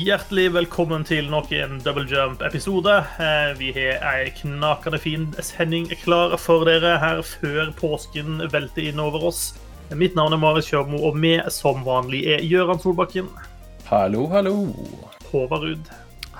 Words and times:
Hjertelig 0.00 0.46
velkommen 0.54 1.02
til 1.04 1.26
nok 1.30 1.50
en 1.52 1.80
Double 1.84 2.06
Jump-episode. 2.08 2.92
Eh, 3.20 3.50
Vi 3.58 3.72
har 3.74 4.04
ei 4.14 4.30
knakende 4.38 4.98
fin 5.02 5.26
sending 5.44 5.88
klar 6.04 6.36
for 6.40 6.64
dere 6.68 6.94
her 7.02 7.20
før 7.26 7.72
påsken 7.76 8.38
velter 8.52 8.86
inn 8.90 9.00
over 9.02 9.26
oss. 9.30 9.42
Mitt 9.90 10.14
navn 10.14 10.32
er 10.36 10.38
Marius 10.40 10.70
Kjørmo, 10.70 11.00
og 11.08 11.18
vi 11.20 11.34
som 11.50 11.82
vanlig 11.84 12.22
er 12.36 12.44
Gøran 12.46 12.78
Solbakken, 12.80 13.28
Hallo, 13.90 14.28
hallo. 14.30 14.52
Håvard 15.32 15.64
Ruud 15.66 15.88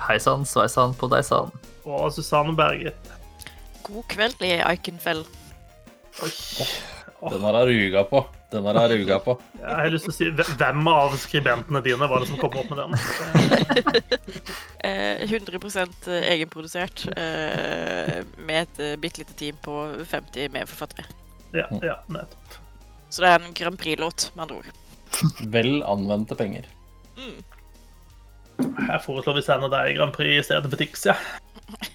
Hei 0.07 0.19
sann, 0.23 0.45
sveisann 0.47 0.95
på 0.95 1.09
deg 1.11 1.25
sann. 1.27 1.51
og 1.85 2.13
Susanne 2.15 2.55
Berget. 2.57 2.95
God 3.83 4.05
kveld 4.09 4.41
i 4.47 4.55
Iconfell. 4.73 5.25
Oi. 6.23 6.31
Den 7.31 7.43
har 7.43 7.59
jeg 7.67 7.75
ruga 7.91 8.05
på. 8.09 8.23
Den 8.51 8.67
har 8.67 8.81
jeg 8.83 9.05
ruga 9.05 9.19
på. 9.23 9.37
Jeg 9.61 9.75
har 9.79 9.93
lyst 9.93 10.09
til 10.09 10.13
å 10.13 10.17
si 10.17 10.55
hvem 10.59 10.89
av 10.91 11.13
skribentene 11.23 11.83
dine 11.85 12.09
var 12.11 12.23
det 12.23 12.31
som 12.33 12.41
kom 12.41 12.57
opp 12.59 12.73
med 12.73 12.83
den? 12.83 12.93
Eh, 14.81 15.29
100 15.29 15.59
egenprodusert 16.25 17.03
eh, 17.13 18.23
med 18.41 18.63
et 18.63 18.79
eh, 18.81 18.95
bitte 18.97 19.21
lite 19.21 19.35
team 19.37 19.59
på 19.61 19.75
50 20.09 20.49
medforfattere. 20.55 21.05
Ja, 21.53 21.67
ja, 21.85 21.99
nettopp. 22.09 22.57
Så 23.13 23.21
det 23.21 23.29
er 23.29 23.45
en 23.45 23.53
Grand 23.59 23.77
Prix-låt, 23.79 24.31
med 24.35 24.47
andre 24.47 24.63
ord. 24.63 25.37
Vel 25.53 25.83
anvendte 25.85 26.39
penger. 26.39 26.65
Mm. 27.19 27.45
Jeg 28.89 29.03
foreslår 29.05 29.37
vi 29.37 29.45
sender 29.45 29.73
deg 29.77 29.99
Grand 29.99 30.17
Prix 30.17 30.41
i 30.41 30.49
stedet 30.49 30.73
for 30.73 30.81
Tix, 30.81 31.05
ja. 31.11 31.19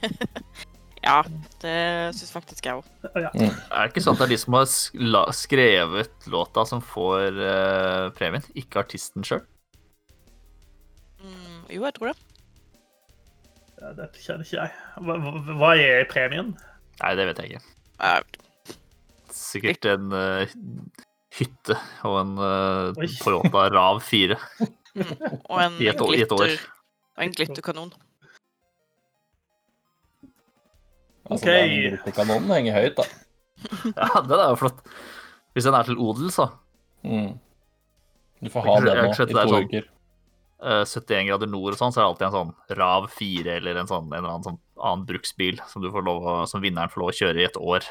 Ja, 1.06 1.20
det 1.62 1.74
syns 2.18 2.32
faktisk 2.34 2.66
jeg 2.66 2.80
òg. 2.80 2.86
ja. 3.22 3.30
Er 3.38 3.84
det 3.86 3.92
ikke 3.92 4.02
sånn 4.02 4.16
at 4.18 4.24
det 4.24 4.26
er 4.26 4.34
de 4.34 4.38
som 4.42 4.56
har 4.58 5.32
skrevet 5.38 6.26
låta, 6.34 6.64
som 6.66 6.82
får 6.82 7.38
uh, 7.38 8.08
premien, 8.18 8.42
ikke 8.58 8.82
artisten 8.82 9.22
sjøl? 9.28 9.44
Mm, 11.22 11.60
jo, 11.70 11.84
jeg 11.86 11.94
tror 11.98 12.12
det. 12.12 12.18
Ja, 13.82 13.92
Dette 14.00 14.22
kjenner 14.24 14.48
ikke 14.48 14.58
jeg. 14.64 14.74
Hva, 15.06 15.18
hva- 15.60 15.76
er 15.84 16.08
premien? 16.10 16.54
Nei, 17.04 17.12
det 17.20 17.28
vet 17.30 17.42
jeg 17.44 17.54
ikke. 17.54 17.76
Eh, 18.08 18.42
Sikkert 19.36 19.86
en 19.92 20.10
uh, 20.16 20.46
hytte 21.38 21.76
og 22.08 22.18
en 22.22 22.34
uh, 22.40 23.06
på 23.22 23.34
låta 23.34 23.66
Rav 23.74 24.00
4 24.06 24.38
og 25.52 25.58
en 25.60 25.76
i 25.84 25.90
et, 25.92 26.00
år- 26.02 26.16
i 26.16 26.22
et 26.24 26.32
år. 26.32 26.54
og 27.18 27.24
en 27.26 27.34
glitterkanon. 27.36 27.92
Altså, 31.26 31.42
Ok. 31.42 31.50
Den 31.50 31.74
glitterkanonen 31.90 32.52
henger 32.54 32.76
høyt, 32.82 33.00
da. 33.00 33.06
Ja, 33.98 34.22
den 34.22 34.38
er 34.40 34.50
jo 34.52 34.58
flott. 34.62 34.82
Hvis 35.56 35.66
den 35.66 35.74
er 35.78 35.88
til 35.88 35.98
odel, 36.04 36.30
så. 36.36 36.50
Mm. 37.06 37.32
Du 38.44 38.50
får 38.52 38.66
ha 38.68 38.76
den 38.84 38.98
nå 39.00 39.12
i 39.14 39.16
det 39.16 39.38
er 39.40 39.48
to 39.48 39.54
sånn. 39.56 39.66
uker. 39.70 39.86
eh, 40.66 40.84
71 40.86 41.30
grader 41.30 41.50
nord 41.50 41.74
og 41.74 41.80
sånn, 41.80 41.94
så 41.96 42.02
er 42.02 42.04
det 42.04 42.10
alltid 42.12 42.28
en 42.28 42.36
sånn 42.36 42.52
Rav 42.78 43.08
4 43.16 43.56
eller 43.60 43.80
en 43.82 43.90
sånn 43.90 44.10
en 44.12 44.18
eller 44.20 44.34
annen 44.36 44.46
sånn 44.50 44.60
annen 44.76 45.06
bruksbil 45.08 45.62
som, 45.72 45.82
du 45.82 45.88
får 45.94 46.04
lov, 46.06 46.22
å- 46.28 46.48
som 46.52 46.62
vinneren 46.62 46.92
får 46.92 47.00
lov 47.02 47.14
å 47.14 47.16
kjøre 47.16 47.42
i 47.42 47.48
et 47.48 47.58
år. 47.62 47.88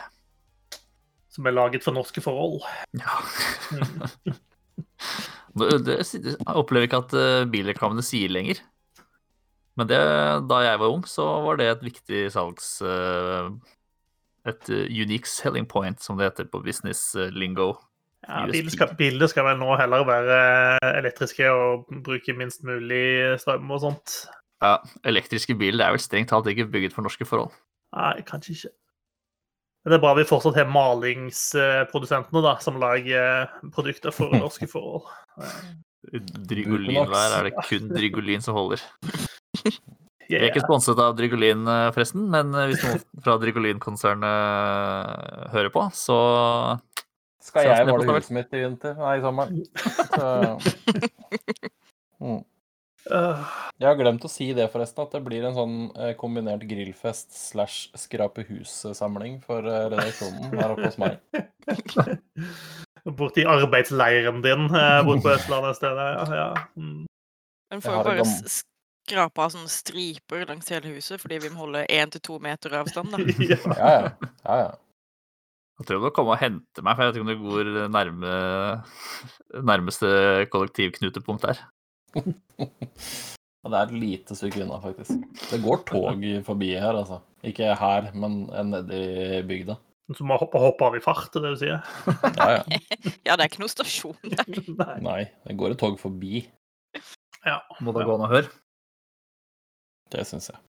Som 1.32 1.46
er 1.48 1.56
laget 1.56 1.82
for 1.82 1.96
norske 1.96 2.20
forhold. 2.22 2.60
Ja. 2.94 3.18
Mm. 3.72 4.38
Det, 5.54 5.68
det, 5.86 5.94
jeg 6.02 6.34
opplever 6.58 6.88
ikke 6.88 6.98
at 7.04 7.12
uh, 7.14 7.44
bilreklamene 7.46 8.02
sier 8.02 8.32
lenger. 8.34 8.58
Men 9.78 9.88
det, 9.90 10.00
da 10.50 10.60
jeg 10.62 10.80
var 10.80 10.92
ung, 10.94 11.02
så 11.08 11.24
var 11.46 11.58
det 11.58 11.70
et 11.72 11.88
viktig 11.92 12.26
salgs... 12.34 12.76
eh, 12.82 13.48
et 14.44 14.70
uh, 14.70 14.84
unique 14.92 15.28
selling 15.28 15.66
point, 15.68 16.00
som 16.00 16.18
det 16.18 16.28
heter 16.28 16.48
på 16.52 16.60
business 16.64 17.14
eh, 17.16 17.32
lingo. 17.32 17.74
Ja, 18.24 18.46
bildet 18.48 18.72
skal, 18.72 18.94
bildet 18.96 19.32
skal 19.32 19.44
vel 19.44 19.58
nå 19.60 19.74
heller 19.76 20.04
være 20.08 20.38
elektriske 21.00 21.50
og 21.52 21.90
bruke 22.04 22.32
minst 22.36 22.64
mulig 22.64 23.36
strøm 23.40 23.72
og 23.72 23.82
sånt. 23.82 24.14
Ja, 24.64 24.78
elektriske 25.04 25.56
biler 25.60 25.84
er 25.84 25.96
vel 25.96 26.00
strengt 26.00 26.30
talt 26.32 26.48
ikke 26.48 26.70
bygget 26.72 26.96
for 26.96 27.04
norske 27.04 27.26
forhold. 27.28 27.52
Nei, 27.96 28.22
kanskje 28.24 28.56
ikke. 28.56 28.72
Men 29.84 29.92
det 29.92 29.98
er 29.98 30.04
bra 30.06 30.14
vi 30.16 30.24
fortsatt 30.28 30.56
har 30.56 30.70
malingsprodusentene 30.72 32.44
da, 32.46 32.54
som 32.64 32.80
lager 32.80 33.50
produkter 33.74 34.14
for 34.16 34.32
norske 34.44 34.68
forhold. 34.72 35.04
Drygolin-vær 36.12 37.38
er 37.40 37.50
det 37.50 37.56
kun 37.60 37.92
Drygolin 37.96 38.44
som 38.44 38.56
holder. 38.56 38.84
Vi 40.28 40.38
er 40.38 40.48
ikke 40.48 40.64
sponset 40.64 41.00
av 41.00 41.14
Drygolin, 41.18 41.66
eh, 41.68 41.90
forresten, 41.94 42.24
men 42.32 42.54
eh, 42.56 42.70
hvis 42.70 42.82
noen 42.84 43.02
fra 43.24 43.36
Drygolin-konsernet 43.42 44.24
eh, 44.30 45.44
hører 45.54 45.70
på, 45.74 45.84
så 45.96 46.18
Skal 47.44 47.68
jeg 47.68 47.88
måle 47.90 48.08
huset 48.08 48.34
mitt 48.36 48.56
i 48.56 48.64
vinter? 48.64 48.96
Nei, 49.00 49.18
i 49.20 49.24
sommer. 49.24 49.54
Så... 50.14 50.28
Mm. 52.24 52.38
Øh, 53.10 53.40
Jeg 53.82 53.84
har 53.84 53.96
glemt 53.98 54.22
å 54.24 54.28
si 54.30 54.46
det, 54.56 54.68
forresten, 54.72 55.02
at 55.02 55.12
det 55.12 55.20
blir 55.26 55.42
en 55.44 55.56
sånn 55.58 55.74
kombinert 56.16 56.62
grillfest 56.64 57.34
slash 57.36 57.90
skrape 58.00 58.46
hus-samling 58.48 59.34
for 59.44 59.66
redaksjonen 59.66 60.54
her 60.54 60.72
oppe 60.72 60.86
hos 60.86 60.96
meg. 61.02 61.18
Borti 63.18 63.44
arbeidsleiren 63.50 64.40
din 64.46 64.70
bort 64.70 65.10
borte 65.10 65.26
på 65.26 65.34
Østlandet 65.34 65.74
et 65.74 65.80
sted. 65.82 66.00
Ja, 66.00 66.24
ja. 66.38 66.48
Mm. 66.80 67.02
Får 67.74 67.98
jo 67.98 68.06
bare 68.08 68.28
gam- 69.08 69.28
s- 69.28 69.32
skrape 69.32 69.38
av 69.44 69.50
sånne 69.52 69.68
striper 69.68 70.46
langs 70.48 70.68
hele 70.72 70.94
huset, 70.94 71.20
fordi 71.20 71.38
vi 71.42 71.50
må 71.50 71.64
holde 71.66 71.86
én 71.88 72.10
til 72.10 72.20
to 72.20 72.38
meter 72.38 72.70
avstand. 72.80 73.10
da. 73.12 73.18
ja. 73.52 73.58
Ja, 73.76 73.90
ja. 74.00 74.56
ja. 74.64 74.74
Jeg 75.80 75.86
tror 75.88 75.98
du 75.98 76.04
må 76.06 76.10
komme 76.14 76.30
og 76.30 76.38
hente 76.38 76.82
meg, 76.86 76.94
for 76.96 77.02
jeg 77.02 77.10
vet 77.10 77.16
ikke 77.18 77.24
om 77.24 77.32
det 77.32 77.40
går 77.42 77.88
nærme 77.90 78.34
nærmeste 79.66 80.46
kollektivknutepunkt 80.52 81.44
her. 81.48 81.62
Og 83.64 83.72
det 83.72 83.78
er 83.80 83.86
et 83.88 83.94
lite 83.98 84.36
stykke 84.36 84.62
unna, 84.62 84.78
faktisk. 84.78 85.18
Det 85.50 85.58
går 85.64 85.82
tog 85.88 86.22
forbi 86.46 86.68
her, 86.76 86.94
altså. 86.94 87.18
Ikke 87.42 87.74
her, 87.74 88.10
men 88.14 88.44
nedi 88.70 89.42
bygda. 89.48 89.74
Så 90.14 90.22
må 90.28 90.36
hoppe, 90.38 90.60
hoppe 90.60 90.84
av 90.84 90.94
i 90.98 91.00
fart, 91.02 91.30
det 91.32 91.40
er 91.40 91.46
det 91.48 91.52
du 91.54 91.60
sier? 91.64 91.82
Ja, 92.36 92.48
ja. 92.60 92.80
Ja, 93.26 93.34
det 93.34 93.40
er 93.40 93.48
ikke 93.48 93.62
noe 93.64 93.72
stasjon 93.72 94.18
der. 94.22 94.44
Nei. 94.84 94.96
Nei, 95.02 95.20
det 95.48 95.56
går 95.58 95.74
et 95.74 95.80
tog 95.80 95.96
forbi. 95.98 96.44
Ja. 97.44 97.58
Må 97.82 97.92
da 97.96 98.04
gå 98.06 98.14
an 98.14 98.26
å 98.28 98.30
høre. 98.30 98.52
Det 100.14 100.22
syns 100.28 100.48
jeg. 100.52 100.60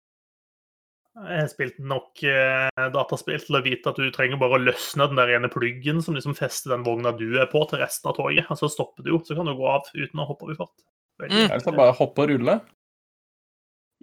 Jeg 1.16 1.40
har 1.40 1.48
spilt 1.48 1.78
nok 1.80 2.20
eh, 2.28 2.88
dataspill 2.92 3.40
til 3.40 3.56
å 3.56 3.62
vite 3.64 3.88
at 3.94 4.00
du 4.02 4.10
trenger 4.12 4.40
bare 4.42 4.58
å 4.58 4.64
løsne 4.66 5.06
den 5.08 5.16
der 5.22 5.30
ene 5.38 5.48
pluggen 5.54 6.02
som 6.04 6.18
liksom 6.18 6.34
fester 6.36 6.74
den 6.74 6.84
vogna 6.84 7.14
du 7.16 7.38
er 7.40 7.48
på, 7.48 7.62
til 7.72 7.80
resten 7.80 8.10
av 8.12 8.18
toget. 8.18 8.50
Og 8.52 8.60
så 8.60 8.68
stopper 8.74 9.06
du 9.06 9.14
jo, 9.14 9.22
så 9.24 9.38
kan 9.38 9.48
du 9.48 9.54
gå 9.56 9.70
av 9.72 9.88
uten 9.96 10.20
å 10.20 10.26
hoppe 10.28 10.50
over 10.50 10.58
fart. 10.66 10.76
Veldig- 11.22 11.46
Mm. 11.46 11.54
Er 11.56 11.64
så 11.64 11.72
bare 11.72 11.94
hoppe 11.96 12.26
og 12.26 12.30
rulle. 12.34 12.58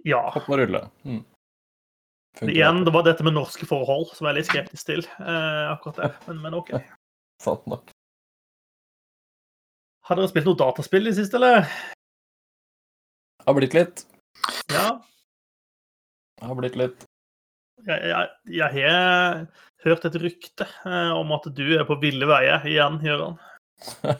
Ja. 0.09 0.23
Hoppe 0.33 0.55
og 0.55 0.59
rulle. 0.63 0.81
Mm. 1.05 1.21
Igjen, 2.49 2.81
det 2.87 2.93
var 2.95 3.03
dette 3.05 3.21
med 3.23 3.35
norske 3.37 3.67
forhold 3.69 4.09
som 4.17 4.25
jeg 4.25 4.33
er 4.33 4.39
litt 4.39 4.49
skeptisk 4.49 4.85
til. 4.89 5.05
Eh, 5.21 5.65
akkurat 5.75 5.99
det. 6.01 6.09
Men, 6.27 6.41
men 6.41 6.57
OK. 6.57 6.71
Sant 7.45 7.67
nok. 7.69 7.91
Har 10.09 10.17
dere 10.17 10.31
spilt 10.33 10.49
noe 10.49 10.57
dataspill 10.59 11.07
i 11.07 11.13
siste, 11.13 11.37
eller? 11.37 11.61
Det 13.37 13.45
Har 13.45 13.53
blitt 13.59 13.77
litt. 13.77 14.01
Ja. 14.73 14.87
Har 16.43 16.59
blitt 16.59 16.77
litt. 16.79 17.07
Jeg, 17.83 18.11
jeg, 18.11 18.29
jeg 18.59 18.85
har 18.85 19.45
hørt 19.83 20.05
et 20.07 20.19
rykte 20.21 20.67
eh, 20.87 21.11
om 21.15 21.33
at 21.35 21.49
du 21.55 21.65
er 21.75 21.83
på 21.87 21.97
ville 22.01 22.27
veier 22.29 22.63
igjen, 22.69 22.99
Gøran. 23.03 23.35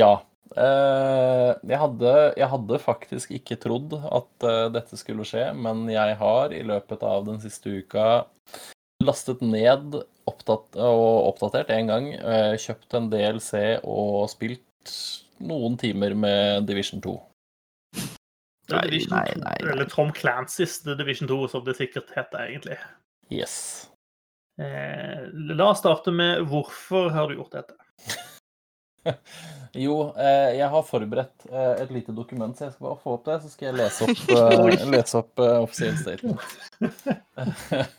ja. 0.00 0.12
Eh, 0.56 1.50
jeg, 1.68 1.78
hadde, 1.82 2.12
jeg 2.38 2.48
hadde 2.52 2.80
faktisk 2.80 3.34
ikke 3.36 3.58
trodd 3.60 3.98
at 3.98 4.48
eh, 4.48 4.62
dette 4.72 4.96
skulle 5.00 5.26
skje, 5.28 5.50
men 5.58 5.84
jeg 5.92 6.16
har 6.22 6.54
i 6.56 6.62
løpet 6.64 7.04
av 7.04 7.26
den 7.28 7.42
siste 7.42 7.82
uka 7.82 8.24
lastet 9.04 9.42
ned 9.44 9.98
opptatt, 10.26 10.78
og 10.80 11.28
oppdatert 11.28 11.68
en 11.74 11.90
gang, 11.90 12.06
kjøpt 12.58 12.96
en 12.96 13.10
DLC 13.12 13.76
og 13.84 14.24
spilt 14.32 14.94
noen 15.44 15.76
timer 15.78 16.16
med 16.16 16.64
Division 16.66 17.02
2. 17.04 17.12
Det 18.66 18.74
Nei, 18.74 18.84
Division 18.88 19.14
nei, 19.14 19.34
nei, 19.36 19.56
nei. 19.62 19.72
Eller 19.72 19.90
Tom 19.90 20.12
Clancys 20.12 20.80
The 20.82 20.96
Division 20.98 21.28
2, 21.30 21.36
som 21.52 21.64
det 21.66 21.76
sikkert 21.78 22.10
heter, 22.16 22.48
egentlig. 22.48 22.78
Yes. 23.30 23.86
Eh, 24.58 25.26
la 25.32 25.70
oss 25.70 25.82
starte 25.82 26.10
med 26.14 26.46
hvorfor 26.50 27.10
har 27.14 27.28
du 27.28 27.38
gjort 27.38 27.58
dette? 27.58 27.78
Jo, 29.76 29.96
eh, 30.18 30.56
jeg 30.56 30.66
har 30.72 30.82
forberedt 30.88 31.44
eh, 31.50 31.82
et 31.84 31.90
lite 31.94 32.14
dokument, 32.16 32.56
så 32.56 32.64
jeg 32.66 32.72
skal 32.74 32.88
bare 32.88 32.98
få 33.02 33.12
opp 33.18 33.26
det, 33.28 33.36
så 33.42 33.50
skal 33.52 33.68
jeg 33.68 33.76
lese 33.78 34.06
opp, 34.08 34.22
eh, 34.34 34.86
lese 34.90 35.20
opp 35.20 35.42
eh, 35.44 35.58
offisiell 35.62 35.98
statement. 36.00 36.40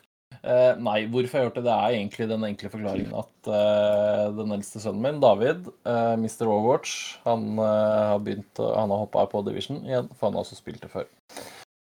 Eh, 0.48 0.78
nei, 0.80 1.02
hvorfor 1.12 1.36
jeg 1.36 1.42
har 1.42 1.50
gjort 1.50 1.58
det, 1.60 1.66
det 1.66 1.74
er 1.74 1.96
egentlig 1.98 2.26
den 2.30 2.46
enkle 2.48 2.70
forklaringen 2.72 3.16
at 3.20 3.50
uh, 3.52 4.28
den 4.38 4.54
eldste 4.56 4.80
sønnen 4.80 5.04
min, 5.04 5.18
David, 5.20 5.66
uh, 5.84 6.14
Mr. 6.16 6.46
Overwatch, 6.46 6.94
han 7.26 7.60
eh, 7.60 8.04
har 8.14 8.22
begynt 8.24 8.62
Han 8.62 8.94
har 8.94 9.02
hoppa 9.02 9.26
på 9.28 9.42
Division 9.44 9.82
igjen, 9.84 10.08
for 10.16 10.30
han 10.30 10.38
har 10.38 10.46
også 10.46 10.60
spilt 10.60 10.80
det 10.86 10.92
før. 10.94 11.10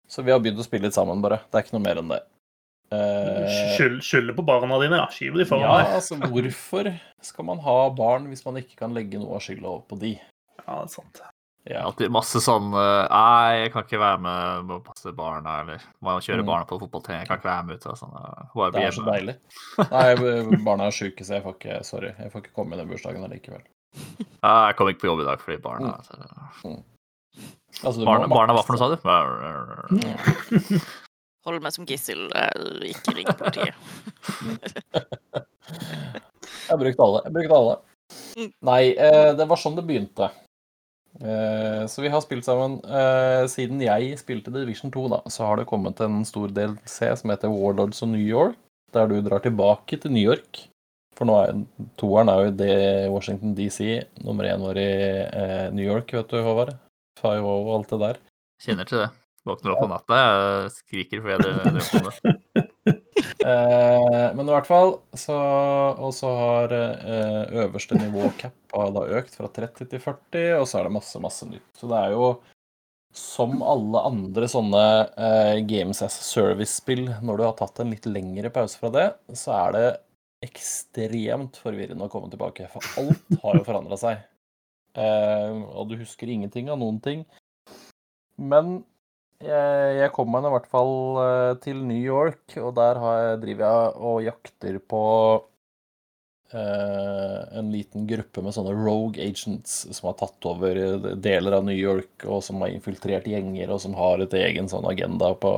Så 0.04 0.24
vi 0.26 0.34
har 0.34 0.42
begynt 0.44 0.60
å 0.60 0.66
spille 0.66 0.84
litt 0.84 0.98
sammen, 0.98 1.24
bare. 1.24 1.40
Det 1.48 1.58
er 1.58 1.64
ikke 1.64 1.78
noe 1.78 1.86
mer 1.86 2.02
enn 2.02 2.12
det. 2.12 2.20
Skylder 2.92 4.04
Skyld, 4.04 4.34
på 4.36 4.44
barna 4.44 4.76
dine, 4.82 5.00
ja. 5.00 5.08
Skyv 5.14 5.38
de 5.40 5.46
foran 5.48 5.64
ja, 5.64 5.76
deg. 5.80 5.94
altså 5.96 6.18
hvorfor 6.20 6.90
skal 7.24 7.48
man 7.48 7.62
ha 7.64 7.76
barn 7.96 8.28
hvis 8.28 8.44
man 8.44 8.60
ikke 8.60 8.82
kan 8.82 8.92
legge 8.92 9.22
noe 9.22 9.38
av 9.38 9.46
skylda 9.46 9.70
over 9.70 9.86
på 9.88 9.96
de? 10.02 10.18
Ja, 10.60 10.82
det 10.82 10.90
er 10.90 10.92
sant. 10.92 11.22
Ja. 11.70 11.84
Alltid 11.86 12.10
masse 12.10 12.40
sånn 12.42 12.72
eh, 12.74 13.04
Nei, 13.06 13.50
jeg 13.62 13.72
kan 13.74 13.84
ikke 13.86 14.00
være 14.02 14.18
med 14.24 14.64
må 14.66 14.78
passe 14.82 15.12
barna, 15.14 15.60
eller 15.62 15.78
kjøre 16.02 16.42
Mm. 16.42 16.46
barna 16.48 16.66
på 16.66 16.78
fotballtrening. 16.80 17.20
Jeg 17.22 17.28
kan 17.28 17.38
ikke 17.38 17.50
være 17.52 17.66
med 17.68 17.76
ute. 17.78 17.90
og 17.92 17.98
Sånn, 18.00 18.16
eh, 18.18 18.48
bare 18.54 18.72
Det 18.74 18.82
er 18.82 18.96
så 18.96 19.04
deilig. 19.06 19.36
Nei, 19.92 20.56
barna 20.66 20.88
er 20.88 20.96
sjuke, 20.96 21.22
så 21.22 21.36
jeg 21.38 21.44
får 21.44 21.54
ikke 21.58 21.76
Sorry. 21.86 22.10
Jeg 22.18 22.32
får 22.32 22.42
ikke 22.42 22.54
komme 22.56 22.74
i 22.74 22.80
den 22.82 22.90
bursdagen 22.90 23.22
allikevel. 23.28 23.62
Jeg 24.42 24.76
kom 24.76 24.88
ikke 24.90 25.04
på 25.04 25.10
jobb 25.12 25.20
i 25.22 25.28
dag 25.28 25.38
fordi 25.44 25.60
barna 25.62 25.92
Altså, 27.82 27.98
du 27.98 28.04
må 28.04 28.10
Barna, 28.10 28.26
barna 28.28 28.52
hva 28.56 28.62
for 28.66 28.76
noe, 28.76 28.80
sa 28.82 28.88
du? 28.92 28.96
Hold 31.46 31.62
meg 31.64 31.72
som 31.74 31.86
gissel, 31.88 32.28
eller 32.38 32.84
ikke 32.86 33.14
ring 33.16 33.26
politiet. 33.38 33.74
Jeg 35.32 36.68
har 36.68 36.78
brukt 36.78 37.00
alle. 37.02 37.22
Jeg 37.22 37.30
har 37.30 37.34
brukt 37.38 37.54
alle. 37.56 37.74
Mm. 38.36 38.50
Nei, 38.68 38.82
eh, 38.94 39.30
det 39.38 39.46
var 39.50 39.58
sånn 39.60 39.74
det 39.78 39.84
begynte. 39.88 40.28
Eh, 41.20 41.86
Så 41.86 42.02
vi 42.02 42.08
har 42.08 42.22
spilt 42.24 42.46
sammen 42.46 42.78
eh, 42.88 43.44
Siden 43.50 43.82
jeg 43.84 44.16
spilte 44.18 44.52
Division 44.54 44.90
2, 44.90 45.08
da, 45.12 45.20
så 45.28 45.44
har 45.46 45.60
det 45.60 45.68
kommet 45.68 46.00
en 46.00 46.22
stor 46.24 46.48
del 46.48 46.78
C 46.88 47.10
som 47.16 47.30
heter 47.30 47.52
Warlords 47.52 48.02
of 48.02 48.08
New 48.08 48.22
York, 48.22 48.56
der 48.94 49.08
du 49.10 49.20
drar 49.20 49.44
tilbake 49.44 50.00
til 50.00 50.12
New 50.12 50.24
York. 50.24 50.66
For 51.12 51.28
nå 51.28 51.36
er 51.42 51.58
toeren 52.00 52.30
er 52.32 52.46
jo 52.46 52.54
det 52.56 52.76
Washington 53.12 53.52
DC, 53.54 54.00
nummer 54.24 54.48
én 54.48 54.64
var 54.64 54.80
i 54.80 54.88
eh, 55.28 55.68
New 55.76 55.84
York, 55.84 56.12
vet 56.16 56.32
du, 56.32 56.40
Håvard. 56.40 56.72
5 57.20 57.44
og 57.44 57.74
alt 57.76 57.92
det 57.92 58.00
der. 58.00 58.22
Kjenner 58.64 58.88
til 58.88 59.04
det. 59.04 59.10
Våkner 59.44 59.74
opp 59.74 59.82
på 59.82 59.90
natta, 59.90 60.18
jeg 60.22 60.72
skriker 60.78 61.22
fordi 61.22 61.34
jeg 61.34 61.42
drømmer 61.44 61.88
om 61.98 62.08
det. 62.08 62.64
Eh, 63.42 64.34
men 64.36 64.46
i 64.46 64.52
hvert 64.54 64.68
fall 64.68 64.92
så 65.18 65.36
Og 65.98 66.12
så 66.14 66.30
har 66.38 66.74
eh, 66.76 67.56
øverste 67.64 67.98
nivå 67.98 68.30
cap 68.38 68.54
da 68.72 69.02
økt 69.18 69.34
fra 69.36 69.50
30 69.52 69.90
til 69.90 70.00
40, 70.00 70.54
og 70.62 70.66
så 70.68 70.78
er 70.78 70.86
det 70.86 70.94
masse, 70.94 71.20
masse 71.20 71.44
nytt. 71.44 71.66
Så 71.76 71.90
det 71.90 71.98
er 71.98 72.14
jo 72.14 72.28
som 73.12 73.58
alle 73.68 74.00
andre 74.08 74.48
sånne 74.48 74.84
eh, 75.20 75.58
Games 75.68 76.00
as 76.06 76.16
Service-spill, 76.24 77.10
når 77.20 77.36
du 77.36 77.44
har 77.44 77.58
tatt 77.58 77.82
en 77.82 77.92
litt 77.92 78.08
lengre 78.08 78.48
pause 78.54 78.80
fra 78.80 78.88
det, 78.94 79.04
så 79.36 79.52
er 79.58 79.76
det 79.76 79.84
ekstremt 80.48 81.60
forvirrende 81.60 82.08
å 82.08 82.12
komme 82.12 82.32
tilbake. 82.32 82.70
For 82.72 83.02
alt 83.02 83.36
har 83.44 83.58
jo 83.58 83.66
forandra 83.66 83.98
seg. 84.00 84.24
Og 84.96 85.92
du 85.92 85.94
husker 86.00 86.32
ingenting 86.32 86.72
av 86.72 86.80
noen 86.80 86.98
ting. 87.04 87.26
Men 88.40 88.80
jeg, 89.46 89.94
jeg 89.98 90.12
kom 90.16 90.30
meg 90.32 90.46
i 90.46 90.52
hvert 90.56 90.68
fall 90.72 90.92
eh, 91.22 91.54
til 91.64 91.80
New 91.86 92.00
York, 92.00 92.44
og 92.60 92.74
der 92.78 93.00
jeg, 93.02 93.40
driver 93.46 93.64
jeg 93.66 93.96
og 94.10 94.22
jakter 94.26 94.78
på 94.92 95.02
eh, 96.52 97.58
en 97.58 97.70
liten 97.72 98.06
gruppe 98.08 98.44
med 98.44 98.54
sånne 98.56 98.74
rogue 98.76 99.20
agents 99.22 99.82
som 99.90 100.08
har 100.10 100.16
tatt 100.20 100.48
over 100.48 100.80
deler 101.22 101.56
av 101.58 101.66
New 101.66 101.76
York, 101.76 102.26
og 102.26 102.42
som 102.46 102.62
har 102.64 102.72
infiltrert 102.74 103.28
gjenger, 103.28 103.72
og 103.72 103.82
som 103.84 103.96
har 103.98 104.22
et 104.22 104.36
egen 104.38 104.70
sånn 104.72 104.88
agenda 104.88 105.32
på, 105.34 105.52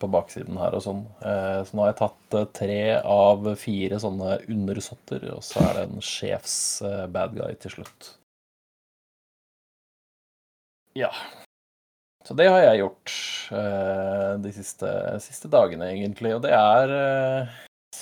på 0.00 0.10
baksiden 0.12 0.58
her 0.60 0.76
og 0.78 0.84
sånn. 0.86 1.02
Eh, 1.20 1.62
så 1.66 1.76
nå 1.76 1.84
har 1.84 1.92
jeg 1.92 2.00
tatt 2.02 2.38
eh, 2.40 2.50
tre 2.60 2.82
av 3.00 3.50
fire 3.60 4.00
sånne 4.02 4.38
undersåtter, 4.52 5.28
og 5.34 5.42
så 5.46 5.64
er 5.64 5.74
det 5.80 5.88
en 5.88 6.06
sjefs 6.12 6.60
eh, 6.86 7.04
bad 7.10 7.36
guy 7.38 7.58
til 7.62 7.78
slutt. 7.78 8.14
Ja. 10.96 11.12
Så 12.26 12.34
det 12.34 12.48
har 12.50 12.58
jeg 12.64 12.80
gjort 12.80 13.12
uh, 13.54 14.34
de 14.42 14.50
siste, 14.54 14.90
siste 15.22 15.50
dagene, 15.52 15.92
egentlig. 15.94 16.34
Og 16.34 16.42
det 16.42 16.50
er 16.56 16.94
uh, 16.94 17.54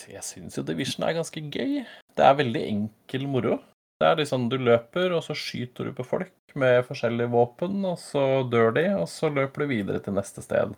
Jeg 0.08 0.24
syns 0.24 0.56
jo 0.56 0.64
Division 0.64 1.04
er 1.04 1.18
ganske 1.18 1.42
gøy. 1.44 1.82
Det 2.16 2.24
er 2.24 2.40
veldig 2.40 2.62
enkel 2.70 3.28
moro. 3.28 3.58
Det 4.00 4.08
er 4.08 4.18
liksom 4.22 4.48
du 4.50 4.56
løper, 4.56 5.12
og 5.14 5.22
så 5.26 5.36
skyter 5.36 5.90
du 5.90 5.94
på 5.96 6.06
folk 6.08 6.56
med 6.58 6.86
forskjellige 6.88 7.30
våpen, 7.34 7.84
og 7.86 7.98
så 8.00 8.42
dør 8.48 8.72
de, 8.74 8.88
og 8.96 9.06
så 9.10 9.30
løper 9.30 9.64
du 9.64 9.74
videre 9.74 10.00
til 10.02 10.16
neste 10.16 10.42
sted. 10.44 10.72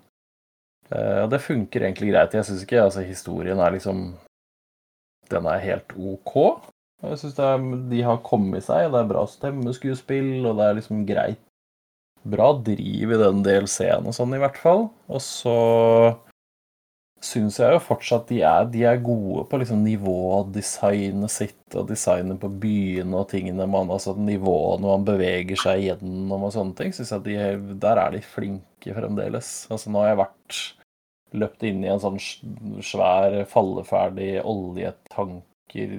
Uh, 0.90 1.22
og 1.24 1.30
det 1.30 1.44
funker 1.46 1.86
egentlig 1.86 2.10
greit. 2.10 2.34
Jeg 2.34 2.50
syns 2.50 2.66
ikke 2.66 2.82
altså 2.82 3.06
historien 3.06 3.62
er 3.62 3.78
liksom 3.78 4.08
Den 5.30 5.46
er 5.50 5.62
helt 5.62 5.94
OK. 5.94 6.34
Jeg 7.02 7.18
syns 7.22 7.38
de 7.90 8.02
har 8.02 8.22
kommet 8.26 8.64
seg, 8.66 8.90
det 8.90 8.98
er 8.98 9.08
bra 9.10 9.26
stemmeskuespill, 9.30 10.46
og 10.46 10.58
det 10.58 10.66
er 10.66 10.78
liksom 10.78 11.06
greit 11.06 11.45
bra 12.30 12.52
driv 12.66 13.12
i 13.12 13.18
den 13.20 13.42
DLC-en 13.46 14.08
og 14.10 14.16
sånn, 14.16 14.34
i 14.36 14.40
hvert 14.42 14.58
fall. 14.60 14.88
Og 15.10 15.22
så 15.22 15.56
syns 17.24 17.56
jeg 17.58 17.72
jo 17.72 17.80
fortsatt 17.82 18.28
de 18.30 18.40
er, 18.44 18.66
de 18.70 18.82
er 18.86 19.00
gode 19.02 19.46
på 19.50 19.58
liksom 19.60 19.82
nivået, 19.86 20.52
designet 20.54 21.32
sitt 21.32 21.76
og 21.78 21.88
designet 21.90 22.38
på 22.42 22.50
byene 22.62 23.22
og 23.22 23.30
tingene 23.32 23.66
man 23.70 23.90
Altså 23.92 24.14
nivåene 24.18 24.86
man 24.86 25.06
beveger 25.06 25.58
seg 25.60 25.82
gjennom 25.86 26.46
og 26.46 26.54
sånne 26.54 26.76
ting. 26.78 26.94
Synes 26.96 27.14
jeg 27.14 27.26
de, 27.26 27.36
Der 27.82 28.02
er 28.02 28.14
de 28.14 28.22
flinke 28.22 28.96
fremdeles. 28.96 29.52
Altså 29.72 29.92
nå 29.92 30.04
har 30.04 30.12
jeg 30.12 30.22
vært 30.22 30.60
løpt 31.36 31.66
inn 31.68 31.84
i 31.84 31.90
en 31.92 32.02
sånn 32.02 32.20
svær, 32.84 33.42
falleferdig 33.50 34.36
oljetanker 34.46 35.96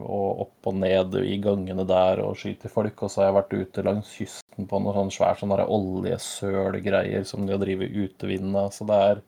og 0.00 0.46
opp 0.46 0.70
og 0.70 0.78
ned 0.80 1.18
i 1.20 1.36
gangene 1.42 1.84
der 1.86 2.22
og 2.24 2.38
skyter 2.40 2.72
folk. 2.72 3.04
Og 3.04 3.12
så 3.12 3.22
har 3.22 3.30
jeg 3.30 3.38
vært 3.40 3.58
ute 3.60 3.86
langs 3.90 4.14
kysten 4.16 4.41
på 4.56 4.80
noe 4.82 4.94
sånn 4.96 5.12
svær 5.14 5.38
sånn 5.40 5.54
oljesølgreier 5.62 7.24
som 7.28 7.46
de 7.46 7.54
har 7.54 7.62
drevet 7.62 7.92
utevind. 7.92 8.56
Så 8.74 8.88
det 8.88 8.98
er 9.10 9.22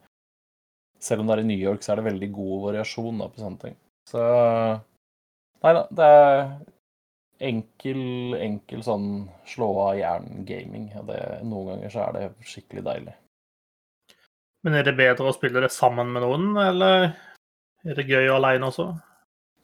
Selv 1.04 1.20
om 1.20 1.26
det 1.28 1.34
er 1.34 1.40
i 1.42 1.48
New 1.50 1.60
York, 1.60 1.82
så 1.84 1.92
er 1.92 1.98
det 2.00 2.06
veldig 2.06 2.28
god 2.32 2.60
variasjon 2.62 3.18
da, 3.20 3.26
på 3.28 3.42
sånne 3.42 3.60
ting. 3.60 3.74
Så 4.08 4.20
Nei 5.64 5.72
da, 5.76 5.82
det 5.96 6.06
er 6.12 6.38
enkel, 7.48 8.00
enkel 8.36 8.82
sånn 8.84 9.08
slå 9.48 9.68
av 9.82 9.98
jern-gaming. 9.98 10.90
Noen 10.96 11.70
ganger 11.74 11.92
så 11.92 12.06
er 12.06 12.16
det 12.16 12.48
skikkelig 12.48 12.84
deilig. 12.84 13.14
Men 14.64 14.78
er 14.78 14.86
det 14.86 14.96
bedre 14.96 15.28
å 15.28 15.36
spille 15.36 15.60
det 15.60 15.72
sammen 15.72 16.12
med 16.12 16.24
noen, 16.24 16.46
eller 16.60 17.10
er 17.84 17.98
det 17.98 18.08
gøy 18.08 18.30
alene 18.32 18.70
også? 18.70 18.90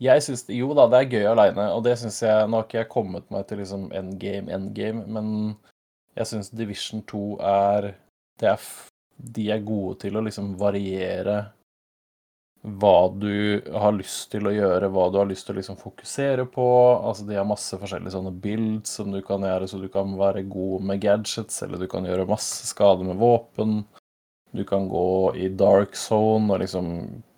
Jeg 0.01 0.23
synes, 0.25 0.47
Jo 0.49 0.73
da, 0.77 0.87
det 0.89 0.99
er 0.99 1.11
gøy 1.13 1.27
aleine, 1.29 1.67
og 1.77 1.85
det 1.85 1.99
syns 2.01 2.23
jeg 2.25 2.49
Nå 2.49 2.61
har 2.61 2.69
ikke 2.69 2.79
jeg 2.81 2.93
kommet 2.93 3.27
meg 3.33 3.47
til 3.49 3.61
liksom 3.61 3.91
endgame, 3.97 4.49
endgame, 4.55 5.05
men 5.07 5.33
jeg 6.17 6.31
syns 6.31 6.53
Division 6.57 7.05
2 7.11 7.25
er 7.45 7.93
er 8.41 8.69
De 9.37 9.51
er 9.53 9.61
gode 9.61 9.99
til 10.01 10.17
å 10.17 10.23
liksom 10.25 10.55
variere 10.61 11.51
hva 12.61 13.09
du 13.17 13.61
har 13.73 13.95
lyst 13.97 14.31
til 14.33 14.49
å 14.49 14.53
gjøre, 14.53 14.91
hva 14.93 15.07
du 15.13 15.19
har 15.21 15.29
lyst 15.29 15.47
til 15.49 15.55
å 15.55 15.59
liksom 15.61 15.79
fokusere 15.81 16.45
på. 16.53 16.67
Altså, 17.09 17.25
de 17.29 17.39
har 17.39 17.47
masse 17.49 17.77
forskjellige 17.81 18.13
sånne 18.13 18.33
builds 18.45 18.99
som 18.99 19.13
du 19.13 19.21
kan 19.25 19.45
gjøre, 19.45 19.69
så 19.69 19.81
du 19.81 19.89
kan 19.93 20.13
være 20.19 20.45
god 20.49 20.85
med 20.91 21.01
gadgets, 21.01 21.63
eller 21.65 21.81
du 21.81 21.89
kan 21.89 22.05
gjøre 22.05 22.29
masse 22.29 22.69
skade 22.69 23.07
med 23.07 23.17
våpen. 23.21 23.79
Du 24.53 24.65
kan 24.67 24.89
gå 24.91 25.37
i 25.39 25.49
dark 25.49 25.95
zone 25.95 26.51
og 26.53 26.63
liksom 26.65 26.89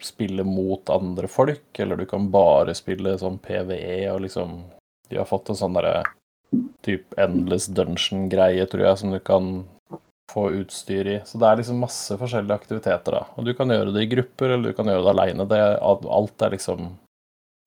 spille 0.00 0.45
mot 0.49 0.90
andre 0.90 1.28
folk, 1.28 1.69
eller 1.78 2.00
du 2.00 2.07
kan 2.09 2.31
bare 2.33 2.73
spille 2.75 3.19
sånn 3.21 3.37
PVE 3.42 4.07
og 4.14 4.23
liksom 4.25 4.62
De 5.11 5.19
har 5.21 5.28
fått 5.28 5.50
en 5.52 5.59
sånn 5.59 5.76
derre 5.76 6.02
type 6.85 7.16
endless 7.21 7.66
dungeon-greie, 7.69 8.64
tror 8.69 8.87
jeg, 8.87 8.99
som 9.00 9.12
du 9.12 9.19
kan 9.21 9.50
få 10.33 10.47
utstyr 10.57 11.09
i. 11.09 11.19
Så 11.28 11.37
det 11.40 11.49
er 11.49 11.61
liksom 11.61 11.83
masse 11.85 12.16
forskjellige 12.16 12.57
aktiviteter, 12.57 13.19
da. 13.19 13.23
Og 13.37 13.45
du 13.45 13.52
kan 13.57 13.69
gjøre 13.69 13.92
det 13.92 14.07
i 14.07 14.11
grupper, 14.14 14.54
eller 14.54 14.73
du 14.73 14.76
kan 14.76 14.88
gjøre 14.88 15.04
det 15.04 15.12
aleine. 15.12 15.47
Alt 15.85 16.45
er 16.45 16.57
liksom 16.57 16.95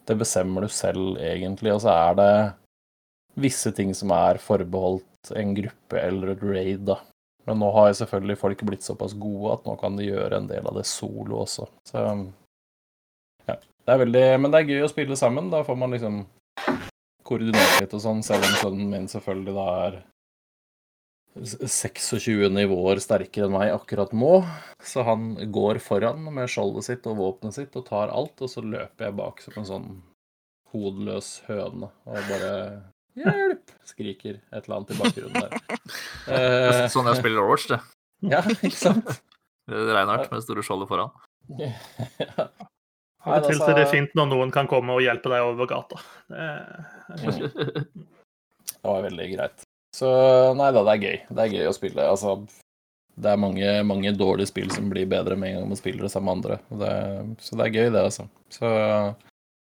Det 0.06 0.18
bestemmer 0.18 0.62
du 0.66 0.70
selv, 0.70 1.18
egentlig. 1.18 1.74
Og 1.74 1.82
så 1.82 1.94
er 1.94 2.18
det 2.18 2.34
visse 3.42 3.72
ting 3.74 3.94
som 3.98 4.12
er 4.14 4.38
forbeholdt 4.42 5.32
en 5.36 5.54
gruppe 5.58 6.02
eller 6.02 6.34
et 6.34 6.44
raid, 6.46 6.84
da. 6.90 7.00
Men 7.46 7.62
nå 7.62 7.70
har 7.76 7.92
jo 7.92 8.00
selvfølgelig 8.02 8.40
folk 8.42 8.64
blitt 8.66 8.86
såpass 8.86 9.14
gode 9.18 9.54
at 9.54 9.68
nå 9.68 9.76
kan 9.82 9.98
de 10.00 10.08
gjøre 10.08 10.40
en 10.40 10.50
del 10.50 10.66
av 10.66 10.80
det 10.80 10.86
solo 10.90 11.44
også. 11.44 11.68
Så 11.86 12.02
ja. 13.46 13.58
Det 13.58 13.94
er 13.94 14.02
veldig 14.02 14.26
Men 14.42 14.54
det 14.54 14.62
er 14.62 14.74
gøy 14.74 14.88
å 14.88 14.90
spille 14.92 15.18
sammen. 15.20 15.52
Da 15.54 15.62
får 15.66 15.78
man 15.78 15.94
liksom 15.94 16.24
koordinert 17.26 17.80
litt 17.82 17.94
og 17.98 18.04
sånn, 18.04 18.26
selv 18.26 18.46
om 18.46 18.60
sønnen 18.62 18.92
min 18.92 19.08
selvfølgelig 19.10 19.56
da 19.58 19.70
er 19.86 20.02
26 21.36 22.48
nivåer 22.54 23.02
sterkere 23.04 23.50
enn 23.50 23.56
meg 23.58 23.74
akkurat 23.74 24.14
nå. 24.16 24.40
Så 24.84 25.04
han 25.08 25.34
går 25.54 25.82
foran 25.84 26.24
med 26.34 26.50
skjoldet 26.52 26.88
sitt 26.88 27.08
og 27.10 27.20
våpenet 27.20 27.58
sitt 27.58 27.76
og 27.76 27.88
tar 27.90 28.14
alt, 28.14 28.38
og 28.40 28.52
så 28.52 28.64
løper 28.64 29.10
jeg 29.10 29.18
bak 29.20 29.42
som 29.44 29.58
en 29.60 29.70
sånn 29.70 29.90
hodeløs 30.72 31.40
høne 31.50 31.90
og 32.08 32.30
bare 32.30 32.54
Hjelp! 33.16 33.72
skriker 33.88 34.40
et 34.52 34.66
eller 34.66 34.76
annet 34.80 34.92
i 34.92 34.98
bakgrunnen 35.00 35.46
der. 35.46 35.80
Eh, 36.26 36.82
Sånn 36.92 37.08
jeg 37.08 37.20
spiller 37.22 37.44
Overwatch, 37.44 37.70
det. 37.72 37.80
ja, 38.34 38.42
ikke 38.58 38.76
sant? 38.76 39.12
Reinhardt 39.72 40.32
med 40.34 40.44
store 40.46 40.64
skjoldet 40.66 40.90
foran. 40.92 41.14
Ja. 41.60 41.72
Av 43.26 43.40
og 43.40 43.48
til 43.48 43.56
altså- 43.56 43.70
er 43.72 43.80
det 43.80 43.88
fint 43.90 44.18
når 44.18 44.30
noen 44.34 44.52
kan 44.54 44.68
komme 44.70 44.94
og 44.94 45.02
hjelpe 45.06 45.32
deg 45.32 45.46
over 45.48 45.70
gata. 45.70 46.02
Det 46.30 46.50
er 46.50 46.86
Det 47.16 48.92
var 48.92 49.02
veldig 49.06 49.30
greit. 49.32 49.64
Så 49.96 50.10
nei 50.58 50.70
da, 50.76 50.84
det 50.86 50.94
er 50.94 51.04
gøy. 51.06 51.18
Det 51.32 51.44
er 51.46 51.54
gøy 51.56 51.70
å 51.70 51.74
spille. 51.78 52.06
Altså, 52.12 52.36
det 53.16 53.32
er 53.32 53.40
mange, 53.40 53.70
mange 53.88 54.12
dårlige 54.18 54.52
spill 54.52 54.70
som 54.74 54.90
blir 54.92 55.08
bedre 55.10 55.38
med 55.40 55.54
en 55.54 55.62
gang 55.62 55.70
man 55.72 55.80
spiller 55.80 56.06
det 56.06 56.12
sammen 56.14 56.28
med 56.28 56.36
andre. 56.36 56.58
Det, 56.82 57.38
så 57.46 57.58
det 57.58 57.66
er 57.66 57.78
gøy, 57.78 57.88
det, 57.96 58.04
altså. 58.04 58.28
Så 58.54 58.70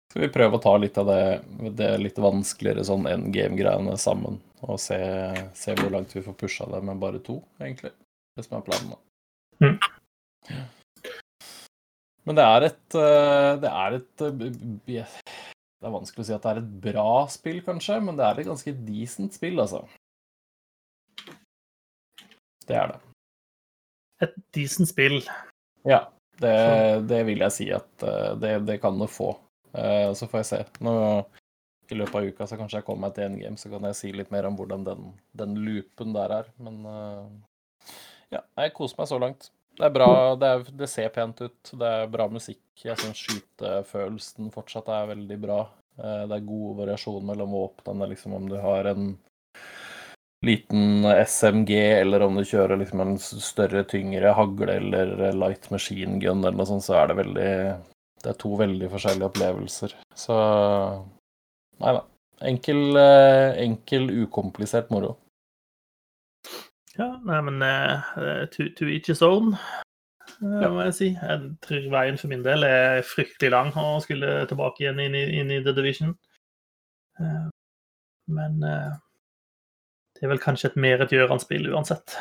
Skal 0.09 0.25
vi 0.25 0.31
prøve 0.33 0.57
å 0.57 0.63
ta 0.65 0.73
litt 0.81 0.97
av 1.01 1.11
det, 1.11 1.23
det 1.77 1.91
litt 2.01 2.19
vanskeligere 2.23 2.85
sånn 2.89 3.05
endgame-greiene 3.11 3.97
sammen, 4.01 4.39
og 4.65 4.79
se, 4.81 4.97
se, 5.53 5.75
hvor 5.77 5.93
langt 5.93 6.15
vi 6.17 6.23
får 6.25 6.37
pusha 6.41 6.69
det 6.73 6.81
med 6.89 7.01
bare 7.03 7.21
to, 7.25 7.43
egentlig. 7.61 7.93
Det 8.33 8.47
som 8.47 8.57
er 8.57 8.65
planen, 8.65 8.95
da. 8.95 9.01
Mm. 9.69 9.77
Men 12.29 12.37
det 12.39 12.45
er 12.45 12.65
et 12.69 12.95
eh, 13.01 13.53
Det 13.59 13.71
er 13.73 13.95
et 13.97 14.23
Det 14.23 15.01
er 15.03 15.95
vanskelig 15.95 16.23
å 16.23 16.27
si 16.29 16.35
at 16.37 16.45
det 16.45 16.53
er 16.53 16.61
et 16.61 16.71
bra 16.85 17.11
spill, 17.33 17.59
kanskje, 17.67 17.99
men 18.05 18.17
det 18.17 18.25
er 18.27 18.41
et 18.41 18.49
ganske 18.49 18.75
decent 18.87 19.37
spill, 19.37 19.61
altså. 19.65 19.83
Det 22.69 22.77
er 22.77 22.95
det. 22.95 22.99
Et 24.25 24.41
decent 24.57 24.91
spill. 24.91 25.21
Ja, 25.89 26.07
det, 26.41 26.55
det 27.11 27.21
vil 27.29 27.45
jeg 27.45 27.57
si 27.57 27.69
at 27.75 28.07
eh, 28.07 28.33
det, 28.41 28.55
det 28.69 28.79
kan 28.81 28.97
det 29.01 29.11
få. 29.13 29.35
Eh, 29.73 30.09
så 30.15 30.31
får 30.31 30.43
jeg 30.43 30.51
se. 30.53 30.63
Nå, 30.87 30.95
I 31.89 31.99
løpet 31.99 32.19
av 32.21 32.31
uka 32.33 32.49
så 32.49 32.59
kanskje 32.61 32.81
jeg 32.81 32.89
kommer 32.89 33.09
meg 33.09 33.17
til 33.17 33.29
en 33.29 33.39
game, 33.41 33.61
så 33.61 33.71
kan 33.73 33.87
jeg 33.89 33.99
si 33.99 34.15
litt 34.17 34.33
mer 34.35 34.49
om 34.49 34.57
hvordan 34.59 34.85
den, 34.87 35.13
den 35.41 35.55
loopen 35.65 36.17
der 36.17 36.35
er. 36.41 36.51
Men 36.61 36.83
ja, 38.29 38.43
jeg 38.61 38.75
koser 38.77 39.01
meg 39.01 39.09
så 39.09 39.21
langt. 39.23 39.51
Det 39.79 39.87
er 39.87 39.95
bra, 39.95 40.35
det, 40.35 40.49
er, 40.49 40.63
det, 40.81 40.89
ser 40.91 41.11
pent 41.15 41.41
ut. 41.41 41.71
Det 41.71 41.89
er 42.01 42.11
bra 42.11 42.27
musikk. 42.33 42.61
Jeg 42.83 42.99
syns 42.99 43.21
skytefølelsen 43.23 44.51
fortsatt 44.55 44.91
er 44.91 45.13
veldig 45.13 45.39
bra. 45.41 45.63
Uh, 45.99 46.25
det 46.31 46.37
er 46.37 46.49
god 46.49 46.81
variasjon 46.83 47.27
mellom 47.27 47.55
våpnene, 47.55 48.09
liksom 48.11 48.35
om 48.35 48.49
du 48.51 48.57
har 48.63 48.91
en 48.91 49.13
liten 50.47 51.07
SMG, 51.07 51.73
eller 52.01 52.27
om 52.27 52.37
du 52.39 52.45
kjører 52.47 52.79
liksom 52.79 53.03
en 53.03 53.17
større, 53.19 53.85
tyngre 53.91 54.35
hagle 54.35 54.77
eller 54.79 55.33
light 55.35 55.71
machine 55.75 56.19
gun, 56.23 56.45
eller 56.45 56.59
noe 56.59 56.69
sånt, 56.69 56.87
så 56.87 57.01
er 57.01 57.11
det 57.11 57.19
veldig 57.19 57.53
Det 58.19 58.33
er 58.33 58.39
to 58.41 58.51
veldig 58.59 58.91
forskjellige 58.91 59.31
opplevelser. 59.31 59.95
Så 60.19 60.37
Nei 61.79 61.95
da. 61.95 62.05
Enkel, 62.49 62.97
eh, 62.97 63.57
enkel 63.65 64.11
ukomplisert 64.23 64.91
moro. 64.95 65.17
Ja, 66.99 67.13
nei, 67.27 67.39
men 67.47 67.63
uh, 67.63 68.47
to, 68.51 68.69
to 68.79 68.89
each 68.91 69.11
his 69.11 69.23
own, 69.23 69.53
uh, 69.55 70.65
må 70.71 70.87
jeg 70.89 70.95
si. 70.97 71.09
Jeg 71.15 71.51
tror 71.63 71.85
veien 71.93 72.19
for 72.19 72.31
min 72.31 72.43
del 72.47 72.67
er 72.67 73.05
fryktelig 73.07 73.53
lang 73.55 73.71
å 73.79 74.01
skulle 74.03 74.41
tilbake 74.51 74.83
igjen 74.83 75.03
inn 75.03 75.15
i, 75.19 75.23
inn 75.39 75.53
i 75.55 75.61
The 75.63 75.75
Division. 75.77 76.17
Uh, 77.19 77.47
men 78.35 78.59
det 78.59 80.27
er 80.27 80.31
vel 80.35 80.43
kanskje 80.43 80.73
et 80.73 80.81
mer 80.83 81.03
et 81.03 81.15
gjørende 81.15 81.43
spill 81.43 81.71
uansett. 81.71 82.19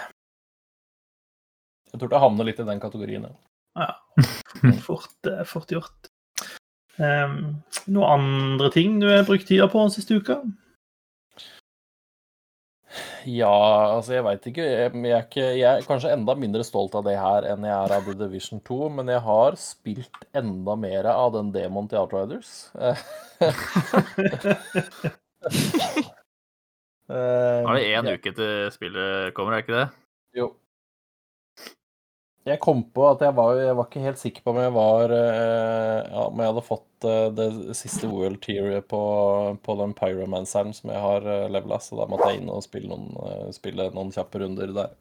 Jeg 1.91 1.99
tror 1.99 2.13
det 2.13 2.21
havner 2.21 2.47
litt 2.47 2.61
i 2.61 2.67
den 2.69 2.81
kategorien, 2.81 3.25
ja. 3.25 3.33
Fort, 4.87 5.31
fort 5.45 5.71
gjort. 5.71 6.07
Um, 6.97 7.61
noen 7.85 8.07
andre 8.09 8.71
ting 8.73 8.95
du 9.01 9.05
har 9.11 9.27
brukt 9.27 9.45
tida 9.45 9.67
på 9.69 9.83
siste 9.93 10.17
uka? 10.17 10.39
Ja, 13.27 13.51
altså 13.97 14.15
jeg 14.15 14.23
veit 14.25 14.45
ikke. 14.49 14.63
Jeg, 14.63 14.91
jeg, 14.95 15.11
er 15.11 15.25
ikke. 15.25 15.45
jeg, 15.59 15.67
er 15.67 15.85
kanskje 15.87 16.13
enda 16.15 16.33
mindre 16.39 16.63
stolt 16.65 16.95
av 16.97 17.03
det 17.05 17.17
her 17.19 17.45
enn 17.51 17.65
jeg 17.67 17.75
er 17.75 17.93
av 17.97 18.05
The 18.07 18.15
Division 18.21 18.61
2, 18.65 18.77
men 18.97 19.11
jeg 19.11 19.21
har 19.25 19.57
spilt 19.59 20.19
enda 20.37 20.73
mer 20.79 21.09
av 21.11 21.33
den 21.35 21.51
demoen 21.55 21.89
til 21.91 21.99
Outriders. 22.01 22.71
Nå 27.07 27.15
er 27.17 27.77
det 27.77 27.91
én 27.91 28.09
uke 28.15 28.31
til 28.35 28.71
spillet 28.73 29.35
kommer, 29.35 29.51
er 29.53 29.59
det 29.59 29.65
ikke 29.67 29.77
det? 29.77 29.89
Jo. 30.39 30.47
Jeg 32.47 32.61
kom 32.63 32.79
på 32.95 33.03
at 33.09 33.23
jeg 33.25 33.35
var, 33.35 33.57
jeg 33.59 33.75
var 33.75 33.87
ikke 33.89 34.01
helt 34.05 34.19
sikker 34.21 34.43
på 34.45 34.53
om 34.53 34.59
jeg 34.61 34.71
var 34.71 35.11
eh, 35.11 35.97
ja, 36.07 36.21
Om 36.29 36.39
jeg 36.39 36.51
hadde 36.53 36.63
fått 36.63 37.07
eh, 37.09 37.25
det 37.35 37.47
siste 37.75 38.07
World 38.07 38.39
Tier 38.45 38.77
på, 38.87 39.01
på 39.63 39.75
den 39.81 39.95
Pyromanceren 39.97 40.71
som 40.75 40.93
jeg 40.93 41.01
har 41.03 41.27
eh, 41.27 41.49
levela, 41.51 41.79
så 41.83 41.99
da 41.99 42.05
måtte 42.07 42.29
jeg 42.31 42.41
inn 42.41 42.53
og 42.53 42.63
spille 42.63 42.87
noen, 42.93 43.51
spille 43.55 43.89
noen 43.95 44.13
kjappe 44.15 44.39
runder 44.43 44.71
der. 44.77 44.95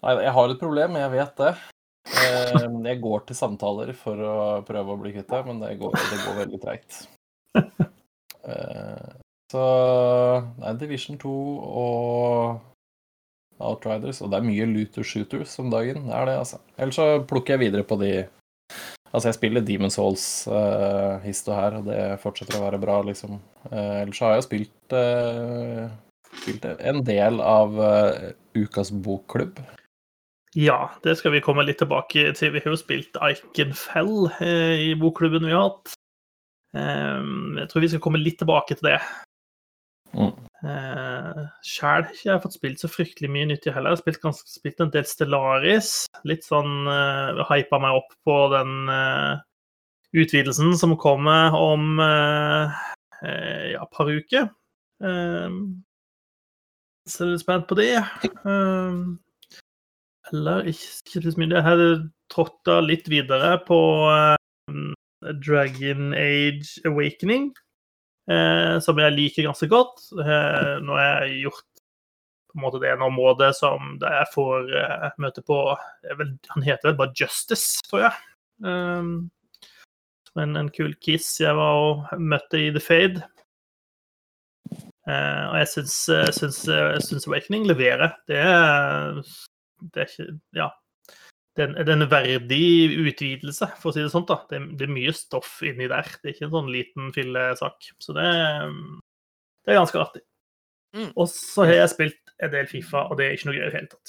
Nei, 0.00 0.16
jeg 0.24 0.34
har 0.34 0.50
et 0.50 0.62
problem, 0.62 0.98
jeg 0.98 1.12
vet 1.12 1.38
det. 1.38 1.52
Jeg 2.10 2.98
går 3.04 3.24
til 3.28 3.36
samtaler 3.36 3.92
for 3.94 4.18
å 4.24 4.36
prøve 4.66 4.94
å 4.94 4.98
bli 4.98 5.12
kvitt 5.14 5.30
det, 5.30 5.42
men 5.46 5.60
det 5.62 5.74
går, 5.78 5.94
det 5.94 6.20
går 6.24 6.38
veldig 6.40 6.60
treigt. 6.64 7.02
Så 9.52 9.62
Nei, 10.62 10.72
Division 10.80 11.20
2 11.20 11.36
og 11.84 12.69
Outriders. 13.60 14.20
Og 14.24 14.32
det 14.32 14.40
er 14.40 14.48
mye 14.48 14.68
looter 14.68 15.06
shooters 15.06 15.54
om 15.62 15.70
dagen. 15.72 16.06
Det 16.08 16.16
er 16.16 16.28
det, 16.28 16.36
altså. 16.42 16.60
Ellers 16.80 16.98
så 17.00 17.08
plukker 17.28 17.56
jeg 17.56 17.66
videre 17.68 17.86
på 17.86 18.00
de 18.00 18.12
Altså, 19.10 19.26
jeg 19.26 19.34
spiller 19.40 19.64
Demon's 19.66 19.96
Souls 19.98 20.24
uh, 20.46 21.18
hist 21.24 21.48
og 21.50 21.56
her, 21.58 21.76
og 21.80 21.88
det 21.88 21.98
fortsetter 22.22 22.60
å 22.60 22.62
være 22.62 22.78
bra, 22.78 23.00
liksom. 23.02 23.40
Uh, 23.66 24.04
ellers 24.04 24.20
så 24.20 24.28
har 24.28 24.36
jeg 24.36 24.44
spilt, 24.46 24.94
uh, 24.94 25.88
spilt 26.44 26.68
en 26.70 27.00
del 27.08 27.40
av 27.42 27.74
ukas 28.54 28.92
bokklubb. 28.94 29.58
Ja, 30.54 30.92
det 31.02 31.16
skal 31.18 31.34
vi 31.34 31.42
komme 31.42 31.64
litt 31.66 31.80
tilbake 31.82 32.28
til. 32.38 32.52
Vi 32.54 32.62
har 32.62 32.70
jo 32.70 32.78
spilt 32.78 33.18
Iconfell 33.18 34.30
i 34.42 34.94
bokklubben 34.98 35.46
vi 35.46 35.54
har 35.54 35.68
hatt. 35.68 35.92
Jeg 36.74 37.66
tror 37.70 37.84
vi 37.84 37.90
skal 37.90 38.02
komme 38.02 38.22
litt 38.22 38.38
tilbake 38.42 38.78
til 38.78 38.92
det. 38.92 38.96
Mm. 40.14 40.34
Uh, 40.60 41.46
Sjæl 41.64 42.04
har 42.04 42.26
jeg 42.26 42.40
fått 42.42 42.58
spilt 42.58 42.82
så 42.82 42.88
fryktelig 42.90 43.30
mye 43.32 43.46
nyttig 43.48 43.72
heller. 43.72 43.94
Jeg 43.94 43.96
har 43.96 44.02
spilt, 44.02 44.24
ganske, 44.24 44.50
spilt 44.52 44.82
en 44.84 44.92
del 44.92 45.06
Stellaris. 45.08 45.92
Litt 46.28 46.44
sånn 46.44 46.88
eh, 46.90 47.40
hypa 47.48 47.80
meg 47.80 47.96
opp 48.02 48.12
på 48.28 48.36
den 48.52 48.90
eh, 48.92 49.40
utvidelsen 50.20 50.74
som 50.76 50.98
kommer 51.00 51.56
om 51.56 51.96
eh, 52.04 52.82
ja, 53.72 53.86
par 53.92 54.10
uker. 54.10 54.50
så 55.00 57.24
er 57.24 57.32
jeg 57.32 57.40
spent 57.40 57.68
på 57.68 57.78
det. 57.80 57.94
eller 60.30 60.68
ikke, 60.68 60.88
ikke 61.06 61.32
så 61.32 61.40
mye. 61.40 61.56
Jeg 61.56 61.68
har 61.68 61.80
tråtta 62.32 62.80
litt 62.84 63.08
videre 63.12 63.56
på 63.64 63.80
Dragon 65.44 66.14
Age 66.14 66.80
Awakening 66.84 67.50
eh, 67.50 67.69
som 68.84 69.00
jeg 69.00 69.14
liker 69.16 69.48
ganske 69.48 69.68
godt. 69.70 70.04
Eh, 70.12 70.76
nå 70.84 70.96
har 70.98 71.26
jeg 71.26 71.44
gjort 71.46 71.66
på 72.50 72.58
en 72.58 72.64
måte 72.64 72.80
det 72.82 72.90
ene 72.90 73.06
område 73.06 73.52
som 73.54 73.92
jeg 74.02 74.30
får 74.34 74.72
eh, 74.80 75.10
møte 75.22 75.42
på 75.46 75.58
vel, 76.18 76.32
Han 76.54 76.66
heter 76.66 76.90
vel 76.90 76.98
bare 76.98 77.14
Justice, 77.18 77.82
tror 77.86 78.08
jeg. 78.08 78.24
Um, 78.60 79.30
en, 80.38 80.56
en 80.58 80.70
kul 80.74 80.92
kiss 81.02 81.32
jeg 81.40 81.54
var 81.58 81.78
og 81.84 82.18
møtte 82.20 82.60
i 82.60 82.72
The 82.74 82.82
Fade. 82.82 83.22
Uh, 85.08 85.46
og 85.50 85.56
jeg 85.62 85.70
syns, 85.72 85.96
syns, 86.36 86.60
syns, 87.06 87.26
Awakening 87.26 87.64
leverer. 87.70 88.14
Det 88.30 88.38
er, 88.38 89.22
det 89.90 90.04
er 90.04 90.12
ikke 90.12 90.28
Ja 90.58 90.70
det 91.60 91.86
er 91.86 91.96
en 91.96 92.10
verdig 92.10 92.64
utvidelse, 93.10 93.66
for 93.80 93.90
å 93.90 93.94
si 93.94 94.04
det 94.04 94.12
sånn. 94.12 94.28
da. 94.28 94.38
Det, 94.50 94.60
det, 94.78 94.86
er 94.86 94.94
mye 94.94 95.12
stoff 95.16 95.60
inni 95.66 95.88
der. 95.90 96.06
Det 96.20 96.30
er 96.30 96.36
ikke 96.36 96.48
en 96.48 96.56
sånn 96.56 96.72
liten 96.72 97.12
fillesak. 97.16 97.90
Så 98.02 98.16
det, 98.16 98.28
det, 99.64 99.72
er 99.72 99.80
ganske 99.80 100.00
artig. 100.00 100.22
Mm. 100.96 101.10
Og 101.14 101.26
så 101.30 101.68
har 101.68 101.82
jeg 101.82 101.94
spilt 101.94 102.22
en 102.40 102.54
del 102.54 102.70
Fifa, 102.70 103.00
og 103.10 103.20
det 103.20 103.26
er 103.26 103.36
ikke 103.36 103.50
noe 103.50 103.58
gøy 103.58 103.62
i 103.62 103.68
det 103.68 103.76
hele 103.76 103.92
tatt. 103.92 104.06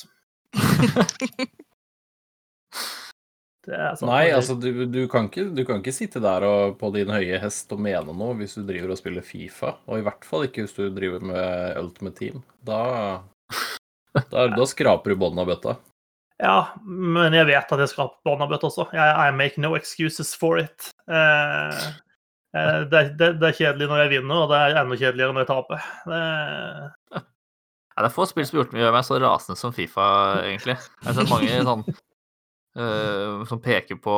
sånn, 3.99 4.09
Nei, 4.09 4.25
altså 4.33 4.53
du, 4.57 4.69
du, 4.89 5.01
kan 5.11 5.27
ikke, 5.29 5.45
du, 5.53 5.61
kan 5.67 5.77
ikke, 5.83 5.95
sitte 5.95 6.19
der 6.23 6.41
og, 6.47 6.77
på 6.79 6.89
din 6.95 7.13
høye 7.13 7.41
hest 7.43 7.71
og 7.75 7.83
mene 7.83 8.15
noe 8.15 8.37
hvis 8.39 8.57
du 8.57 8.63
driver 8.67 8.89
og 8.95 9.01
spiller 9.01 9.23
Fifa. 9.25 9.71
Og 9.91 10.01
i 10.01 10.05
hvert 10.07 10.25
fall 10.27 10.47
ikke 10.47 10.65
hvis 10.65 10.77
du 10.79 10.83
driver 10.95 11.21
med 11.33 11.77
Ultimate 11.83 12.17
Team. 12.17 12.37
Da, 12.65 12.81
da, 14.31 14.39
da 14.55 14.63
skraper 14.69 15.13
du 15.13 15.21
båndet 15.21 15.43
av 15.45 15.49
bøtta. 15.53 15.73
Ja, 16.41 16.73
men 16.81 17.35
jeg 17.37 17.45
vet 17.51 17.69
at 17.69 17.81
jeg 17.83 17.91
skal 17.91 18.07
ha 18.07 18.15
barnebøtte 18.25 18.65
også. 18.71 18.87
I, 18.97 19.03
I 19.27 19.33
make 19.35 19.61
no 19.61 19.75
excuses 19.77 20.31
for 20.37 20.57
it. 20.57 20.87
Eh, 21.05 21.81
eh, 22.57 22.79
det, 22.89 23.01
det, 23.19 23.27
det, 23.37 23.51
er 23.51 23.59
kjedelig 23.59 23.87
når 23.91 24.01
jeg 24.01 24.11
vinner, 24.15 24.37
og 24.41 24.49
det 24.49 24.57
er 24.57 24.79
enda 24.81 24.97
kjedeligere 24.97 25.35
når 25.37 25.45
jeg 25.45 25.51
taper. 25.51 25.77
Det... 26.09 26.21
Ja, 27.91 27.97
det 27.99 28.07
er 28.07 28.15
få 28.15 28.23
spill 28.25 28.47
som 28.47 28.57
gjort 28.57 28.73
gjør 28.73 28.95
meg 28.95 29.05
så 29.05 29.19
rasende 29.21 29.59
som 29.59 29.73
Fifa, 29.75 30.05
egentlig. 30.47 30.77
Jeg 30.81 31.09
har 31.11 31.15
sett 31.19 31.29
mange 31.29 31.61
sånn 31.69 31.83
uh, 32.79 33.43
som 33.45 33.61
peker 33.61 33.97
på 34.01 34.15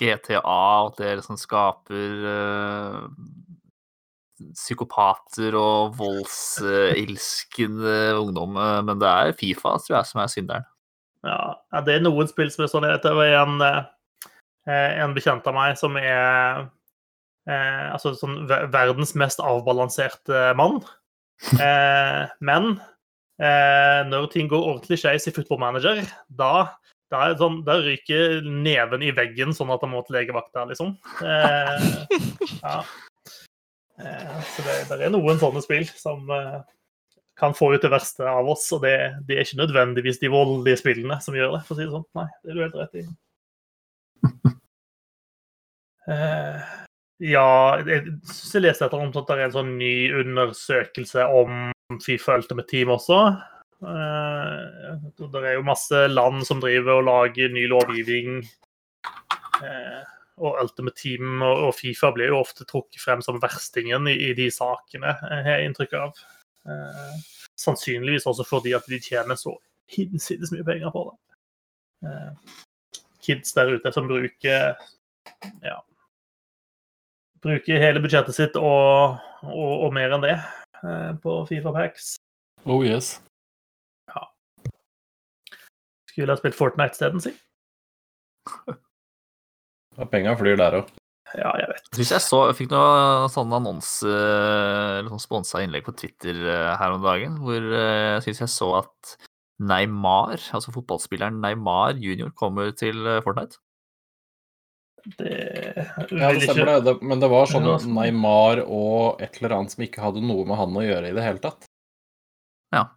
GTA, 0.00 0.40
at 0.50 0.98
det 0.98 1.18
liksom 1.20 1.38
skaper 1.38 2.26
uh, 2.26 3.06
psykopater 4.56 5.54
og 5.60 5.94
voldsilskende 6.00 8.16
ungdom, 8.18 8.58
men 8.58 8.98
det 8.98 9.10
er 9.12 9.36
Fifa, 9.38 9.78
tror 9.84 10.00
jeg, 10.00 10.06
som 10.10 10.18
er 10.24 10.32
synderen. 10.32 10.66
Ja, 11.26 11.82
det 11.84 11.96
er 11.96 12.04
noen 12.04 12.28
spill 12.30 12.50
som 12.52 12.64
er 12.64 12.70
sånn. 12.72 12.86
Det 13.02 13.12
var 13.18 13.34
en, 13.42 13.60
eh, 13.66 14.92
en 15.02 15.14
bekjent 15.16 15.46
av 15.48 15.56
meg 15.56 15.76
som 15.80 15.96
er 16.00 16.66
eh, 17.46 17.86
altså 17.92 18.14
sånn 18.18 18.44
verdens 18.48 19.14
mest 19.18 19.42
avbalanserte 19.42 20.52
mann. 20.58 20.80
Eh, 21.60 22.22
men 22.40 22.78
eh, 23.44 23.98
når 24.08 24.30
ting 24.32 24.46
går 24.48 24.62
ordentlig 24.70 24.96
skeis 25.02 25.26
i 25.28 25.32
Football 25.36 25.58
Manager, 25.60 25.98
da 26.32 26.78
Da, 27.12 27.18
er 27.26 27.36
sånn, 27.36 27.58
da 27.66 27.76
ryker 27.84 28.40
neven 28.48 29.04
i 29.04 29.12
veggen 29.14 29.52
sånn 29.54 29.68
at 29.70 29.84
han 29.84 29.92
må 29.92 30.00
til 30.06 30.16
legevakta, 30.16 30.64
liksom. 30.70 30.94
Eh, 31.20 31.84
ja. 32.64 32.78
Eh, 34.00 34.40
så 34.48 34.64
det, 34.64 34.78
det 34.88 34.98
er 35.06 35.12
noen 35.12 35.38
sånne 35.38 35.60
spill 35.62 35.84
som 35.92 36.24
eh, 36.32 36.56
kan 37.38 37.54
få 37.54 37.74
ut 37.74 37.82
det 37.82 37.92
verste 37.92 38.24
av 38.28 38.48
oss, 38.48 38.64
og 38.72 38.82
det, 38.86 38.96
det, 39.28 39.36
er 39.36 39.44
ikke 39.44 39.60
nødvendigvis 39.60 40.20
de 40.22 40.32
voldelige 40.32 40.80
spillene 40.80 41.18
som 41.24 41.36
gjør 41.36 41.56
det, 41.56 41.62
for 41.66 41.76
å 41.76 41.78
si 41.78 41.84
det 41.84 41.92
sånn. 41.92 42.06
Nei, 42.16 42.26
det 42.42 42.52
er 42.52 42.56
du 42.56 42.62
helt 42.64 42.78
rett 42.80 42.96
i. 42.96 43.04
uh, 46.08 46.70
ja, 47.34 47.50
jeg 47.84 48.06
syns 48.30 48.56
jeg 48.56 48.64
leste 48.64 48.88
etter 48.88 49.02
om 49.02 49.12
at 49.12 49.28
det 49.28 49.36
er 49.36 49.44
en 49.48 49.56
sånn 49.58 49.76
ny 49.80 49.94
undersøkelse 50.22 51.28
om 51.42 51.68
Fifa 52.02 52.38
Ultimate 52.40 52.70
Team 52.72 52.94
også. 52.96 53.20
Uh, 53.84 54.96
det 55.20 55.42
er 55.44 55.58
jo 55.58 55.66
masse 55.68 56.06
land 56.08 56.40
som 56.48 56.62
driver 56.64 57.02
og 57.02 57.08
lager 57.10 57.52
ny 57.52 57.66
lovgivning. 57.68 58.40
Uh, 59.60 60.00
og 60.40 60.56
Ultimate 60.60 60.96
Team 61.00 61.44
og, 61.44 61.68
Fifa 61.76 62.10
blir 62.16 62.32
jo 62.32 62.40
ofte 62.40 62.64
trukket 62.68 63.00
frem 63.00 63.22
som 63.24 63.40
verstingen 63.40 64.08
i, 64.08 64.16
i 64.30 64.32
de 64.36 64.48
sakene, 64.52 65.14
har 65.20 65.52
jeg 65.52 65.68
inntrykk 65.68 65.94
av. 66.00 66.24
Uh, 66.66 67.16
sannsynligvis 67.56 68.26
også 68.26 68.44
fordi 68.46 68.74
at 68.76 68.86
de 68.90 68.98
tjener 69.00 69.38
så 69.38 69.54
hinsides 69.92 70.50
mye 70.52 70.66
penger 70.66 70.90
på 70.92 71.06
det. 71.08 71.22
kids 73.24 73.54
der 73.56 73.70
ute 73.72 73.90
som 73.94 74.06
bruker 74.06 74.74
ja, 75.64 75.76
bruker 77.42 77.80
hele 77.80 78.02
budsjettet 78.04 78.36
sitt 78.36 78.58
og, 78.60 79.16
og, 79.46 79.72
og 79.86 79.94
mer 79.96 80.12
enn 80.14 80.26
det 80.26 80.36
på 81.22 81.38
Fifa 81.48 81.72
Packs. 81.72 82.16
Oh 82.66 82.84
yes. 82.84 83.16
Skulle 86.16 86.32
ha 86.32 86.38
spilt 86.40 86.56
Fortnite 86.56 86.96
isteden, 86.96 87.20
si. 87.20 87.34
Ja, 89.96 90.04
penga 90.08 90.32
flyr 90.36 90.56
der 90.60 90.74
òg. 90.78 90.88
Ja, 91.36 91.52
jeg 91.60 91.68
vet. 91.70 91.88
Jeg, 91.98 92.08
jeg 92.08 92.24
så, 92.24 92.40
jeg 92.48 92.56
fikk 92.56 92.72
noen 92.72 93.30
sånne 93.32 93.58
annonse, 93.60 94.08
eller 94.08 95.10
sånn 95.12 95.22
sponsa 95.22 95.60
innlegg 95.64 95.84
på 95.86 95.94
Twitter 95.98 96.38
eh, 96.48 96.72
her 96.80 96.94
om 96.94 97.04
dagen, 97.04 97.36
hvor 97.44 97.60
eh, 97.60 98.16
jeg 98.16 98.26
syns 98.28 98.44
jeg 98.46 98.52
så 98.54 98.70
at 98.80 99.16
Neymar, 99.56 100.40
altså 100.56 100.72
fotballspilleren 100.74 101.38
Neymar 101.40 101.96
junior, 102.00 102.32
kommer 102.36 102.72
til 102.76 103.04
eh, 103.04 103.22
Fortnite. 103.24 103.60
Det 105.16 105.32
Ja, 106.10 106.32
det 106.34 106.42
stemmer 106.42 106.72
det. 106.72 106.78
det. 106.88 106.94
Men 107.06 107.20
det 107.22 107.30
var 107.30 107.46
sånn 107.50 107.68
Neymar 107.94 108.64
og 108.64 109.22
et 109.22 109.38
eller 109.38 109.58
annet 109.58 109.76
som 109.76 109.84
ikke 109.86 110.02
hadde 110.02 110.24
noe 110.24 110.46
med 110.48 110.58
han 110.58 110.76
å 110.76 110.84
gjøre 110.84 111.12
i 111.12 111.16
det 111.16 111.24
hele 111.24 111.42
tatt. 111.42 111.68
Ja. 112.74 112.88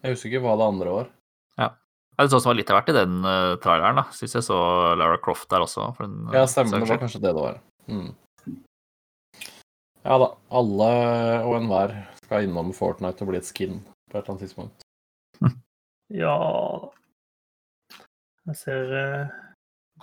Jeg 0.00 0.14
husker 0.16 0.32
ikke 0.32 0.46
hva 0.46 0.56
det 0.56 0.68
andre 0.72 0.94
var. 0.94 1.10
Ja, 1.60 1.68
det 2.16 2.24
er 2.24 2.32
sånn 2.32 2.46
som 2.46 2.52
var 2.54 2.60
litt 2.62 2.72
av 2.72 2.80
hvert 2.80 2.92
i 2.92 2.96
den 2.96 3.18
uh, 3.26 3.58
traileren. 3.60 4.00
da. 4.00 4.06
Syns 4.16 4.38
jeg 4.38 4.46
så 4.46 4.60
Lara 4.96 5.20
Croft 5.20 5.50
der 5.52 5.66
også. 5.66 5.90
Den, 6.00 6.22
ja, 6.32 6.46
stemmer. 6.48 6.80
Det 6.80 6.94
var 6.94 7.02
kanskje 7.02 7.20
det 7.20 7.34
det 7.34 7.36
var. 7.36 7.60
Mm. 7.90 8.14
Ja 10.04 10.16
da. 10.22 10.30
Alle 10.60 10.90
og 11.44 11.56
enhver 11.58 11.94
skal 12.22 12.46
innom 12.46 12.72
Fortnite 12.76 13.24
og 13.24 13.32
bli 13.32 13.40
et 13.40 13.48
skin 13.48 13.80
på 14.10 14.18
et 14.18 14.22
eller 14.22 14.36
annet 14.36 14.46
tidspunkt. 14.46 14.86
Ja 16.10 16.34
Jeg 18.48 18.56
ser 18.58 18.88
uh, 18.90 19.28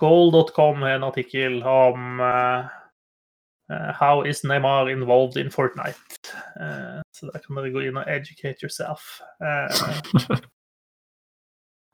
Goal.com 0.00 0.80
har 0.80 0.96
en 0.96 1.04
artikkel 1.04 1.58
om 1.62 2.22
uh, 2.24 2.64
How 4.00 4.22
is 4.24 4.40
Neymar 4.44 4.88
involved 4.88 5.36
in 5.36 5.50
Fortnite? 5.52 6.32
Uh, 6.56 7.02
så 7.12 7.28
der 7.28 7.44
kan 7.44 7.60
dere 7.60 7.74
gå 7.74 7.84
inn 7.84 8.00
og 8.00 8.08
educate 8.08 8.64
yourself. 8.64 9.20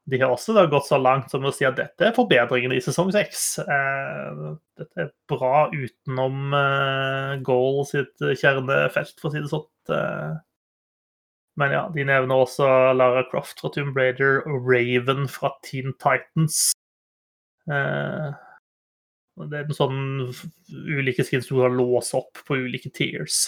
De 0.04 0.18
har 0.20 0.34
også 0.34 0.52
da 0.52 0.66
gått 0.68 0.84
så 0.90 0.99
langt 1.00 1.30
som 1.32 1.46
å 1.49 1.52
si 1.54 1.64
at 1.64 1.78
dette 1.78 2.04
er 2.04 2.16
forbedringen 2.16 2.75
i 2.76 2.80
sesong 2.84 3.08
seks. 3.14 3.44
Eh, 3.62 4.42
dette 4.76 5.00
er 5.00 5.12
bra 5.30 5.70
utenom 5.72 6.52
eh, 6.59 7.31
goal 7.46 7.81
sitt 7.88 8.20
kjernefelt, 8.20 9.16
for 9.16 9.31
å 9.31 9.33
si 9.33 9.40
det 9.40 9.52
sånn. 9.52 9.64
Eh. 9.96 10.35
Men 11.61 11.72
ja, 11.72 11.83
de 11.94 12.05
nevner 12.05 12.44
også 12.44 12.68
Lara 12.98 13.24
Croft 13.31 13.62
fra 13.62 13.70
Tomb 13.72 13.96
Raider 13.96 14.42
og 14.50 14.68
Raven 14.68 15.28
fra 15.31 15.55
Teen 15.64 15.94
Titans. 16.02 16.72
Det 17.64 19.61
er 19.61 19.70
sånn 19.74 20.00
ulike 20.70 21.24
skins 21.24 21.46
du 21.48 21.55
kan 21.57 21.78
låse 21.78 22.18
opp 22.18 22.42
på 22.44 22.59
ulike 22.66 22.90
tiers. 22.92 23.46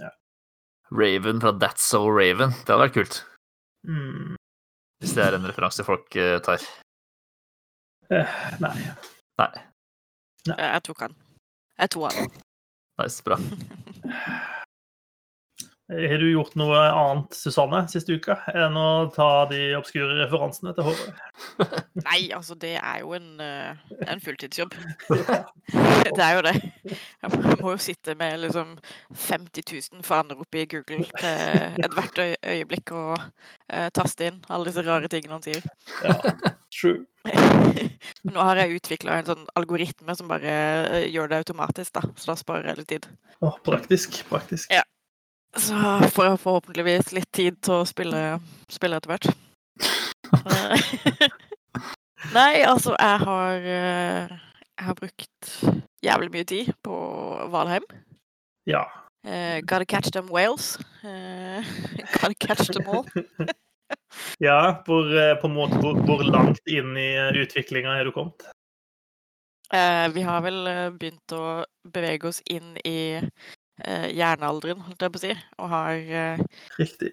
Ja. 0.00 0.14
Raven 0.94 1.42
fra 1.42 1.52
That's 1.58 1.84
So 1.84 2.06
Raven. 2.06 2.54
Det 2.62 2.72
hadde 2.72 2.86
vært 2.86 2.96
kult. 2.96 3.18
Mm. 3.90 4.38
Hvis 5.02 5.16
det 5.18 5.24
er 5.26 5.34
en 5.34 5.46
referanse 5.50 5.82
folk 5.82 6.14
uh, 6.14 6.36
tar. 6.46 6.62
Uh, 8.06 8.36
nei. 8.62 8.74
Nei. 9.42 9.50
nei. 10.46 10.58
Jeg 10.62 10.82
tok 10.86 11.08
han. 11.08 11.16
Jeg 11.82 11.90
tok 11.96 12.12
han. 12.14 12.36
Nice, 13.02 13.24
bra. 13.26 13.40
Har 15.92 16.18
du 16.18 16.30
gjort 16.30 16.54
noe 16.56 16.78
annet, 16.78 17.34
Susanne, 17.36 17.82
siste 17.92 18.16
uka 18.16 18.38
enn 18.54 18.76
å 18.78 19.10
ta 19.12 19.44
de 19.50 19.74
obskure 19.76 20.14
referansene 20.16 20.72
til 20.76 20.86
Håvard? 20.88 21.20
Nei, 22.06 22.20
altså, 22.32 22.56
det 22.58 22.74
er 22.80 23.02
jo 23.02 23.12
en, 23.16 23.28
uh, 23.42 23.98
en 24.06 24.22
fulltidsjobb. 24.24 24.72
det 26.16 26.24
er 26.24 26.38
jo 26.38 26.44
det. 26.48 26.54
Jeg 26.88 27.42
må 27.60 27.74
jo 27.74 27.82
sitte 27.82 28.16
med 28.18 28.40
liksom 28.46 28.74
50 29.12 29.68
000 29.68 30.06
faner 30.06 30.40
oppe 30.40 30.62
i 30.62 30.68
Google 30.70 31.04
til 31.18 31.84
ethvert 31.84 32.22
øyeblikk 32.24 32.94
og 32.96 33.16
uh, 33.20 33.88
taste 33.92 34.30
inn 34.30 34.40
alle 34.48 34.70
disse 34.70 34.86
rare 34.86 35.12
tingene 35.12 35.36
han 35.36 35.44
sier. 35.44 35.66
Ja, 36.00 36.16
true. 36.72 37.04
Nå 38.32 38.38
har 38.40 38.58
jeg 38.58 38.80
utvikla 38.80 39.20
en 39.20 39.28
sånn 39.28 39.44
algoritme 39.58 40.16
som 40.18 40.30
bare 40.30 40.56
uh, 40.88 41.02
gjør 41.04 41.30
det 41.30 41.42
automatisk, 41.44 41.94
da. 42.00 42.06
Så 42.16 42.32
da 42.32 42.38
sparer 42.40 42.72
jeg 42.72 42.80
litt 42.80 42.90
tid. 42.96 43.12
Oh, 43.42 43.58
praktisk. 43.66 44.22
Praktisk. 44.30 44.72
Ja. 44.72 44.86
Så 45.56 45.76
får 46.14 46.24
jeg 46.24 46.40
forhåpentligvis 46.40 47.12
litt 47.12 47.28
tid 47.34 47.58
til 47.60 47.82
å 47.82 47.88
spille, 47.88 48.20
spille 48.72 48.96
etter 48.96 49.12
hvert. 49.12 49.26
Nei, 52.36 52.62
altså, 52.64 52.94
jeg 52.96 53.18
har 53.26 53.66
eh, 53.66 54.32
Jeg 54.78 54.86
har 54.86 54.96
brukt 54.96 55.50
jævlig 56.02 56.30
mye 56.32 56.48
tid 56.48 56.72
på 56.86 56.96
Valheim. 57.52 57.84
Ja. 58.66 58.86
Uh, 59.26 59.60
gotta 59.60 59.84
catch 59.84 60.10
them 60.10 60.30
whales. 60.32 60.78
Uh, 61.04 61.62
gotta 62.16 62.34
catch 62.40 62.72
them 62.72 62.88
all. 62.88 63.04
ja, 64.48 64.82
hvor, 64.86 65.12
på 65.40 65.46
en 65.46 65.54
måte, 65.54 65.78
hvor, 65.82 66.00
hvor 66.06 66.24
langt 66.24 66.64
inn 66.66 66.96
i 66.96 67.10
utviklinga 67.42 67.98
er 68.00 68.08
du 68.08 68.14
kommet? 68.16 68.48
Uh, 69.72 70.08
vi 70.16 70.24
har 70.24 70.42
vel 70.44 70.64
begynt 70.96 71.36
å 71.36 71.62
bevege 71.92 72.32
oss 72.32 72.42
inn 72.50 72.74
i 72.88 73.20
jernalderen, 74.12 74.82
holdt 74.86 75.02
jeg 75.02 75.12
på 75.12 75.20
å 75.20 75.22
si, 75.22 75.34
og 75.58 75.70
har, 75.72 75.92
eh, 75.92 76.42
Riktig. 76.78 77.12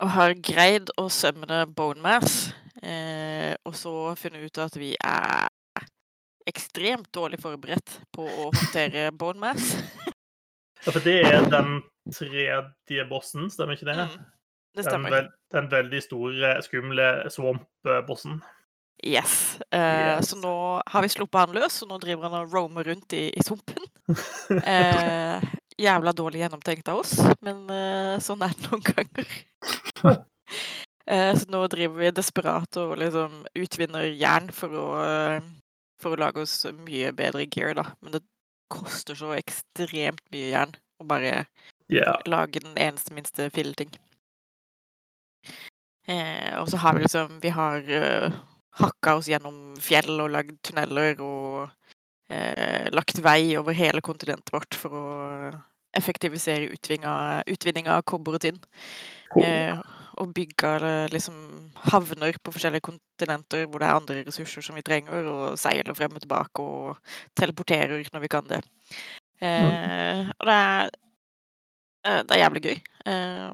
og 0.00 0.12
har 0.16 0.34
greid 0.34 0.92
å 0.98 1.08
sømne 1.12 1.64
bone 1.66 2.02
mass. 2.02 2.52
Eh, 2.82 3.54
og 3.64 3.76
så 3.78 4.14
funnet 4.18 4.42
ut 4.42 4.58
at 4.58 4.76
vi 4.76 4.94
er 4.98 5.48
ekstremt 6.50 7.06
dårlig 7.14 7.38
forberedt 7.42 8.00
på 8.14 8.26
å 8.26 8.48
håndtere 8.50 9.10
bone 9.20 9.38
mass. 9.38 9.76
ja, 10.82 10.90
for 10.90 11.00
det 11.04 11.20
er 11.28 11.46
den 11.52 11.78
tredje 12.10 13.04
bossen, 13.10 13.46
stemmer 13.52 13.78
ikke 13.78 13.92
det? 13.92 14.08
Mm, 14.08 14.26
det 14.76 14.88
stemmer. 14.88 15.14
Den, 15.14 15.30
den 15.54 15.70
veldig 15.70 16.02
store, 16.02 16.56
skumle 16.66 17.12
swamp-bossen. 17.30 18.42
Yes. 19.02 19.58
Eh, 19.70 20.16
yes. 20.16 20.30
Så 20.30 20.38
nå 20.38 20.54
har 20.86 21.02
vi 21.02 21.10
sluppet 21.10 21.40
han 21.40 21.56
løs, 21.56 21.80
og 21.82 21.90
nå 21.90 21.98
driver 22.02 22.28
han 22.28 22.42
og 22.42 22.54
roamer 22.54 22.86
rundt 22.90 23.14
i, 23.18 23.28
i 23.34 23.42
sumpen. 23.46 23.82
eh, 24.62 25.42
jævla 25.80 26.12
dårlig 26.16 26.42
gjennomtenkt 26.42 26.90
av 26.92 27.02
oss, 27.02 27.14
men 27.44 27.64
uh, 27.70 28.18
sånn 28.22 28.44
er 28.44 28.54
det 28.56 28.68
noen 28.68 28.84
ganger. 28.86 29.32
uh, 30.04 31.32
så 31.38 31.48
nå 31.52 31.64
driver 31.72 32.02
vi 32.02 32.12
desperat 32.14 32.80
og 32.82 32.94
liksom 33.00 33.42
utvinner 33.58 34.08
jern 34.10 34.52
for 34.54 34.76
å, 34.78 34.86
uh, 35.00 35.50
for 36.02 36.14
å 36.14 36.22
lage 36.22 36.44
oss 36.44 36.60
mye 36.84 37.12
bedre 37.16 37.48
gear, 37.48 37.74
da. 37.78 37.88
Men 38.00 38.18
det 38.18 38.24
koster 38.72 39.18
så 39.18 39.34
ekstremt 39.36 40.24
mye 40.32 40.52
jern 40.54 40.72
å 41.02 41.08
bare 41.08 41.44
yeah. 41.92 42.16
lage 42.28 42.62
den 42.64 42.78
eneste 42.80 43.14
minste 43.14 43.50
filleting. 43.52 43.92
og 46.58 46.66
så 46.68 46.76
har 46.82 46.96
vi 46.96 47.04
liksom 47.04 47.36
Vi 47.42 47.50
har 47.52 47.84
hakka 48.80 49.16
oss 49.18 49.28
gjennom 49.28 49.74
fjell 49.80 50.14
og 50.20 50.32
lagd 50.32 50.56
tunneler 50.64 51.20
og 51.20 51.64
eh, 51.66 51.91
lagt 52.92 53.20
vei 53.24 53.56
over 53.60 53.76
hele 53.76 54.02
kontinentet 54.04 54.52
vårt 54.54 54.76
for 54.78 54.96
å 54.96 55.06
effektivisere 55.96 56.70
utvinninga 56.72 57.96
av 57.96 58.06
kobber 58.08 58.38
og 58.38 58.44
tinn. 58.44 58.60
Eh, 59.40 59.76
og 60.20 60.32
bygge 60.36 60.70
liksom 61.12 61.36
havner 61.88 62.36
på 62.44 62.52
forskjellige 62.52 62.84
kontinenter 62.84 63.64
hvor 63.66 63.80
det 63.80 63.88
er 63.88 63.96
andre 63.96 64.24
ressurser 64.26 64.64
som 64.64 64.76
vi 64.76 64.84
trenger, 64.84 65.24
og 65.28 65.60
seiler 65.60 65.96
frem 65.96 66.16
og 66.16 66.24
tilbake 66.24 66.64
og 66.64 67.14
teleporterer 67.38 68.04
når 68.12 68.24
vi 68.24 68.32
kan 68.32 68.48
det. 68.50 68.60
Eh, 69.42 70.28
og 70.38 70.46
det 70.46 70.58
er, 70.58 70.90
eh, 72.04 72.20
det 72.22 72.36
er 72.36 72.42
jævlig 72.44 72.62
gøy. 72.68 72.76
Eh, 73.06 73.48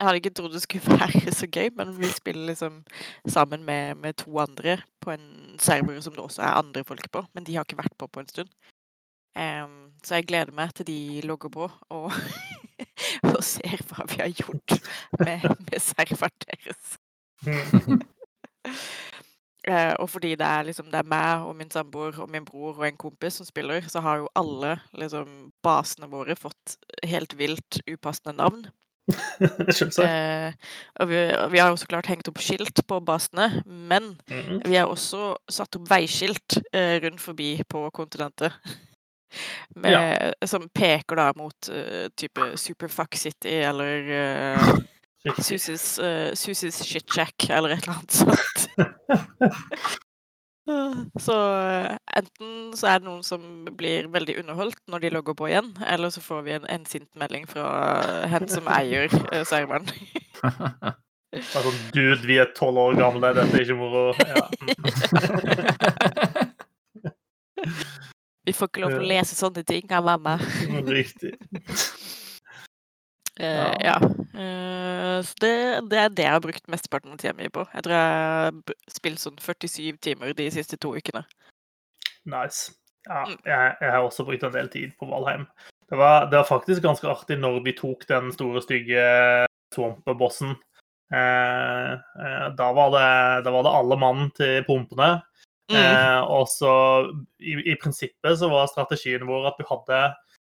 Jeg 0.00 0.08
hadde 0.08 0.20
ikke 0.22 0.30
trodd 0.32 0.54
det 0.56 0.62
skulle 0.64 0.94
være 0.96 1.32
så 1.36 1.46
gøy, 1.52 1.66
men 1.76 1.90
vi 1.98 2.08
spiller 2.08 2.46
liksom 2.48 2.78
sammen 3.28 3.64
med, 3.64 3.98
med 4.00 4.16
to 4.16 4.38
andre 4.40 4.78
på 5.00 5.12
en 5.12 5.58
server 5.60 6.00
som 6.00 6.14
det 6.16 6.24
også 6.24 6.42
er 6.42 6.56
andre 6.56 6.84
folk 6.88 7.10
på, 7.12 7.24
men 7.34 7.44
de 7.44 7.58
har 7.58 7.68
ikke 7.68 7.82
vært 7.82 7.98
på 8.00 8.08
på 8.08 8.22
en 8.22 8.30
stund. 8.30 8.48
Um, 9.36 9.92
så 10.02 10.14
jeg 10.16 10.26
gleder 10.26 10.56
meg 10.56 10.72
til 10.74 10.88
de 10.88 11.20
logger 11.28 11.52
på 11.52 11.68
og, 11.68 12.08
og 13.30 13.44
ser 13.44 13.84
hva 13.90 14.08
vi 14.08 14.22
har 14.22 14.32
gjort 14.32 14.78
med, 15.20 15.44
med 15.68 15.78
serveren 15.84 16.48
deres. 16.48 16.96
Eh, 19.68 19.92
og 20.00 20.06
fordi 20.08 20.30
det 20.40 20.46
er 20.46 20.62
liksom 20.64 20.86
det 20.88 21.02
er 21.02 21.08
meg 21.12 21.42
og 21.44 21.52
min 21.56 21.68
samboer 21.70 22.16
og 22.24 22.30
min 22.32 22.46
bror 22.48 22.78
og 22.78 22.86
en 22.86 22.96
kompis 22.96 23.36
som 23.36 23.46
spiller, 23.46 23.84
så 23.92 24.00
har 24.00 24.22
jo 24.22 24.30
alle 24.40 24.78
liksom 24.96 25.50
basene 25.62 26.08
våre 26.08 26.32
fått 26.36 26.78
helt 27.04 27.36
vilt 27.36 27.82
upassende 27.84 28.38
navn. 28.38 28.64
Eh, 30.06 30.52
og 31.00 31.08
vi, 31.10 31.18
og 31.36 31.52
vi 31.52 31.58
har 31.62 31.70
jo 31.72 31.76
så 31.80 31.86
klart 31.90 32.06
hengt 32.10 32.28
opp 32.30 32.38
skilt 32.42 32.82
på 32.86 33.00
basene, 33.04 33.62
men 33.66 34.12
Mhm. 34.30 34.60
vi 34.66 34.76
har 34.76 34.86
også 34.90 35.34
satt 35.50 35.76
opp 35.76 35.88
veiskilt 35.90 36.58
eh, 36.72 36.98
rundt 37.02 37.20
forbi 37.20 37.62
på 37.68 37.86
kontinentet. 37.96 38.52
Med, 39.76 40.34
Som 40.50 40.64
peker 40.74 41.14
da 41.16 41.28
mot 41.38 41.68
uh, 41.70 42.08
type 42.18 42.48
Superfuck 42.58 43.14
City 43.14 43.60
eller 43.62 44.08
uh, 45.28 45.34
Susis, 45.38 45.98
uh, 46.02 46.32
Susis 46.34 46.80
Shitjack 46.82 47.46
eller 47.50 47.76
et 47.76 47.86
eller 47.86 48.00
annet 48.00 48.10
sånt. 48.10 50.00
Så 51.20 51.36
eh, 51.36 51.96
enten 52.20 52.72
så 52.78 52.90
er 52.90 53.00
det 53.00 53.08
noen 53.08 53.22
som 53.26 53.44
blir 53.78 54.08
veldig 54.12 54.38
underholdt 54.42 54.80
når 54.90 55.04
de 55.04 55.12
logger 55.16 55.36
på 55.38 55.50
igjen, 55.50 55.70
eller 55.86 56.12
så 56.14 56.22
får 56.24 56.42
vi 56.46 56.56
en, 56.58 56.66
en 56.70 56.86
sint 56.88 57.08
melding 57.20 57.46
fra 57.50 57.66
hen 58.30 58.48
som 58.50 58.68
eier 58.72 59.08
eh, 59.30 59.44
serveren. 59.48 59.88
Altså, 61.30 61.70
Gud, 61.94 62.24
vi 62.26 62.40
er 62.42 62.48
tolv 62.56 62.78
år 62.82 62.96
gamle, 62.98 63.28
dette 63.36 63.54
er 63.54 63.62
ikke 63.62 63.76
moro. 63.78 64.14
Ja. 64.34 64.42
Vi 68.44 68.52
får 68.56 68.70
ikke 68.70 68.82
lov 68.82 68.94
til 68.96 69.04
å 69.04 69.10
lese 69.10 69.36
sånne 69.36 69.62
ting 69.68 69.92
av 69.94 70.06
mamma. 70.08 70.38
mm, 70.40 70.88
Riktig. 70.96 71.34
Eh, 73.40 73.76
ja. 73.80 73.96
Uh, 74.34 75.20
så 75.24 75.34
det, 75.40 75.54
det 75.90 75.98
er 75.98 76.12
det 76.12 76.26
jeg 76.26 76.34
har 76.34 76.42
brukt 76.44 76.66
mesteparten 76.72 77.14
av 77.14 77.20
tida 77.20 77.32
mi 77.38 77.48
på. 77.52 77.64
Jeg 77.72 77.86
tror 77.86 77.96
jeg 77.96 78.10
har 78.10 78.74
spilt 78.92 79.22
sånn 79.22 79.40
47 79.40 80.00
timer 80.04 80.34
de 80.36 80.48
siste 80.52 80.78
to 80.80 80.92
ukene. 80.96 81.24
Nice. 82.28 82.74
Ja, 83.08 83.24
Mm. 83.24 83.38
jeg, 83.48 83.76
jeg 83.80 83.90
har 83.94 84.02
også 84.04 84.26
brukt 84.28 84.42
en 84.44 84.52
del 84.52 84.68
tid 84.68 84.90
på 85.00 85.06
Valheim. 85.08 85.46
Det 85.88 85.96
var, 85.98 86.26
det 86.30 86.36
var 86.36 86.44
faktisk 86.44 86.82
ganske 86.84 87.08
artig 87.08 87.38
når 87.40 87.62
vi 87.64 87.72
tok 87.78 88.04
den 88.10 88.28
store, 88.34 88.60
stygge 88.62 89.00
Swamp-bossen. 89.74 90.52
Eh, 91.10 91.92
eh, 91.96 92.46
da, 92.58 92.68
var 92.76 92.92
det, 92.94 93.08
da 93.46 93.54
var 93.54 93.64
det 93.66 93.72
alle 93.72 93.98
mann 93.98 94.28
til 94.36 94.60
pumpene. 94.68 95.22
Mm. 95.72 95.78
Eh, 95.80 96.20
og 96.28 96.44
så 96.50 96.74
i, 97.40 97.56
i 97.72 97.78
prinsippet 97.80 98.38
så 98.38 98.50
var 98.52 98.68
strategien 98.70 99.26
vår 99.26 99.48
at 99.50 99.58
vi 99.58 99.66
hadde, 99.70 100.00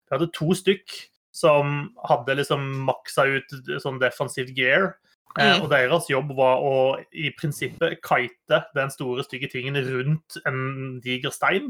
vi 0.09 0.16
hadde 0.16 0.31
to 0.35 0.51
stykk 0.57 0.96
som 1.38 1.90
hadde 2.09 2.35
liksom 2.40 2.64
maksa 2.88 3.24
ut 3.38 3.55
sånn 3.83 4.01
defensive 4.03 4.51
gear. 4.57 4.96
Eh, 5.38 5.55
Mm. 5.59 5.62
og 5.62 5.68
deres 5.70 6.07
jobb 6.11 6.31
var 6.35 6.57
å 6.64 6.77
i 7.12 7.29
prinsippet 7.37 8.01
kite 8.03 8.62
den 8.74 8.90
store, 8.90 9.22
stygge 9.22 9.51
tingen 9.53 9.77
rundt 9.77 10.38
en 10.48 11.01
diger 11.05 11.31
stein. 11.31 11.68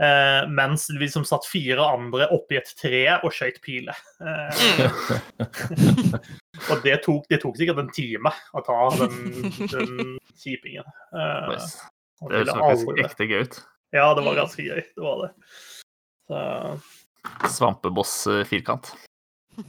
Eh, 0.00 0.46
mens 0.48 0.86
vi 0.92 1.00
liksom 1.06 1.24
satt 1.28 1.44
fire 1.44 1.80
andre 1.82 2.28
oppi 2.32 2.56
et 2.56 2.70
tre 2.78 3.02
og 3.24 3.32
skjøt 3.32 3.58
piler. 3.64 3.96
Eh, 4.20 4.50
og 6.70 6.82
det 6.84 7.00
tok, 7.04 7.26
det 7.28 7.40
tok 7.42 7.56
sikkert 7.58 7.82
en 7.82 7.90
time 7.92 8.32
å 8.56 8.62
ta 8.64 8.78
den, 9.00 9.50
den 9.72 10.14
kjipingen. 10.40 10.86
Eh, 11.12 11.50
Nice. 11.50 11.80
Det 12.20 12.44
høres 12.44 12.54
faktisk 12.84 13.04
ekte 13.04 13.28
gøy 13.32 13.42
ut. 13.48 13.60
Ja, 13.96 14.12
det 14.14 14.22
var 14.24 14.34
Mm. 14.36 14.40
ganske 14.44 14.62
gøy. 14.64 14.80
Det 14.94 15.02
var 15.02 15.22
det. 15.24 15.30
Så 16.30 16.40
Svampeboss 17.48 18.26
eh, 18.26 18.54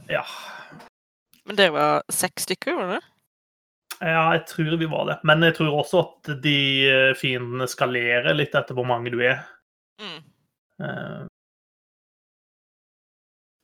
ja. 0.08 0.24
Men 1.44 1.58
dere 1.58 1.74
var 1.74 2.02
seks 2.12 2.46
stykker, 2.46 2.76
var 2.78 2.94
det? 2.94 3.00
Ja, 4.02 4.22
jeg 4.34 4.46
tror 4.50 4.76
vi 4.78 4.88
var 4.90 5.06
det. 5.10 5.18
Men 5.26 5.42
jeg 5.46 5.56
tror 5.58 5.76
også 5.82 6.00
at 6.02 6.32
de 6.42 6.56
eh, 6.90 7.12
fiendene 7.18 7.68
skalerer 7.70 8.34
litt 8.34 8.54
etter 8.58 8.74
hvor 8.78 8.88
mange 8.88 9.12
du 9.14 9.20
er. 9.22 9.44
Mm. 10.02 10.18
Eh, 10.82 11.20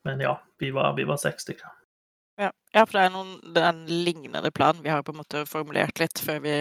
Men 0.06 0.20
ja, 0.20 0.38
vi 0.58 0.70
var, 0.70 0.94
vi 0.96 1.04
var 1.04 1.18
seks 1.20 1.42
stykker. 1.42 1.68
Ja. 2.38 2.52
ja, 2.72 2.84
for 2.86 2.94
det 2.94 3.02
er 3.08 3.10
noen, 3.12 3.32
det 3.52 3.60
er 3.64 3.72
en 3.72 3.88
lignende 4.06 4.50
plan 4.54 4.78
vi 4.80 4.92
har 4.92 5.02
på 5.02 5.12
en 5.12 5.18
måte 5.20 5.42
formulert 5.50 5.98
litt 5.98 6.22
før 6.22 6.38
vi 6.44 6.54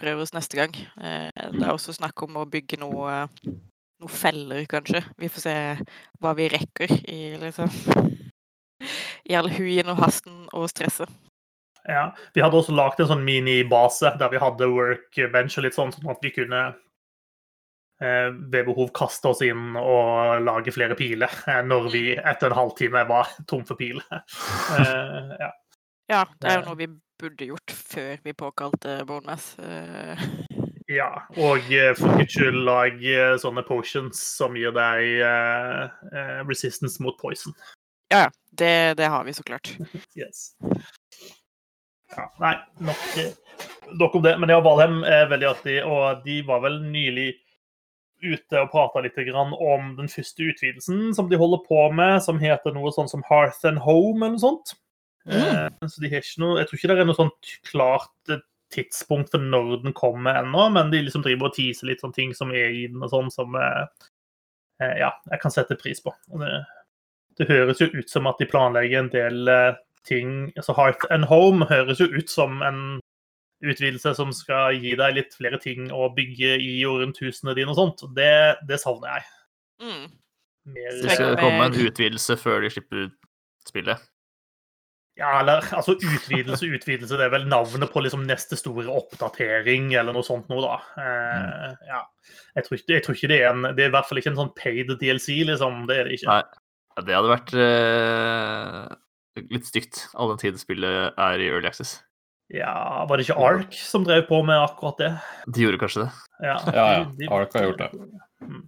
prøver 0.00 0.24
oss 0.24 0.32
neste 0.34 0.58
gang. 0.58 0.72
Eh, 0.96 1.28
Det 1.52 1.62
er 1.62 1.72
også 1.74 1.94
snakk 1.94 2.24
om 2.24 2.40
å 2.40 2.46
bygge 2.48 2.80
noe, 2.80 3.26
noe 4.02 4.12
feller, 4.12 4.64
kanskje. 4.70 5.02
Vi 5.20 5.30
får 5.32 5.44
se 5.46 5.56
hva 6.22 6.34
vi 6.36 6.48
rekker 6.52 6.92
i 7.08 7.20
liksom 7.40 7.70
I 9.26 9.36
all 9.38 9.48
huien 9.50 9.88
og 9.90 10.02
hasten 10.02 10.44
og 10.52 10.68
stresset. 10.70 11.10
Ja, 11.86 12.10
Vi 12.34 12.42
hadde 12.42 12.58
også 12.58 12.74
lagd 12.74 13.00
en 13.00 13.12
sånn 13.12 13.24
minibase 13.26 14.10
der 14.18 14.32
vi 14.32 14.42
hadde 14.42 14.68
workbench 14.72 15.58
og 15.58 15.66
litt 15.66 15.76
sånn, 15.76 15.92
sånn 15.94 16.10
at 16.10 16.24
vi 16.24 16.32
kunne 16.34 16.62
eh, 18.02 18.30
ved 18.34 18.66
behov 18.66 18.90
kaste 18.96 19.30
oss 19.30 19.44
inn 19.46 19.78
og 19.78 20.42
lage 20.42 20.74
flere 20.74 20.98
piler 20.98 21.30
eh, 21.46 21.62
når 21.62 21.86
vi 21.94 22.04
etter 22.16 22.50
en 22.50 22.58
halvtime 22.58 23.06
var 23.08 23.30
tom 23.46 23.62
for 23.68 23.78
piler. 23.78 24.06
Eh, 24.76 25.36
ja. 25.40 25.52
Ja, 26.10 26.20
det 26.38 26.50
er 26.50 26.60
jo 26.60 26.68
noe 26.68 26.78
vi 26.78 26.86
burde 27.18 27.46
gjort 27.48 27.72
før 27.74 28.18
vi 28.22 28.34
påkalte 28.38 29.00
Bonemass. 29.06 29.54
Ja. 30.90 31.10
Og 31.42 31.72
eh, 31.74 31.92
for 31.98 32.14
guds 32.18 32.36
skyld 32.36 32.60
lag 32.66 33.00
eh, 33.02 33.34
sånne 33.42 33.64
potions 33.66 34.20
som 34.38 34.54
gir 34.58 34.74
deg 34.76 35.22
uh, 35.26 36.44
resistance 36.46 37.02
mot 37.02 37.16
poison. 37.18 37.54
Ja, 38.12 38.26
ja. 38.26 38.28
Det, 38.56 38.94
det 38.96 39.08
har 39.12 39.24
vi 39.26 39.34
så 39.36 39.42
klart. 39.42 39.74
Yes. 40.16 40.54
Ja, 42.16 42.30
nei, 42.40 42.54
nok, 42.80 43.02
nok 44.00 44.14
om 44.16 44.22
det. 44.24 44.36
Men 44.40 44.48
ja, 44.48 44.60
Valheim 44.64 45.02
er 45.04 45.26
veldig 45.28 45.48
artig, 45.50 45.74
og 45.84 46.22
de 46.24 46.38
var 46.46 46.62
vel 46.64 46.78
nylig 46.86 47.34
ute 48.24 48.62
og 48.62 48.70
prata 48.72 49.02
litt 49.04 49.18
grann 49.28 49.52
om 49.52 49.90
den 49.98 50.08
første 50.08 50.46
utvidelsen 50.48 51.12
som 51.14 51.28
de 51.28 51.36
holder 51.36 51.60
på 51.66 51.82
med, 51.92 52.22
som 52.24 52.40
heter 52.40 52.72
noe 52.72 52.92
sånn 52.94 53.10
som 53.10 53.24
Hearth 53.28 53.66
and 53.68 53.82
Home 53.84 54.22
eller 54.22 54.38
noe 54.38 54.44
sånt. 54.46 54.72
Eh, 55.28 55.66
så 55.90 56.00
de 56.00 56.10
har 56.12 56.22
ikke 56.22 56.40
noe, 56.40 56.60
Jeg 56.60 56.70
tror 56.70 56.78
ikke 56.78 56.88
det 56.92 57.02
er 57.02 57.08
noe 57.10 57.18
sånt 57.18 57.54
klart 57.66 58.36
tidspunkt 58.76 59.32
for 59.32 59.42
når 59.42 59.82
den 59.84 59.96
kommer 59.96 60.42
ennå, 60.42 60.68
men 60.74 60.92
de 60.92 61.02
liksom 61.06 61.24
driver 61.24 61.50
og 61.50 61.56
teaser 61.56 61.90
litt 61.90 62.04
sånne 62.04 62.18
ting 62.18 62.34
som 62.36 62.52
er 62.54 62.70
i 62.70 62.86
den 62.92 63.02
og 63.04 63.12
sånn, 63.12 63.32
som 63.34 63.56
eh, 63.58 63.82
eh, 64.82 64.94
ja, 65.02 65.10
jeg 65.32 65.42
kan 65.42 65.54
sette 65.54 65.78
pris 65.80 66.02
på. 66.04 66.14
Og 66.32 66.44
det, 66.44 66.52
det 67.40 67.48
høres 67.50 67.82
jo 67.82 67.90
ut 67.94 68.12
som 68.12 68.28
at 68.30 68.40
de 68.42 68.48
planlegger 68.50 69.02
en 69.02 69.12
del 69.12 69.52
eh, 69.52 69.72
ting 70.06 70.52
altså 70.54 70.76
Heart 70.76 71.08
and 71.10 71.26
Home 71.26 71.66
høres 71.66 72.00
jo 72.00 72.06
ut 72.12 72.30
som 72.30 72.62
en 72.62 73.00
utvidelse 73.64 74.12
som 74.14 74.32
skal 74.36 74.76
gi 74.76 74.92
deg 74.98 75.16
litt 75.16 75.34
flere 75.34 75.58
ting 75.58 75.88
å 75.94 76.10
bygge 76.14 76.58
i 76.62 76.74
og 76.88 77.00
rundt 77.02 77.20
husene 77.24 77.56
dine 77.56 77.72
og 77.72 77.80
sånt. 77.80 78.04
Det, 78.16 78.60
det 78.68 78.78
savner 78.82 79.16
jeg. 79.16 79.28
Mm. 79.82 80.04
Mer, 80.76 81.00
Det 81.02 81.16
skal 81.16 81.38
komme 81.40 81.70
en 81.70 81.80
utvidelse 81.86 82.36
før 82.40 82.64
de 82.64 82.72
slipper 82.74 83.06
ut 83.06 83.16
spillet. 83.66 84.02
Ja, 85.16 85.30
eller 85.40 85.64
altså 85.72 85.94
utvidelse, 85.96 86.68
utvidelse. 86.68 87.16
Det 87.16 87.24
er 87.24 87.32
vel 87.32 87.46
navnet 87.48 87.88
på 87.92 88.02
liksom 88.04 88.26
neste 88.28 88.58
store 88.60 88.84
oppdatering 88.92 89.94
eller 89.96 90.12
noe 90.12 90.26
sånt 90.26 90.50
noe, 90.52 90.60
da. 90.60 90.76
Eh, 91.00 91.88
ja. 91.88 92.02
jeg, 92.58 92.66
tror 92.66 92.78
ikke, 92.78 92.92
jeg 92.92 93.06
tror 93.06 93.16
ikke 93.16 93.30
det 93.32 93.38
er 93.40 93.48
en 93.54 93.64
Det 93.70 93.86
er 93.86 93.90
i 93.90 93.94
hvert 93.96 94.10
fall 94.10 94.20
ikke 94.20 94.34
en 94.34 94.40
sånn 94.42 94.52
paid 94.58 94.92
DLC, 95.00 95.30
liksom. 95.48 95.86
Det 95.88 95.96
er 95.96 96.10
det 96.10 96.18
ikke. 96.18 96.34
Nei. 96.34 97.02
Det 97.06 97.12
hadde 97.12 97.32
vært 97.32 97.54
eh, 97.60 98.84
litt 99.52 99.66
stygt, 99.68 100.06
all 100.16 100.32
den 100.32 100.40
tid 100.40 100.60
spillet 100.60 101.16
er 101.16 101.42
i 101.44 101.48
Early 101.48 101.68
Access. 101.68 101.98
Ja, 102.52 103.04
Var 103.08 103.18
det 103.18 103.26
ikke 103.26 103.42
Ark 103.42 103.74
som 103.74 104.04
drev 104.06 104.28
på 104.28 104.38
med 104.46 104.60
akkurat 104.60 105.00
det? 105.00 105.10
De 105.50 105.64
gjorde 105.64 105.80
kanskje 105.82 106.04
det. 106.04 106.10
Ja, 106.44 106.56
Ja, 106.70 106.86
ja. 106.94 107.30
Ark 107.34 107.56
har 107.56 107.70
gjort 107.70 107.82
det. 107.82 107.90
Mm. 108.44 108.62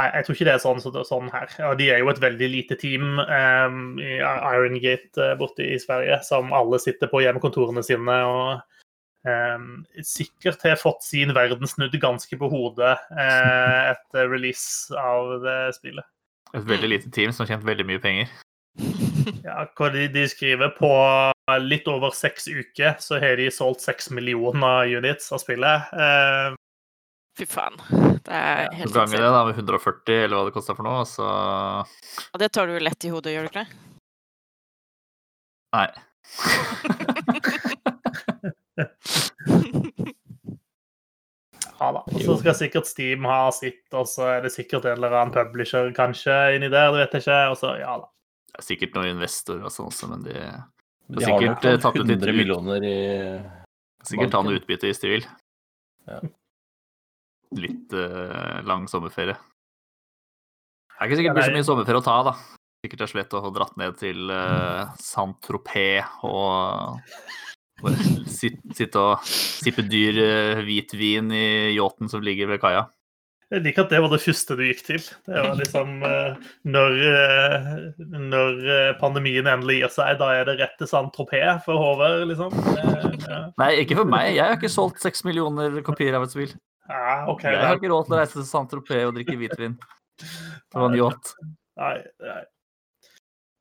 Nei, 0.00 0.06
jeg 0.14 0.24
tror 0.24 0.36
ikke 0.36 0.46
det 0.48 0.52
er 0.54 0.62
sånn, 0.62 0.78
så 0.80 0.90
det 0.94 1.00
er 1.02 1.08
sånn 1.08 1.30
her. 1.34 1.50
Ja, 1.60 1.70
de 1.76 1.86
er 1.92 1.98
jo 2.00 2.08
et 2.08 2.20
veldig 2.22 2.48
lite 2.48 2.76
team 2.80 3.18
um, 3.20 3.80
i 4.00 4.16
Iron 4.22 4.78
Gate 4.80 5.20
eh, 5.20 5.34
borte 5.36 5.66
i 5.66 5.76
Sverige, 5.82 6.20
som 6.24 6.54
alle 6.56 6.78
sitter 6.80 7.10
på 7.10 7.20
hjemmekontorene 7.20 7.82
sine 7.84 8.16
og 8.24 8.62
um, 9.28 9.66
sikkert 10.06 10.64
har 10.64 10.80
fått 10.80 11.04
sin 11.04 11.34
verden 11.36 11.68
snudd 11.68 11.98
ganske 12.00 12.38
på 12.40 12.48
hodet 12.48 12.94
uh, 13.12 13.90
etter 13.90 14.30
release 14.32 14.96
av 14.96 15.36
det 15.44 15.58
spillet. 15.76 16.08
Et 16.56 16.64
veldig 16.72 16.92
lite 16.94 17.12
team 17.12 17.34
som 17.34 17.44
har 17.44 17.52
tjent 17.52 17.68
veldig 17.68 17.86
mye 17.90 18.00
penger. 18.02 18.32
Ja, 19.44 19.66
hva 19.76 19.90
de, 19.92 20.06
de 20.14 20.24
skriver 20.30 20.72
på 20.78 20.88
litt 21.60 21.88
over 21.90 22.14
seks 22.16 22.48
uker, 22.48 22.96
så 23.02 23.20
har 23.20 23.36
de 23.36 23.50
solgt 23.52 23.84
seks 23.84 24.08
millioner 24.14 24.88
units 24.88 25.28
av 25.34 25.44
spillet. 25.44 25.92
Uh, 25.92 26.56
Fy 27.36 27.44
faen. 27.50 27.76
Det 28.26 28.34
er 28.36 28.58
Ja, 28.64 28.70
helt 28.80 28.90
Så 28.90 28.96
ganger 28.98 29.18
det 29.24 29.30
da 29.34 29.42
med 29.48 29.56
140, 29.56 30.24
eller 30.24 30.36
hva 30.36 30.44
det 30.48 30.56
kosta 30.56 30.72
for 30.76 30.84
noe, 30.86 31.02
så 31.08 31.26
Og 32.34 32.38
det 32.42 32.50
tar 32.52 32.64
du 32.70 32.74
lett 32.78 33.02
i 33.04 33.12
hodet, 33.12 33.32
gjør 33.34 33.44
du 33.46 33.50
ikke 33.52 33.64
det? 33.64 33.70
Nei. 35.70 35.90
Ja 41.80 41.88
da. 41.96 42.02
Og 42.04 42.20
så 42.20 42.34
skal 42.42 42.56
sikkert 42.58 42.88
Steam 42.90 43.24
ha 43.24 43.46
sitt, 43.56 43.86
og 43.96 44.04
så 44.08 44.26
er 44.34 44.42
det 44.44 44.50
sikkert 44.52 44.84
en 44.84 44.98
eller 44.98 45.14
annen 45.16 45.32
publisher 45.32 45.88
kanskje 45.96 46.34
inni 46.58 46.68
der, 46.68 46.90
det 46.92 47.06
vet 47.06 47.14
jeg 47.16 47.24
ikke. 47.24 47.38
Og 47.54 47.56
så, 47.56 47.70
ja 47.80 47.94
da. 48.02 48.10
Det 48.50 48.60
er 48.60 48.66
sikkert 48.66 48.98
noen 48.98 49.14
investorer 49.14 49.64
og 49.64 49.72
sånn 49.72 49.88
også, 49.88 50.10
men 50.10 50.26
de 50.26 50.34
De 50.36 51.24
har 51.24 51.40
sikkert, 51.40 51.64
eh, 51.70 51.78
tatt 51.80 51.96
ut 51.96 52.04
litt 52.04 52.20
100 52.20 52.36
millioner 52.36 52.84
i 52.84 52.98
sikkert 54.06 54.30
ta 54.34 54.42
noe 54.44 54.58
utbytte 54.60 54.90
hvis 54.90 55.00
de 55.00 55.14
vil. 55.14 55.24
Ja. 56.10 56.20
Litt 57.58 57.90
uh, 57.96 58.60
lang 58.62 58.84
sommerferie. 58.90 59.34
Det 59.34 61.02
er 61.02 61.08
ikke 61.08 61.16
sikkert 61.18 61.34
det 61.34 61.40
blir 61.40 61.48
så 61.48 61.56
mye 61.56 61.66
sommerferie 61.66 62.02
å 62.02 62.06
ta, 62.06 62.16
da. 62.28 62.34
Sikkert 62.84 63.02
er 63.02 63.10
slett 63.10 63.34
å 63.34 63.40
ha 63.42 63.50
dratt 63.56 63.74
ned 63.80 63.96
til 63.98 64.30
uh, 64.30 64.92
Saint-Tropez 65.02 66.22
og 66.28 67.02
bare 67.80 68.06
sitte, 68.30 68.76
sitte 68.76 69.02
og 69.02 69.26
sippe 69.26 69.82
dyr 69.88 70.20
uh, 70.22 70.62
hvitvin 70.62 71.34
i 71.34 71.44
yachten 71.74 72.12
som 72.12 72.22
ligger 72.22 72.52
ved 72.52 72.62
kaia. 72.62 72.86
Jeg 73.50 73.64
liker 73.64 73.82
at 73.82 73.90
det 73.90 73.98
var 74.04 74.12
det 74.12 74.22
første 74.22 74.54
du 74.54 74.62
gikk 74.62 74.84
til. 74.86 75.02
Det 75.26 75.40
var 75.42 75.56
liksom 75.58 75.96
Når, 76.70 76.92
når 78.30 78.60
pandemien 79.00 79.48
endelig 79.50 79.80
gir 79.80 79.90
seg, 79.90 80.20
da 80.20 80.28
er 80.36 80.46
det 80.46 80.60
rett 80.60 80.76
til 80.78 80.86
Saint-Tropez 80.86 81.64
for 81.64 81.82
Håvard, 81.82 82.28
liksom. 82.30 82.54
Ja. 82.78 83.40
Nei, 83.58 83.72
ikke 83.82 83.98
for 83.98 84.06
meg. 84.06 84.36
Jeg 84.36 84.44
har 84.44 84.54
ikke 84.54 84.70
solgt 84.70 85.02
seks 85.02 85.26
millioner 85.26 85.80
kopier 85.82 86.14
av 86.14 86.28
et 86.28 86.36
spill. 86.36 86.54
Ja, 86.90 87.16
okay, 87.30 87.54
Jeg 87.54 87.66
har 87.66 87.78
ikke 87.78 87.90
råd 87.92 88.08
til 88.08 88.16
å 88.16 88.20
reise 88.20 88.36
til 88.38 88.48
Saint-Tropez 88.48 89.06
og 89.08 89.14
drikke 89.16 89.36
hvitvin 89.38 89.76
på 90.70 90.86
en 90.86 90.96
yacht. 90.98 91.34
Nei, 91.80 91.96
nei. 92.26 92.42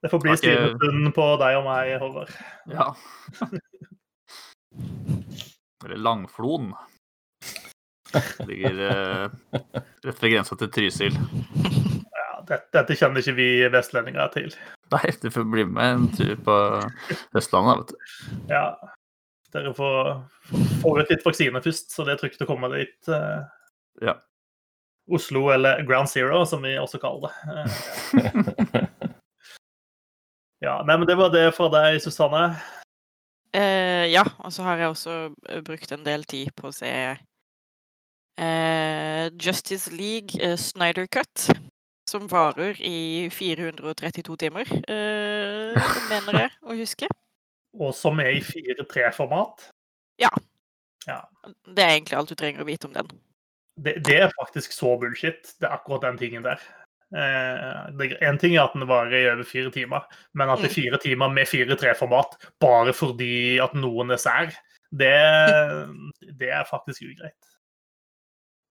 Det 0.02 0.10
får 0.12 0.22
bli 0.24 0.32
okay. 0.32 0.42
Stine-stunden 0.56 1.14
på 1.16 1.26
deg 1.42 1.58
og 1.60 1.66
meg, 1.68 1.92
Håvard. 2.02 2.32
Ja. 2.72 2.94
Eller 5.86 5.98
Langflon. 5.98 6.74
Ligger 8.48 8.80
eh, 8.90 9.26
rett 10.04 10.24
ved 10.24 10.32
grensa 10.32 10.56
til 10.60 10.72
Trysil. 10.74 11.18
Ja, 12.16 12.30
dette, 12.48 12.66
dette 12.74 12.98
kjenner 12.98 13.22
ikke 13.22 13.38
vi 13.38 13.50
vestlendinger 13.72 14.32
til. 14.34 14.50
Nei, 14.96 15.04
du 15.22 15.30
får 15.34 15.46
bli 15.52 15.68
med 15.70 15.92
en 15.94 16.08
tur 16.16 16.34
på 16.48 16.56
Vestlandet, 17.36 17.84
vet 17.84 17.92
du. 17.94 18.40
Ja. 18.56 18.66
Dere 19.54 19.74
får, 19.74 20.10
får 20.82 21.00
ut 21.02 21.10
litt 21.14 21.26
vaksine 21.26 21.62
først, 21.66 21.92
så 21.96 22.06
det 22.06 22.14
er 22.16 22.20
trygt 22.22 22.42
å 22.46 22.50
komme 22.50 22.70
dit. 22.76 22.98
eh, 23.10 23.40
Ja. 24.06 24.14
Oslo, 25.10 25.48
eller 25.50 25.82
Ground 25.88 26.10
Zero, 26.12 26.44
som 26.46 26.62
vi 26.62 26.76
også 26.78 27.00
kaller 27.02 27.30
det. 27.34 27.34
Ja, 30.62 30.84
nei, 30.84 30.98
men 31.00 31.08
Det 31.08 31.16
var 31.16 31.30
det 31.32 31.46
fra 31.56 31.70
deg, 31.72 32.02
Susanne. 32.04 32.50
Eh, 33.56 34.06
ja, 34.12 34.26
og 34.44 34.52
så 34.54 34.64
har 34.68 34.78
jeg 34.78 34.92
også 34.92 35.14
eh, 35.48 35.62
brukt 35.66 35.92
en 35.96 36.04
del 36.06 36.26
tid 36.28 36.52
på 36.60 36.68
å 36.68 36.74
se 36.76 36.92
eh, 38.38 39.30
Justice 39.40 39.90
League 39.96 40.36
eh, 40.44 40.58
Snyder 40.60 41.08
Cut, 41.08 41.48
som 42.12 42.28
varer 42.30 42.76
i 42.86 43.30
432 43.32 44.36
timer, 44.44 44.68
eh, 44.92 45.90
mener 46.12 46.40
jeg 46.44 46.52
å 46.62 46.76
huske. 46.78 47.08
Og 47.78 47.94
som 47.94 48.20
er 48.24 48.34
i 48.38 48.42
4-3-format. 48.42 49.70
Ja. 50.20 50.32
Det 51.06 51.84
er 51.84 51.96
egentlig 51.96 52.18
alt 52.18 52.32
du 52.32 52.38
trenger 52.38 52.64
å 52.64 52.68
vite 52.68 52.90
om 52.90 52.96
den. 52.96 53.10
Det, 53.80 53.96
det 54.04 54.18
er 54.26 54.36
faktisk 54.36 54.74
så 54.76 54.96
bullshit, 55.00 55.54
det 55.62 55.70
er 55.70 55.78
akkurat 55.78 56.04
den 56.08 56.20
tingen 56.20 56.46
der. 56.46 56.62
Eh, 57.16 58.08
en 58.28 58.38
ting 58.38 58.56
er 58.56 58.66
at 58.68 58.76
den 58.76 58.86
varer 58.90 59.16
i 59.18 59.30
over 59.32 59.48
fire 59.48 59.72
timer, 59.74 60.04
men 60.38 60.52
at 60.52 60.62
det 60.62 60.70
er 60.70 60.76
fire 60.76 61.00
timer 61.02 61.32
med 61.34 61.50
4-3-format 61.50 62.36
bare 62.62 62.94
fordi 62.94 63.58
at 63.64 63.74
noen 63.78 64.14
er 64.14 64.22
sær, 64.22 64.52
det, 64.90 65.16
det 66.42 66.52
er 66.54 66.68
faktisk 66.70 67.08
ugreit. 67.08 67.56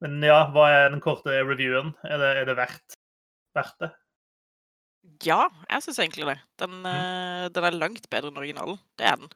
Men 0.04 0.20
ja, 0.22 0.44
hva 0.54 0.68
er 0.70 0.92
den 0.92 1.02
korte 1.02 1.40
reviewen? 1.40 1.94
Er 2.06 2.20
det, 2.20 2.30
er 2.42 2.46
det 2.46 2.58
verdt, 2.60 2.98
verdt 3.58 3.80
det? 3.82 3.90
Ja, 5.24 5.48
jeg 5.70 5.84
syns 5.84 5.98
egentlig 6.02 6.26
det. 6.28 6.38
Den, 6.60 6.80
eh, 6.86 7.48
den 7.54 7.66
er 7.66 7.76
langt 7.76 8.08
bedre 8.10 8.30
enn 8.30 8.40
originalen. 8.40 8.78
Det 8.98 9.06
er 9.06 9.16
den. 9.20 9.30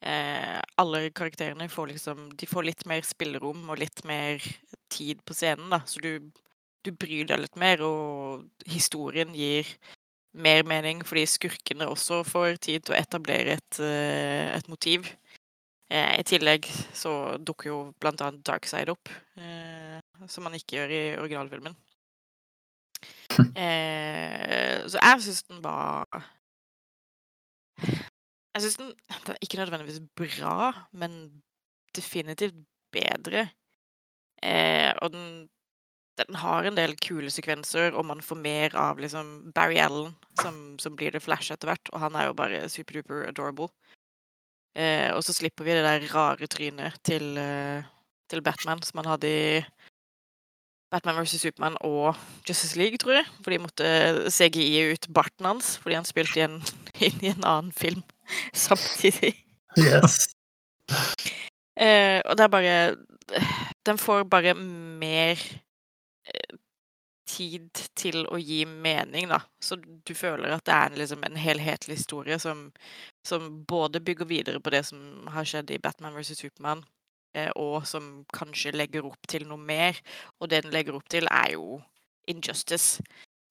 Eh, 0.00 0.60
alle 0.78 1.10
karakterene 1.10 1.66
får 1.68 1.88
liksom 1.90 2.28
De 2.38 2.46
får 2.46 2.62
litt 2.68 2.84
mer 2.86 3.02
spillerom 3.02 3.64
og 3.68 3.80
litt 3.80 4.04
mer 4.06 4.38
tid 4.88 5.24
på 5.26 5.34
scenen, 5.34 5.70
da. 5.70 5.80
Så 5.86 6.00
du, 6.04 6.30
du 6.84 6.92
bryr 6.92 7.26
deg 7.26 7.42
litt 7.42 7.56
mer, 7.58 7.82
og 7.82 8.46
historien 8.66 9.34
gir 9.34 9.66
mer 10.38 10.62
mening 10.68 11.02
fordi 11.06 11.24
skurkene 11.26 11.88
også 11.90 12.22
får 12.26 12.60
tid 12.62 12.84
til 12.86 12.94
å 12.94 13.00
etablere 13.00 13.58
et, 13.58 13.80
eh, 13.82 14.54
et 14.54 14.68
motiv. 14.70 15.08
Eh, 15.90 16.20
I 16.20 16.24
tillegg 16.28 16.68
så 16.94 17.38
dukker 17.40 17.70
jo 17.70 17.78
blant 18.00 18.20
annet 18.20 18.44
Darkside 18.44 18.92
opp, 18.92 19.08
eh, 19.40 19.98
som 20.28 20.44
man 20.44 20.54
ikke 20.54 20.76
gjør 20.76 20.92
i 20.92 21.02
originalfilmen. 21.16 21.76
Eh, 23.58 24.84
så 24.88 24.98
jeg 24.98 25.22
syns 25.22 25.42
den 25.46 25.60
var 25.62 26.06
Jeg 27.78 28.62
syns 28.64 28.78
den, 28.80 28.90
den 29.26 29.34
er 29.34 29.44
ikke 29.44 29.60
nødvendigvis 29.60 30.00
bra, 30.18 30.72
men 30.92 31.42
definitivt 31.94 32.56
bedre. 32.92 33.48
Eh, 34.42 34.92
og 35.02 35.12
den, 35.12 35.48
den 36.18 36.38
har 36.42 36.66
en 36.66 36.78
del 36.78 36.96
kule 37.02 37.30
sekvenser, 37.30 37.94
og 37.94 38.06
man 38.06 38.22
får 38.24 38.40
mer 38.42 38.76
av 38.78 38.98
liksom 39.02 39.52
Barry 39.54 39.78
Allen, 39.82 40.14
som, 40.42 40.78
som 40.82 40.96
blir 40.98 41.14
det 41.14 41.22
Flash 41.22 41.52
etter 41.54 41.70
hvert, 41.70 41.92
og 41.92 42.02
han 42.02 42.18
er 42.18 42.28
jo 42.30 42.38
bare 42.38 42.64
superduper 42.72 43.28
adorable. 43.28 43.70
Eh, 44.78 45.10
og 45.14 45.24
så 45.26 45.34
slipper 45.34 45.66
vi 45.66 45.74
det 45.74 45.86
der 45.86 46.10
rare 46.14 46.46
trynet 46.50 46.98
til, 47.06 47.38
eh, 47.38 47.86
til 48.30 48.42
Batman 48.42 48.82
som 48.82 49.00
han 49.00 49.12
hadde 49.14 49.30
i 49.30 49.62
Batman 50.90 51.18
vs. 51.20 51.40
Supermann 51.42 51.76
og 51.84 52.16
Justice 52.48 52.78
League, 52.78 52.98
tror 53.00 53.18
jeg. 53.18 53.26
For 53.42 53.52
de 53.52 53.60
måtte 53.62 53.88
CGI 54.32 54.94
ut 54.94 55.08
barten 55.14 55.48
hans 55.48 55.76
fordi 55.82 55.98
han 55.98 56.08
spilte 56.08 56.40
i 56.40 56.46
en, 56.46 56.60
inn 57.08 57.24
i 57.24 57.32
en 57.34 57.44
annen 57.44 57.72
film 57.76 58.02
samtidig. 58.66 59.34
Yes. 59.78 60.28
Eh, 61.78 62.20
og 62.24 62.32
det 62.36 62.44
er 62.44 62.48
bare 62.50 62.78
Den 63.86 63.98
får 64.00 64.24
bare 64.24 64.54
mer 64.56 65.38
eh, 66.26 66.56
tid 67.28 67.82
til 67.98 68.24
å 68.26 68.38
gi 68.40 68.62
mening, 68.66 69.28
da. 69.30 69.42
Så 69.62 69.76
du 69.78 70.14
føler 70.16 70.54
at 70.54 70.64
det 70.66 70.74
er 70.74 70.88
en, 70.88 70.98
liksom, 70.98 71.24
en 71.24 71.36
helhetlig 71.38 71.98
historie 72.00 72.38
som, 72.42 72.70
som 73.26 73.50
både 73.68 74.00
bygger 74.00 74.28
videre 74.30 74.62
på 74.64 74.72
det 74.74 74.84
som 74.88 75.28
har 75.32 75.46
skjedd 75.48 75.70
i 75.74 75.80
Batman 75.82 76.16
vs. 76.16 76.38
Supermann, 76.40 76.82
eh, 76.82 76.97
og 77.56 77.86
som 77.88 78.10
kanskje 78.34 78.74
legger 78.76 79.06
opp 79.08 79.28
til 79.30 79.46
noe 79.48 79.60
mer. 79.60 79.98
Og 80.40 80.50
det 80.50 80.64
den 80.66 80.74
legger 80.74 80.98
opp 80.98 81.08
til, 81.10 81.28
er 81.30 81.54
jo 81.56 81.80
Injustice. 82.28 83.02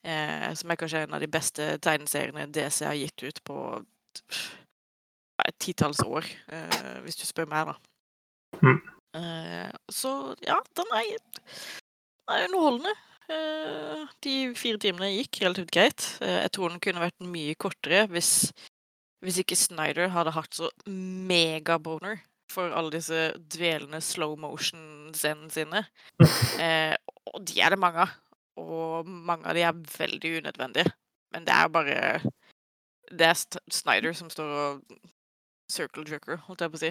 Eh, 0.07 0.53
som 0.55 0.71
er 0.71 0.79
kanskje 0.79 1.03
en 1.05 1.17
av 1.17 1.23
de 1.23 1.29
beste 1.31 1.73
tegneseriene 1.83 2.47
DC 2.53 2.85
har 2.85 2.97
gitt 2.97 3.23
ut 3.25 3.41
på 3.47 3.57
et 5.47 5.57
titalls 5.63 5.99
år, 6.05 6.25
eh, 6.53 7.01
hvis 7.03 7.19
du 7.19 7.25
spør 7.27 7.49
meg, 7.49 7.71
da. 7.71 7.75
Mm. 8.61 8.79
Eh, 9.17 9.73
så 9.91 10.13
ja, 10.45 10.57
den 10.77 10.95
er, 10.95 11.17
den 11.17 12.35
er 12.35 12.47
underholdende. 12.47 12.93
Eh, 13.27 14.07
de 14.23 14.35
fire 14.55 14.79
timene 14.79 15.11
gikk 15.11 15.41
relativt 15.43 15.73
greit. 15.75 16.07
Eh, 16.21 16.39
jeg 16.45 16.53
tror 16.55 16.71
den 16.71 16.81
kunne 16.83 17.03
vært 17.03 17.27
mye 17.35 17.57
kortere 17.59 18.05
hvis, 18.11 18.53
hvis 19.25 19.41
ikke 19.43 19.59
Snyder 19.59 20.13
hadde 20.15 20.35
hatt 20.37 20.55
så 20.55 20.71
megaboner 20.87 22.21
for 22.57 22.73
alle 22.73 22.93
disse 22.95 23.27
dvelende 23.53 24.01
slow 24.01 24.37
motion-scenene 24.41 25.53
sine. 25.53 25.85
Eh, 26.57 26.95
og 27.29 27.43
de 27.45 27.59
er 27.61 27.69
det 27.69 27.77
mange 27.77 28.01
av. 28.01 28.13
Og 28.57 29.05
mange 29.05 29.45
av 29.45 29.53
de 29.53 29.61
er 29.67 29.81
veldig 29.93 30.31
unødvendige. 30.39 30.89
Men 31.35 31.45
det 31.45 31.53
er 31.53 31.67
bare 31.69 31.97
Det 33.11 33.27
er 33.27 33.35
St 33.37 33.59
Snyder 33.71 34.15
som 34.17 34.31
står 34.33 34.55
og 34.57 34.95
circle 35.71 36.07
jerker, 36.09 36.39
holdt 36.47 36.63
jeg 36.63 36.73
på 36.73 36.79
å 36.79 36.81
si. 36.81 36.89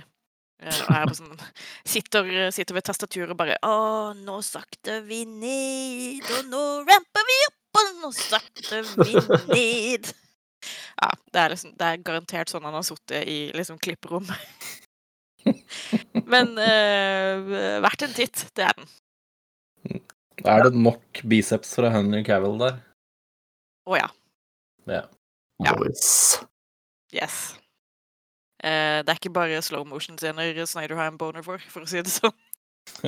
Eh, 0.63 0.79
og 0.87 0.93
er 0.95 1.15
sånn, 1.19 1.35
sitter, 1.95 2.31
sitter 2.55 2.79
ved 2.79 2.87
tastaturet 2.87 3.35
og 3.35 3.41
bare 3.41 3.59
Å, 3.67 4.15
nå 4.17 4.39
sakter 4.47 5.03
vi 5.09 5.25
ned, 5.29 6.23
og 6.39 6.53
nå 6.53 6.63
ramper 6.87 7.27
vi 7.33 7.41
opp, 7.49 7.81
og 7.81 7.91
nå 8.05 8.13
sakter 8.17 8.87
vi 9.03 9.19
ned. 9.51 10.13
Ja, 10.97 11.11
det 11.31 11.39
er, 11.39 11.53
liksom, 11.53 11.75
det 11.79 11.87
er 11.87 12.01
garantert 12.03 12.51
sånn 12.51 12.65
han 12.67 12.75
har 12.75 12.85
sittet 12.87 13.29
i 13.29 13.51
liksom 13.55 13.77
klipperom. 13.79 14.25
Men 16.33 16.53
uh, 16.59 17.53
verdt 17.85 18.03
en 18.07 18.15
titt, 18.17 18.47
det 18.57 18.65
er 18.67 18.75
den. 18.81 18.89
Er 20.45 20.67
det 20.67 20.75
nok 20.77 21.23
biceps 21.25 21.75
fra 21.79 21.91
Henry 21.95 22.23
Cavill 22.27 22.59
der? 22.61 22.81
Å 23.87 23.97
ja. 23.99 24.09
Ja. 24.91 25.05
Ja. 25.65 25.73
Boys. 25.79 26.41
Yes. 27.15 27.57
Uh, 28.61 29.01
det 29.05 29.11
er 29.13 29.19
ikke 29.21 29.35
bare 29.37 29.63
slow 29.65 29.87
motion-scener 29.89 30.59
Snyder 30.67 30.97
har 30.99 31.09
en 31.13 31.19
boner 31.21 31.43
for, 31.47 31.63
for 31.73 31.87
å 31.87 31.91
si 31.91 32.03
det 32.03 32.13
sånn. 32.13 32.37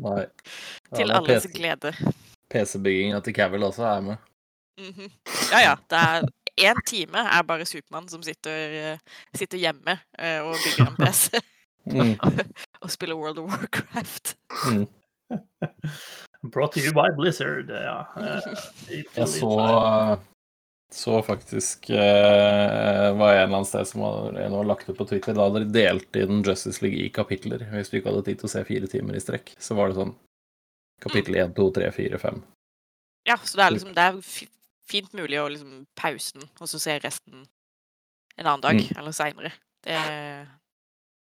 Nei. 0.00 0.24
Til 0.96 1.08
Ja, 1.12 1.20
alles 1.20 1.44
PC 1.46 1.52
glede. 1.54 1.92
PC-bygginga 2.50 3.20
til 3.22 3.34
Cavill 3.36 3.62
også 3.68 3.84
er 3.86 4.00
med. 4.08 4.16
Mhm. 4.80 5.10
Ja 5.52 5.60
ja, 5.62 5.74
det 5.92 5.98
er 6.00 6.24
én 6.56 6.82
time 6.86 7.22
er 7.22 7.46
bare 7.46 7.68
Supermann 7.68 8.08
som 8.10 8.22
sitter, 8.26 8.76
eh, 8.94 9.22
sitter 9.36 9.60
hjemme 9.60 9.98
eh, 10.18 10.40
og 10.42 10.56
bygger 10.58 10.88
en 10.88 11.00
PC 11.00 11.40
Mm. 11.88 12.16
og 12.82 12.90
spiller 12.92 13.18
World 13.18 13.38
of 13.40 13.50
Warcraft. 13.50 14.36
Mm. 14.68 14.86
Brought 16.52 16.74
to 16.74 16.80
you 16.80 16.92
by 16.92 17.08
Blizzard. 17.16 17.70
Ja. 17.70 18.04
Eh, 18.16 19.04
Jeg 19.16 19.28
så, 19.28 20.18
så 20.92 21.22
faktisk 21.22 21.90
uh, 21.90 21.96
var 23.18 23.34
en 23.34 23.42
eller 23.42 23.56
annen 23.60 23.68
sted 23.68 23.88
som 23.88 24.04
var, 24.04 24.38
en 24.40 24.56
var 24.58 24.70
lagt 24.72 24.88
ut 24.88 24.98
på 24.98 25.08
Twitter. 25.08 25.36
Da 25.36 25.48
hadde 25.48 25.64
de 25.66 25.74
delt 25.80 26.20
inn 26.20 26.44
Justice 26.46 26.84
League 26.84 27.00
i 27.00 27.12
kapitler. 27.14 27.66
Hvis 27.74 27.92
du 27.92 28.00
ikke 28.00 28.12
hadde 28.12 28.26
tid 28.28 28.40
til 28.40 28.50
å 28.50 28.54
se 28.54 28.64
fire 28.68 28.90
timer 28.90 29.18
i 29.18 29.22
strekk, 29.22 29.54
så 29.60 29.76
var 29.78 29.90
det 29.90 30.00
sånn 30.00 30.16
kapittel 31.00 31.38
1, 31.40 31.54
2, 31.56 31.68
3, 31.80 31.92
4, 31.96 32.24
5. 32.24 32.40
Ja, 33.28 33.36
så 33.44 33.60
det 33.60 33.64
er 33.66 33.76
liksom 33.76 33.94
det 33.96 34.08
er 34.08 34.18
fint 34.90 35.12
mulig 35.16 35.38
å 35.40 35.48
liksom 35.50 35.84
pause 35.98 36.34
den, 36.38 36.48
og 36.60 36.68
så 36.70 36.80
se 36.82 36.98
resten 37.02 37.44
en 38.36 38.46
annen 38.46 38.62
dag 38.64 38.78
Mm. 38.80 38.98
eller 38.98 39.12
seinere. 39.16 39.52
Det, 39.84 39.96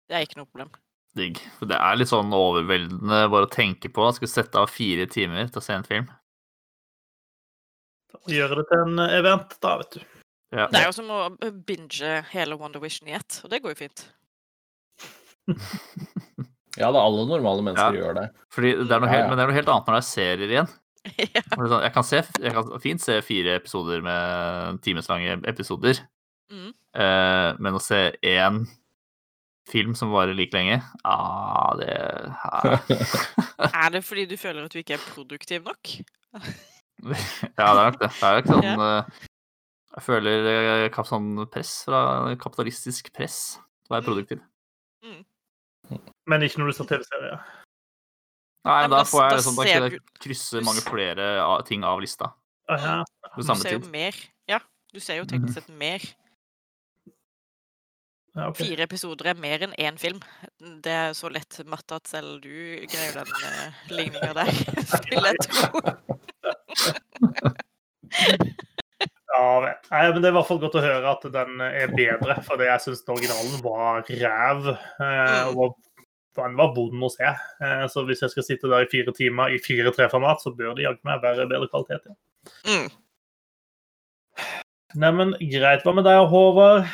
det 0.08 0.16
er 0.16 0.26
ikke 0.26 0.38
noe 0.40 0.46
problem. 0.50 0.70
Digg. 1.16 1.38
For 1.58 1.66
det 1.70 1.78
er 1.80 1.96
litt 1.96 2.10
sånn 2.12 2.30
overveldende 2.36 3.22
bare 3.32 3.46
å 3.48 3.50
tenke 3.52 3.88
på. 3.88 4.04
Skulle 4.12 4.28
sette 4.30 4.60
av 4.60 4.68
fire 4.68 5.06
timer 5.08 5.48
til 5.48 5.62
å 5.62 5.64
se 5.64 5.72
en 5.76 5.86
film. 5.86 6.08
Gjøre 8.28 8.56
det 8.60 8.66
til 8.70 8.82
en 8.84 8.98
event, 9.06 9.56
da, 9.62 9.76
vet 9.80 9.96
du. 9.96 10.00
Ja. 10.56 10.66
Det 10.72 10.78
er 10.80 10.86
jo 10.88 10.94
som 10.96 11.08
å 11.10 11.20
binge 11.66 12.12
hele 12.32 12.56
Wonder 12.60 12.80
Vision 12.82 13.08
i 13.10 13.16
ett, 13.18 13.40
og 13.44 13.50
det 13.52 13.62
går 13.64 13.74
jo 13.74 13.80
fint. 13.86 14.06
Ja 16.76 16.90
da, 16.92 17.00
alle 17.00 17.22
normale 17.24 17.62
mennesker 17.64 17.94
Ja. 17.96 18.02
gjør 18.02 18.14
det. 18.18 18.24
Fordi 18.52 18.70
det 18.82 18.92
er 18.92 19.00
noe 19.00 19.08
Ja, 19.08 19.12
helt, 19.14 19.22
ja. 19.24 19.28
men 19.30 19.38
det 19.38 19.44
er 19.44 19.48
noe 19.48 19.56
helt 19.56 19.68
annet 19.72 19.86
når 19.88 19.94
det 19.96 20.00
er 20.02 20.08
serier 20.10 20.50
igjen. 20.52 20.66
ja. 21.36 21.42
Sånn, 21.54 21.82
Jeg 21.84 21.92
kan, 21.94 22.06
se, 22.06 22.22
jeg 22.42 22.52
kan 22.56 22.72
fint 22.82 23.02
se 23.02 23.20
fire 23.24 23.56
episoder 23.60 24.02
med 24.04 24.80
timeslange 24.86 25.38
episoder. 25.50 26.00
Mm. 26.52 26.72
Eh, 26.96 27.50
men 27.62 27.76
å 27.78 27.82
se 27.82 28.00
én 28.26 28.62
film 29.66 29.96
som 29.98 30.12
varer 30.14 30.36
like 30.38 30.54
lenge, 30.54 30.78
ah, 31.04 31.72
det 31.80 31.90
ah. 32.46 32.78
Er 33.72 33.96
det 33.96 34.04
fordi 34.06 34.26
du 34.30 34.36
føler 34.38 34.66
at 34.68 34.74
du 34.74 34.78
ikke 34.78 34.94
er 34.98 35.06
produktiv 35.12 35.66
nok? 35.66 35.96
Ja, 37.04 37.12
det 37.12 37.64
er 37.66 37.74
nok 37.90 37.98
det. 38.00 38.08
Det 38.16 38.24
er 38.24 38.38
ikke 38.40 38.54
sånn 38.54 38.80
eh, 38.86 39.24
Jeg 39.98 40.04
føler 40.06 40.46
eh, 40.88 41.00
sånn 41.10 41.26
press 41.52 41.72
fra 41.84 42.00
kapitalistisk 42.40 43.10
press 43.12 43.40
til 43.58 43.90
å 43.92 43.96
være 43.98 44.06
Mm. 44.06 44.08
produktiv. 44.08 44.40
Men 46.26 46.42
ikke 46.42 46.58
når 46.58 46.72
du 46.72 46.76
ser 46.78 46.88
TV-serier. 46.90 47.42
Nei, 48.66 48.80
men 48.82 48.90
da 48.90 48.98
da- 49.00 49.08
får 49.08 49.22
jeg 49.22 49.30
da 49.30 49.36
liksom, 49.40 49.56
da 49.56 49.62
ser 49.62 49.72
kan 49.72 49.82
jeg 49.86 49.92
du- 50.00 50.20
krysse 50.26 50.62
mange 50.66 50.82
flere 50.86 51.64
ting 51.68 51.84
av 51.86 52.00
lista 52.02 52.32
Ah, 52.68 52.76
ja. 52.82 53.04
på 53.34 53.42
Du 53.46 53.54
ser 53.62 53.76
jo 53.78 53.82
mer. 53.92 54.14
Ja, 54.50 54.58
du 54.92 54.98
ser 55.00 55.20
jo 55.20 55.24
teknisk 55.30 55.54
sett 55.54 55.68
mer. 55.70 56.02
Ja, 58.36 58.48
okay. 58.50 58.66
Fire 58.66 58.82
episoder 58.84 59.30
er 59.30 59.34
mer 59.40 59.62
enn 59.64 59.72
én 59.80 59.96
film. 59.98 60.18
Det 60.60 60.92
er 60.92 61.14
så 61.16 61.30
lett 61.32 61.56
matte 61.64 61.94
at 61.96 62.06
selv 62.10 62.42
du 62.42 62.50
greier 62.90 63.14
den 63.16 63.30
uh, 63.32 63.72
ligninga 63.88 64.34
der, 64.36 64.50
vil 65.08 65.24
jeg 65.30 65.38
tro. 65.46 65.80
Ja. 69.36 69.76
Nei, 69.90 70.02
men 70.12 70.22
Det 70.22 70.28
er 70.28 70.32
i 70.32 70.36
hvert 70.36 70.48
fall 70.48 70.60
godt 70.62 70.76
å 70.78 70.82
høre 70.84 71.10
at 71.12 71.24
den 71.32 71.60
er 71.64 71.90
bedre, 71.92 72.38
for 72.46 72.60
jeg 72.64 72.80
syns 72.84 73.02
originalen 73.12 73.58
var 73.64 74.04
ræv. 74.08 74.68
Eh, 74.74 75.48
og 75.48 75.56
var- 75.60 75.74
den 76.38 76.56
var 76.58 76.74
vond 76.76 77.06
å 77.06 77.10
se. 77.12 77.32
Eh, 77.64 77.84
så 77.92 78.04
hvis 78.08 78.22
jeg 78.24 78.32
skal 78.34 78.46
sitte 78.46 78.70
der 78.72 78.84
i 78.86 78.90
fire 78.92 79.14
timer 79.16 79.54
i 79.54 79.58
4-3-format, 79.62 80.42
så 80.44 80.52
bør 80.56 80.76
det 80.76 80.86
jaggu 80.86 81.00
meg 81.08 81.24
være 81.24 81.48
bedre 81.50 81.68
kvalitet. 81.72 82.06
Ja. 82.06 82.16
Mm. 82.68 82.88
Neimen, 84.96 85.34
greit. 85.52 85.84
Hva 85.84 85.94
med 85.96 86.06
deg, 86.06 86.22
Håvard? 86.30 86.86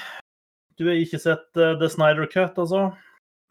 Du 0.81 0.87
har 0.89 0.99
ikke 0.99 1.21
sett 1.23 1.47
uh, 1.61 1.75
The 1.79 1.89
Snyder 1.93 2.27
Cut, 2.31 2.57
altså? 2.59 2.89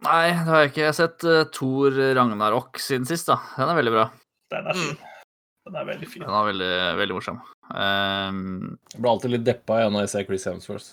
Nei, 0.01 0.31
det 0.33 0.47
har 0.47 0.63
jeg 0.63 0.71
ikke. 0.71 0.81
Jeg 0.81 0.89
har 0.89 0.97
sett 0.97 1.27
uh, 1.29 1.43
Thor 1.53 1.99
Ragnarok 2.17 2.81
siden 2.81 3.05
sist, 3.07 3.29
da. 3.29 3.37
Den 3.59 3.71
er 3.71 3.77
veldig 3.77 3.93
bra. 3.95 4.07
Den 4.51 4.71
er 4.71 4.79
fin. 4.79 4.97
Den 5.69 5.77
er 5.77 5.85
veldig 5.91 6.09
fin. 6.09 6.25
Den 6.25 6.33
er 6.39 6.47
veldig, 6.49 6.71
veldig 7.03 7.17
morsom. 7.19 7.37
Um... 7.69 8.41
Jeg 8.91 8.99
blir 8.99 9.11
alltid 9.13 9.35
litt 9.35 9.45
deppa 9.47 9.77
igjen 9.79 9.93
når 9.95 10.07
jeg 10.07 10.13
ser 10.15 10.27
Chris 10.27 10.47
Hemsworth. 10.49 10.89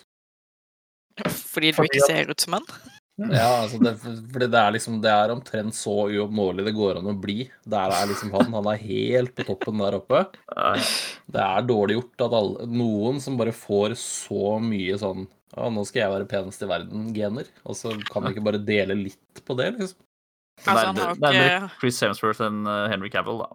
Fordi 1.24 1.72
du 1.72 1.78
Fordi 1.80 1.90
ikke 1.90 2.04
at- 2.04 2.12
ser 2.12 2.30
ut 2.30 2.44
som 2.44 2.58
han? 2.58 2.68
Ja, 3.18 3.64
altså 3.64 3.80
det, 3.82 3.96
for 3.98 4.38
det 4.44 4.54
er 4.54 4.74
liksom 4.76 5.00
Det 5.02 5.10
er 5.10 5.32
omtrent 5.34 5.74
så 5.74 5.94
uoppnåelig 6.06 6.62
det 6.68 6.74
går 6.76 7.00
an 7.00 7.10
å 7.10 7.16
bli. 7.18 7.48
Der 7.66 7.90
er 7.94 8.06
liksom 8.06 8.30
han. 8.36 8.52
Han 8.54 8.68
er 8.70 8.78
helt 8.78 9.34
på 9.34 9.46
toppen 9.48 9.82
der 9.82 9.96
oppe. 9.98 10.20
Det 11.26 11.42
er 11.42 11.66
dårlig 11.66 11.98
gjort 11.98 12.26
at 12.28 12.36
alle, 12.38 12.68
noen 12.70 13.18
som 13.24 13.38
bare 13.40 13.54
får 13.56 13.96
så 13.98 14.56
mye 14.62 14.98
sånn 15.02 15.26
Ja, 15.56 15.66
nå 15.72 15.82
skal 15.88 16.04
jeg 16.04 16.12
være 16.12 16.28
penest 16.30 16.62
i 16.62 16.68
verden-gener. 16.70 17.50
Og 17.66 17.78
så 17.78 17.96
kan 18.12 18.26
vi 18.26 18.36
ikke 18.36 18.46
bare 18.46 18.62
dele 18.62 18.94
litt 19.00 19.42
på 19.48 19.56
det, 19.58 19.72
liksom. 19.80 19.98
det 19.98 20.68
er 20.68 20.74
Altså, 20.74 20.86
han 20.86 21.00
har 21.02 21.10
jo 21.10 21.22
nærmere 21.24 21.56
ikke, 21.56 21.70
Chris 21.80 22.00
Hemsworth 22.04 22.44
enn 22.46 22.66
eh, 22.68 22.84
Henry 22.92 23.10
Cavill, 23.10 23.42
da. 23.42 23.48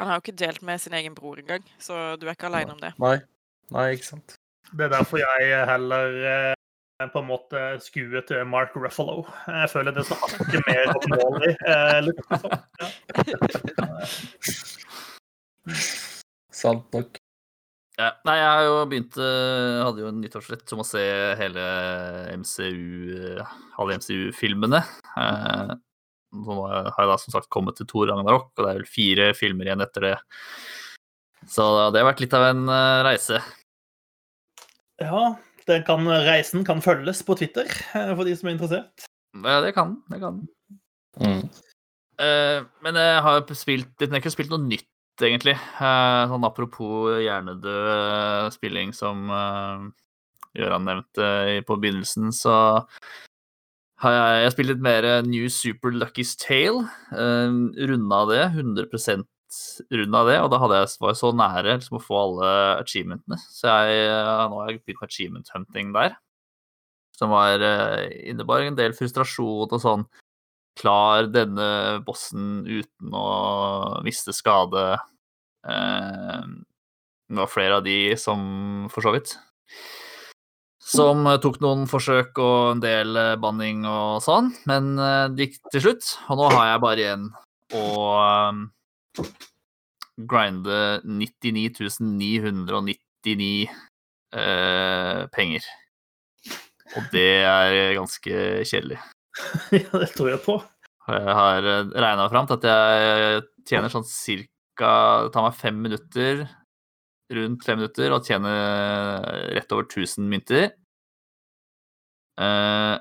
han 0.00 0.08
har 0.10 0.18
jo 0.18 0.24
ikke 0.24 0.38
delt 0.40 0.62
med 0.66 0.80
sin 0.82 0.94
egen 0.96 1.14
bror 1.14 1.38
engang, 1.42 1.66
så 1.82 1.98
du 2.18 2.26
er 2.26 2.34
ikke 2.34 2.48
aleine 2.50 2.74
om 2.74 2.80
det. 2.82 2.94
Nei. 3.02 3.18
Nei, 3.74 3.90
ikke 3.94 4.08
sant. 4.08 4.34
Det 4.70 4.86
er 4.86 4.92
derfor 4.94 5.20
jeg 5.20 5.66
heller 5.70 6.16
eh, 6.32 6.54
på 7.08 7.22
en 7.22 7.28
måte 7.30 7.60
skuet 7.80 8.26
til 8.28 8.44
Mark 8.48 8.76
Ruffalo. 8.76 9.24
Jeg 9.48 9.70
føler 9.72 9.96
det 9.96 10.02
er 10.04 10.08
så 10.10 10.18
hakket 10.20 10.62
mer 10.68 10.92
oppnåelig. 10.92 11.54
Eh, 11.64 12.00
sånn. 12.36 12.54
Sant 16.60 16.92
nok. 16.92 17.16
Ja, 18.00 18.14
nei, 18.24 18.36
jeg 18.38 18.48
har 18.48 18.62
jo 18.64 18.76
begynt 18.88 19.16
Jeg 19.20 19.80
Hadde 19.84 20.00
jo 20.00 20.08
en 20.08 20.20
nyttårsrett 20.22 20.72
om 20.72 20.80
å 20.80 20.86
se 20.88 21.02
hele 21.36 21.64
MCU 22.40 23.34
eh, 23.34 23.50
Alle 23.80 23.98
MCU-filmene. 24.00 24.80
Eh, 25.20 25.72
Nå 26.30 26.56
har 26.62 26.94
jeg 26.94 27.10
da 27.10 27.16
som 27.18 27.34
sagt 27.34 27.48
kommet 27.50 27.74
til 27.80 27.88
Thor 27.90 28.06
Ragnarok, 28.06 28.52
og 28.54 28.62
det 28.62 28.68
er 28.70 28.76
vel 28.78 28.86
fire 28.86 29.24
filmer 29.34 29.66
igjen 29.66 29.82
etter 29.82 30.04
det. 30.06 30.16
Så 31.50 31.64
det 31.90 31.98
har 31.98 32.06
vært 32.06 32.22
litt 32.22 32.36
av 32.38 32.44
en 32.52 32.62
eh, 32.70 33.00
reise. 33.08 33.40
ja, 35.02 35.22
kan, 35.86 36.06
reisen 36.26 36.64
kan 36.66 36.82
følges 36.84 37.22
på 37.26 37.36
Twitter 37.38 37.68
eh, 37.68 38.12
for 38.14 38.26
de 38.28 38.36
som 38.36 38.50
er 38.50 38.56
interessert. 38.56 39.06
Ja, 39.36 39.60
det 39.62 39.74
kan 39.76 39.94
den. 39.94 40.00
Det 40.10 40.20
kan 40.22 40.40
den. 40.40 40.48
Mm. 41.20 41.42
Uh, 42.20 42.66
men 42.84 42.98
jeg 43.00 43.20
har 43.24 43.40
spilt 43.56 43.88
litt, 43.96 44.08
jeg 44.08 44.12
har 44.12 44.20
ikke 44.20 44.34
spilt 44.34 44.52
noe 44.52 44.62
nytt, 44.66 44.88
egentlig. 45.22 45.56
Uh, 45.78 46.28
sånn 46.30 46.46
apropos 46.48 47.16
hjernedød 47.22 47.88
eh, 47.94 48.50
spilling 48.52 48.92
som 48.96 49.30
uh, 49.32 49.88
Gøran 50.56 50.86
nevnte 50.88 51.60
på 51.68 51.78
begynnelsen, 51.80 52.32
så 52.34 52.54
har 54.00 54.16
jeg, 54.16 54.44
jeg 54.44 54.54
spilt 54.56 54.72
litt 54.72 54.84
mer 54.84 55.08
New 55.24 55.48
Super 55.52 55.94
Lucky's 55.94 56.34
Tale. 56.40 56.84
Uh, 57.12 57.70
runda 57.88 58.24
det. 58.32 58.42
100 58.58 59.24
runda 59.90 60.24
det, 60.28 60.38
og 60.44 60.50
da 60.52 60.60
hadde 60.62 60.80
jeg, 60.80 60.90
var 61.02 61.12
jeg 61.12 61.20
så 61.20 61.30
nære 61.36 61.76
liksom, 61.76 61.98
å 61.98 62.04
få 62.04 62.18
alle 62.20 62.50
achievementene. 62.80 63.38
Så 63.50 63.68
jeg, 63.68 64.00
eh, 64.08 64.42
nå 64.50 64.60
har 64.60 64.70
jeg 64.70 64.80
begynt 64.80 65.00
med 65.00 65.10
achievement 65.10 65.54
hunting 65.54 65.94
der. 65.96 66.18
Som 67.18 67.34
var, 67.34 67.60
uh, 67.60 68.06
innebar 68.30 68.64
en 68.64 68.78
del 68.78 68.94
frustrasjon 68.96 69.74
og 69.76 69.82
sånn 69.82 70.06
klar 70.80 71.26
denne 71.28 72.00
bossen 72.06 72.62
uten 72.64 73.12
å 73.12 74.00
miste 74.06 74.32
skade. 74.32 74.94
Eh, 75.68 76.44
det 77.30 77.42
var 77.42 77.50
flere 77.50 77.80
av 77.80 77.84
de 77.84 77.98
som, 78.18 78.40
for 78.90 79.04
så 79.04 79.12
vidt, 79.14 79.34
som 80.90 81.26
eh, 81.28 81.38
tok 81.42 81.60
noen 81.62 81.86
forsøk 81.90 82.38
og 82.42 82.74
en 82.74 82.82
del 82.82 83.14
eh, 83.18 83.36
banning 83.40 83.84
og 83.88 84.22
sånn, 84.24 84.50
men 84.70 84.96
eh, 84.98 85.26
det 85.34 85.48
gikk 85.48 85.60
til 85.74 85.84
slutt. 85.86 86.12
Og 86.32 86.40
nå 86.40 86.50
har 86.56 86.72
jeg 86.72 86.84
bare 86.86 87.04
igjen 87.04 87.26
å 87.78 87.84
eh, 88.16 88.62
grinde 90.30 91.00
99 91.04 91.70
eh, 94.36 95.22
penger. 95.34 95.68
Og 96.98 97.08
det 97.14 97.30
er 97.46 97.96
ganske 97.98 98.44
kjedelig. 98.66 98.98
ja, 99.78 99.90
det 99.94 100.10
tror 100.16 100.32
jeg 100.32 100.42
på. 100.44 100.58
Jeg 101.10 101.34
har 101.40 101.64
regna 101.64 102.28
fram 102.30 102.48
til 102.48 102.58
at 102.58 102.66
jeg 102.70 103.44
tjener 103.66 103.90
sånn 103.90 104.06
cirka 104.06 104.48
Det 105.26 105.32
tar 105.34 105.44
meg 105.44 105.56
fem 105.58 105.76
minutter, 105.84 106.44
rundt 107.36 107.64
fem 107.66 107.80
minutter, 107.80 108.14
og 108.14 108.26
tjener 108.26 109.26
rett 109.56 109.74
over 109.76 109.84
1000 109.86 110.28
mynter. 110.30 110.70
Eh, 112.40 112.96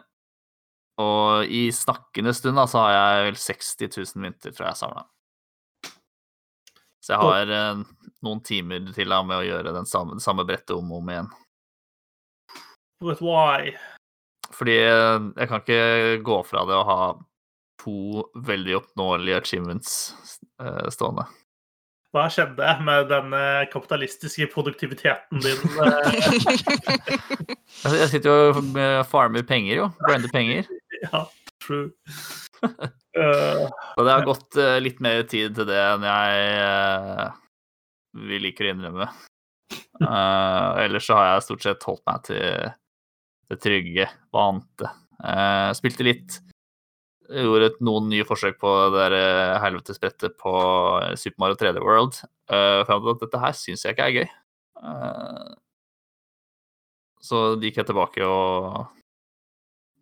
og 0.99 1.53
i 1.55 1.69
snakkende 1.71 2.33
stund 2.35 2.59
da, 2.59 2.65
så 2.67 2.83
har 2.83 2.97
jeg 2.97 3.29
vel 3.29 3.39
60 3.45 3.87
000 3.95 4.25
mynter, 4.25 4.51
jeg 4.51 4.67
jeg 4.67 4.81
samla. 4.81 5.05
Så 7.09 7.15
jeg 7.15 7.25
har 7.25 7.51
eh, 7.57 7.79
noen 8.21 8.41
timer 8.45 8.91
til 8.93 9.09
da, 9.09 9.23
med 9.25 9.39
å 9.39 9.45
gjøre 9.47 9.71
den 9.73 9.87
samme, 9.89 10.19
det 10.19 10.21
samme 10.21 10.43
brettet 10.45 10.75
om 10.75 10.91
og 10.93 10.99
om 10.99 11.07
igjen. 11.09 11.29
But 13.01 13.23
why? 13.25 13.71
Fordi 14.53 14.75
eh, 14.83 15.17
jeg 15.39 15.49
kan 15.49 15.63
ikke 15.63 16.19
gå 16.27 16.37
fra 16.45 16.61
det 16.69 16.77
å 16.77 16.85
ha 16.85 16.99
to 17.81 18.27
veldig 18.45 18.77
oppnåelige 18.77 19.39
achievements 19.41 19.95
eh, 20.61 20.85
stående. 20.93 21.25
Hva 22.13 22.27
skjedde 22.29 22.69
med 22.85 23.09
den 23.09 23.33
kapitalistiske 23.73 24.45
produktiviteten 24.53 25.41
din? 25.41 25.65
eh? 25.89 26.13
Jeg 27.89 28.13
sitter 28.13 28.29
jo 28.29 28.53
og 28.53 28.79
farmer 29.09 29.49
penger, 29.49 29.73
jo. 29.81 29.89
Brander 30.05 30.29
penger. 30.33 30.69
Ja, 31.07 31.25
Eh, 33.19 33.63
Og 33.97 34.05
det 34.05 34.11
har 34.13 34.25
gått 34.27 34.55
eh, 34.61 34.75
litt 34.83 34.99
mer 35.01 35.23
tid 35.27 35.55
til 35.57 35.65
det 35.65 35.79
enn 35.81 36.03
jeg 36.05 36.43
uh, 36.61 37.31
vi 38.29 38.37
liker 38.43 38.67
å 38.67 38.73
innrømme. 38.73 39.07
Uh, 39.97 40.77
ellers 40.85 41.07
så 41.09 41.17
har 41.17 41.31
jeg 41.31 41.45
stort 41.47 41.65
sett 41.65 41.87
holdt 41.89 42.03
meg 42.07 42.21
til 42.27 42.69
det 43.49 43.57
trygge, 43.65 44.05
vante. 44.35 44.91
Uh, 45.17 45.73
spilte 45.75 46.05
litt 46.05 46.37
Gjorde 47.29 47.75
noen 47.85 48.07
nye 48.09 48.25
forsøk 48.25 48.55
på 48.57 48.69
det 48.89 49.01
der 49.03 49.13
eh, 49.13 49.57
helvetesbrettet 49.61 50.33
på 50.41 50.51
Super 51.13 51.43
Mario 51.43 51.57
3D 51.61 51.83
World. 51.83 52.15
Uh, 52.49 52.81
for 52.87 53.11
at 53.13 53.21
dette 53.21 53.41
her 53.43 53.53
syns 53.53 53.85
jeg 53.85 53.93
ikke 53.93 54.07
er 54.07 54.15
gøy. 54.15 54.31
Uh, 54.81 55.51
så 57.21 57.43
gikk 57.61 57.77
jeg 57.77 57.89
tilbake 57.91 58.25
og 58.25 58.87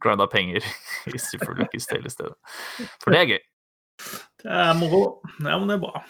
grinda 0.03 0.27
penger 0.31 0.65
i 1.09 1.19
Super 1.21 1.55
Lucky's 1.57 1.87
Tale 1.89 2.09
i 2.09 2.13
stedet. 2.13 2.35
For 3.03 3.13
det 3.13 3.21
er 3.21 3.31
gøy. 3.33 3.43
det 4.43 4.57
er 4.61 4.73
moro. 4.79 5.03
Ja, 5.41 5.57
men 5.57 5.67
det 5.69 5.77
er 5.77 5.83
bra. 5.83 6.03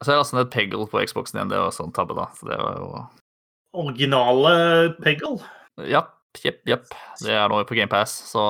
Så 0.00 0.08
er 0.08 0.14
det 0.14 0.22
altså 0.22 0.40
et 0.40 0.52
Peggle 0.54 0.86
på 0.88 1.02
Xboxen 1.04 1.38
igjen. 1.38 1.50
Det 1.52 1.60
var 1.60 1.74
sånn 1.76 1.92
tabbe, 1.92 2.16
da. 2.16 2.30
Så 2.38 2.48
det 2.48 2.56
var 2.56 2.78
jo 2.80 3.02
Originale 3.80 4.52
Peggle. 5.04 5.36
Ja. 5.86 6.06
jepp, 6.40 6.62
jepp. 6.68 6.86
Det 7.20 7.34
er 7.34 7.50
nå 7.50 7.60
på 7.68 7.76
GamePass, 7.76 8.14
så 8.32 8.42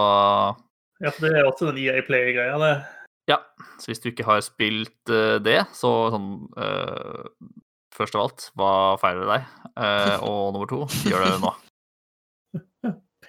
Ja, 1.01 1.11
for 1.11 1.27
det 1.27 1.33
er 1.41 1.49
også 1.49 1.71
den 1.71 1.81
EA 1.83 2.03
Play-greia. 2.07 2.59
det. 2.61 2.75
ja. 3.33 3.41
Så 3.81 3.91
hvis 3.91 4.01
du 4.01 4.11
ikke 4.11 4.27
har 4.29 4.41
spilt 4.45 5.11
uh, 5.11 5.41
det, 5.41 5.65
så 5.73 6.11
sånn 6.13 6.31
uh, 6.57 7.27
Først 7.97 8.15
av 8.15 8.23
alt, 8.23 8.45
hva 8.57 8.97
feiler 9.03 9.27
deg? 9.29 9.49
Uh, 9.75 10.23
og 10.25 10.53
nummer 10.55 10.69
to, 10.71 10.85
gjør 11.11 11.25
det 11.27 11.41
nå. 11.43 11.51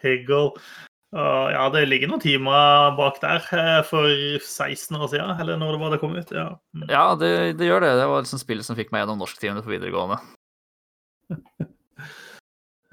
Peggle. 0.02 0.50
Uh, 1.12 1.50
ja, 1.52 1.66
det 1.74 1.82
ligger 1.92 2.08
noen 2.08 2.22
timer 2.24 2.94
bak 2.96 3.18
der 3.20 3.44
eh, 3.52 3.82
for 3.84 4.08
16 4.08 4.96
år 4.96 5.10
siden, 5.12 5.34
eller 5.44 5.58
når 5.60 5.74
det 5.74 5.80
var 5.82 5.92
det 5.92 6.00
kom 6.00 6.14
ut. 6.16 6.32
Ja. 6.32 6.46
Mm. 6.72 6.86
Ja, 6.88 7.02
det, 7.20 7.32
det 7.60 7.68
gjør 7.68 7.84
det. 7.84 7.90
Det 8.00 8.06
var 8.08 8.24
liksom 8.24 8.40
spillet 8.40 8.68
som 8.68 8.78
fikk 8.80 8.94
meg 8.96 9.04
gjennom 9.04 9.20
norsktimene 9.20 9.64
på 9.66 9.74
videregående. 9.74 10.22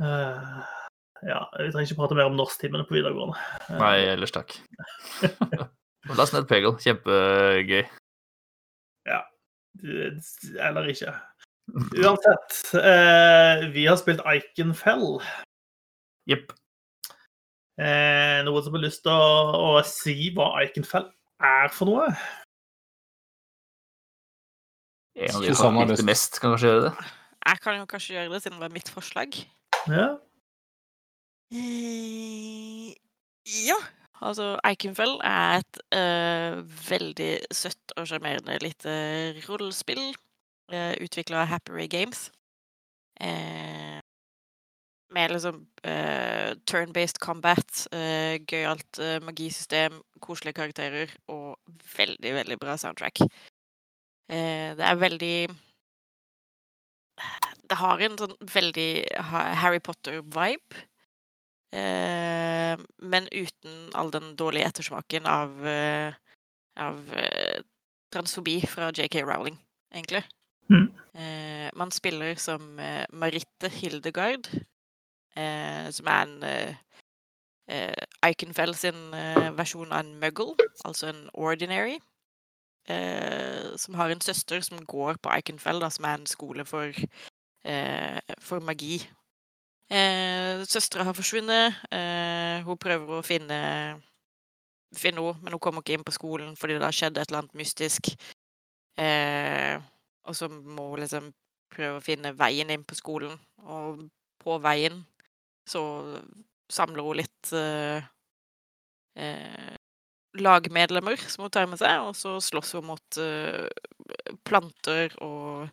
uh, 0.03 0.59
ja, 1.31 1.41
vi 1.61 1.71
trenger 1.71 1.87
ikke 1.87 2.01
prate 2.03 2.19
mer 2.19 2.33
om 2.33 2.39
norsktimene 2.41 2.89
på 2.91 2.99
videregående. 2.99 3.39
Uh. 3.69 3.79
Nei, 3.79 3.95
ellers 4.17 4.35
takk. 4.35 4.59
Last 6.19 6.35
ned 6.35 6.51
Peggle. 6.51 6.75
Kjempegøy. 6.83 7.85
Ja. 9.07 9.23
Eller 10.59 10.91
ikke. 10.91 11.15
Uansett, 12.01 12.63
vi 13.75 13.87
har 13.87 13.99
spilt 14.01 14.27
Iconfell. 14.27 15.21
Jepp. 16.27 16.58
Eh, 17.79 18.41
noen 18.47 18.65
som 18.65 18.75
har 18.75 18.83
lyst 18.83 19.05
til 19.07 19.15
å, 19.15 19.77
å 19.79 19.83
si 19.87 20.33
hva 20.35 20.51
Eichenfell 20.63 21.07
er 21.39 21.71
for 21.71 21.91
noe? 21.91 22.09
En 25.19 25.35
av 25.39 25.45
de 25.45 25.55
som 25.55 25.79
har 25.79 25.87
likte 25.87 26.03
lyst. 26.03 26.09
mest, 26.09 26.41
kan 26.43 26.55
kanskje 26.55 26.73
gjøre 26.73 26.89
det. 26.89 27.13
Jeg 27.49 27.61
kan 27.65 27.79
jo 27.79 27.87
kanskje 27.91 28.17
gjøre 28.17 28.33
det, 28.33 28.43
siden 28.43 28.59
det 28.59 28.65
var 28.67 28.75
mitt 28.75 28.91
forslag. 28.93 29.39
Ja. 29.91 30.09
Eh, 31.55 32.95
Ja, 33.49 33.79
altså 34.21 34.59
Eikenfell 34.67 35.15
er 35.25 35.63
et 35.63 35.79
eh, 35.97 36.59
veldig 36.91 37.31
søtt 37.55 37.95
og 37.97 38.11
sjarmerende 38.11 38.59
lite 38.61 38.93
rollespill 39.47 40.03
uh, 40.75 40.95
utvikla 41.01 41.47
av 41.47 41.49
Happery 41.55 41.87
Games. 41.89 42.29
Eh, 43.21 43.98
med 45.15 45.33
liksom 45.33 45.63
eh, 45.89 46.53
turn-based 46.69 47.21
combat, 47.23 47.87
uh, 47.95 48.37
gøyalt 48.45 49.01
eh, 49.01 49.17
magisystem, 49.25 50.03
koselige 50.21 50.59
karakterer 50.59 51.15
og 51.33 51.57
veldig, 51.97 52.35
veldig 52.43 52.59
bra 52.61 52.77
soundtrack. 52.77 53.23
Eh, 54.29 54.77
det 54.77 54.85
er 54.85 55.01
veldig 55.01 55.49
Det 57.69 57.77
har 57.77 58.01
en 58.05 58.17
sånn 58.21 58.37
veldig 58.53 58.91
Harry 59.61 59.81
Potter-vibe. 59.85 60.85
Eh, 61.73 62.81
men 63.13 63.29
uten 63.29 63.91
all 63.99 64.13
den 64.13 64.33
dårlige 64.41 64.71
ettersmaken 64.71 65.27
av, 65.29 65.67
eh, 65.69 66.15
av 66.81 67.03
eh, 67.13 67.61
transfobi 68.15 68.61
fra 68.67 68.89
JK 68.93 69.21
Rowling, 69.27 69.59
egentlig. 69.93 70.23
Mm. 70.73 70.89
Eh, 71.15 71.69
man 71.77 71.93
spiller 71.93 72.35
som 72.41 72.79
eh, 72.79 73.05
Maritte 73.13 73.69
Hildegard, 73.69 74.49
eh, 75.39 75.89
som 75.95 76.11
er 76.11 76.25
en 76.27 76.47
eh, 76.49 76.77
eh, 77.71 78.31
Iconfell 78.31 78.75
sin 78.77 79.15
eh, 79.15 79.51
versjon 79.57 79.93
av 79.93 80.05
en 80.05 80.17
muggle, 80.21 80.57
altså 80.85 81.13
en 81.13 81.29
ordinary. 81.35 81.99
Eh, 82.89 83.77
som 83.77 83.95
har 83.95 84.11
en 84.11 84.25
søster 84.25 84.61
som 84.65 84.85
går 84.87 85.21
på 85.23 85.33
Iconfell, 85.39 85.81
da, 85.85 85.91
som 85.93 86.09
er 86.09 86.19
en 86.19 86.27
skole 86.27 86.65
for, 86.65 86.93
for 88.41 88.65
magi. 88.65 89.03
Eh, 89.91 90.65
Søstera 90.65 91.05
har 91.05 91.17
forsvunnet. 91.17 91.83
Hun 92.65 92.81
prøver 92.81 93.19
å 93.19 93.25
finne 93.27 93.59
finne 94.97 95.21
henne, 95.21 95.41
men 95.43 95.53
hun 95.53 95.61
kommer 95.61 95.85
ikke 95.85 95.99
inn 95.99 96.07
på 96.07 96.15
skolen 96.17 96.55
fordi 96.57 96.79
det 96.79 96.87
har 96.87 96.97
skjedd 96.97 97.19
et 97.19 97.29
eller 97.29 97.43
annet 97.43 97.59
mystisk. 97.61 98.13
Eh, 98.99 99.77
og 100.25 100.37
så 100.37 100.49
må 100.49 100.91
hun 100.93 101.03
liksom 101.03 101.31
prøve 101.73 102.01
å 102.01 102.05
finne 102.05 102.35
veien 102.37 102.71
inn 102.73 102.87
på 102.89 102.97
skolen. 102.99 103.37
Og 103.69 104.07
på 104.43 104.59
veien 104.65 105.03
så 105.69 105.83
samler 106.73 107.05
hun 107.05 107.19
litt 107.21 107.53
eh, 107.57 108.05
eh, 109.19 109.77
lagmedlemmer 110.39 111.21
som 111.29 111.47
hun 111.47 111.53
tar 111.55 111.69
med 111.71 111.81
seg, 111.81 112.03
og 112.05 112.17
så 112.17 112.37
slåss 112.43 112.75
hun 112.79 112.89
mot 112.91 113.21
eh, 113.23 113.69
planter 114.49 115.15
og 115.25 115.69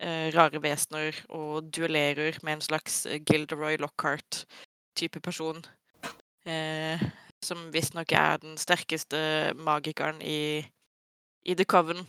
eh, 0.00 0.28
rare 0.34 0.62
vesener 0.64 1.16
og 1.28 1.70
duellerer 1.74 2.40
med 2.42 2.58
en 2.58 2.66
slags 2.68 3.02
Gilderoy 3.28 3.78
Lockhart-type 3.82 5.20
person. 5.24 5.62
Eh, 6.48 7.02
som 7.44 7.68
visstnok 7.72 8.12
er 8.16 8.40
den 8.42 8.56
sterkeste 8.58 9.18
magikeren 9.54 10.22
i, 10.24 10.64
i 11.46 11.54
The 11.54 11.66
Coven. 11.68 12.02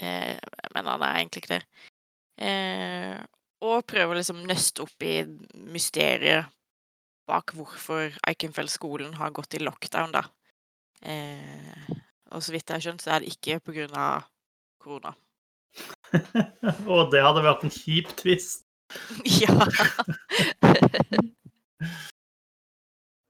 Eh, 0.00 0.36
men 0.74 0.90
han 0.90 1.06
er 1.06 1.20
egentlig 1.22 1.44
ikke 1.44 1.54
det. 1.54 1.64
Og 3.64 3.84
prøver 3.88 4.18
liksom 4.18 4.42
nøste 4.48 4.84
opp 4.84 5.04
i 5.06 5.22
mysteriet 5.72 6.50
bak 7.28 7.54
hvorfor 7.56 8.12
Eikenfeld-skolen 8.28 9.14
har 9.16 9.32
gått 9.32 9.56
i 9.56 9.62
lockdown, 9.62 10.12
da. 10.12 10.24
Eh, 11.04 11.94
og 12.34 12.42
så 12.44 12.52
vidt 12.52 12.68
jeg 12.68 12.76
har 12.76 12.84
skjønt, 12.84 13.04
så 13.04 13.14
er 13.14 13.24
det 13.24 13.32
ikke 13.32 13.60
av 13.96 14.26
korona. 14.82 15.14
Og 16.92 17.10
det 17.12 17.24
hadde 17.24 17.42
vært 17.42 17.64
en 17.66 17.72
kjip 17.72 18.12
twist. 18.20 18.62
ja. 19.42 19.50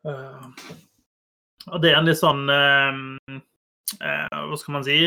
uh, 0.05 0.51
og 1.70 1.78
det 1.80 1.93
er 1.93 1.97
en 1.97 2.09
litt 2.09 2.18
sånn 2.20 2.43
eh, 2.53 2.99
Hva 3.95 4.57
skal 4.59 4.74
man 4.78 4.85
si? 4.87 4.99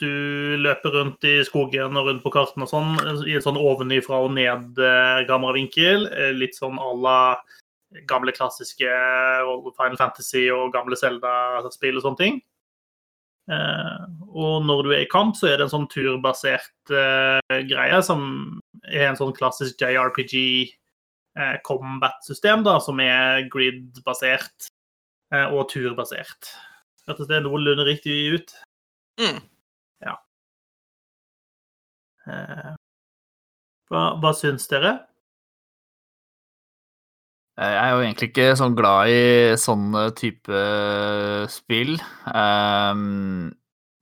Du 0.00 0.12
løper 0.58 0.94
rundt 0.96 1.24
i 1.28 1.34
skogen 1.46 1.98
og 2.00 2.08
rundt 2.08 2.22
på 2.24 2.32
kartene 2.34 2.66
og 2.66 2.70
sånn 2.70 3.26
i 3.28 3.36
en 3.36 3.44
sånn 3.44 3.60
ovenifra 3.60 4.22
og 4.24 4.32
ned-kameravinkel. 4.36 6.08
Eh, 6.10 6.32
litt 6.36 6.56
sånn 6.58 6.80
à 6.80 6.88
la 6.96 7.18
gamle 8.08 8.32
klassiske 8.32 8.88
Final 9.76 9.98
Fantasy 10.00 10.46
og 10.50 10.72
gamle 10.74 10.96
Zelda-spill 10.96 12.00
og 12.00 12.06
sånne 12.06 12.20
ting. 12.22 12.40
Eh, 13.52 14.02
og 14.32 14.66
når 14.66 14.82
du 14.86 14.92
er 14.94 15.04
i 15.04 15.10
kamp, 15.12 15.36
så 15.36 15.50
er 15.50 15.58
det 15.58 15.66
en 15.66 15.74
sånn 15.74 15.88
turbasert 15.92 16.94
eh, 16.94 17.58
greie 17.68 18.02
som 18.06 18.22
er 18.88 19.10
en 19.10 19.18
sånn 19.18 19.34
klassisk 19.36 19.82
JRPG 19.82 20.36
eh, 21.38 21.56
combat-system, 21.66 22.64
da, 22.66 22.78
som 22.82 23.00
er 23.02 23.48
grid-basert 23.52 24.70
eh, 25.34 25.48
og 25.50 25.68
turbasert. 25.72 26.54
Hørtes 27.08 27.26
det 27.30 27.40
noenlunde 27.42 27.86
riktig 27.86 28.14
ut? 28.36 28.52
Mm. 29.18 29.40
Ja. 30.04 30.14
Eh, 32.30 32.74
hva, 33.90 34.02
hva 34.22 34.30
syns 34.38 34.68
dere? 34.70 34.92
Eh, 37.58 37.72
Jeg 37.74 37.80
er 37.82 37.90
jo 37.92 38.04
egentlig 38.04 38.28
ikke 38.30 38.52
sånn 38.60 38.76
glad 38.78 39.10
i 39.10 39.24
sånne 39.60 40.04
type 40.18 40.62
spill. 41.52 41.96
Um, 42.30 43.50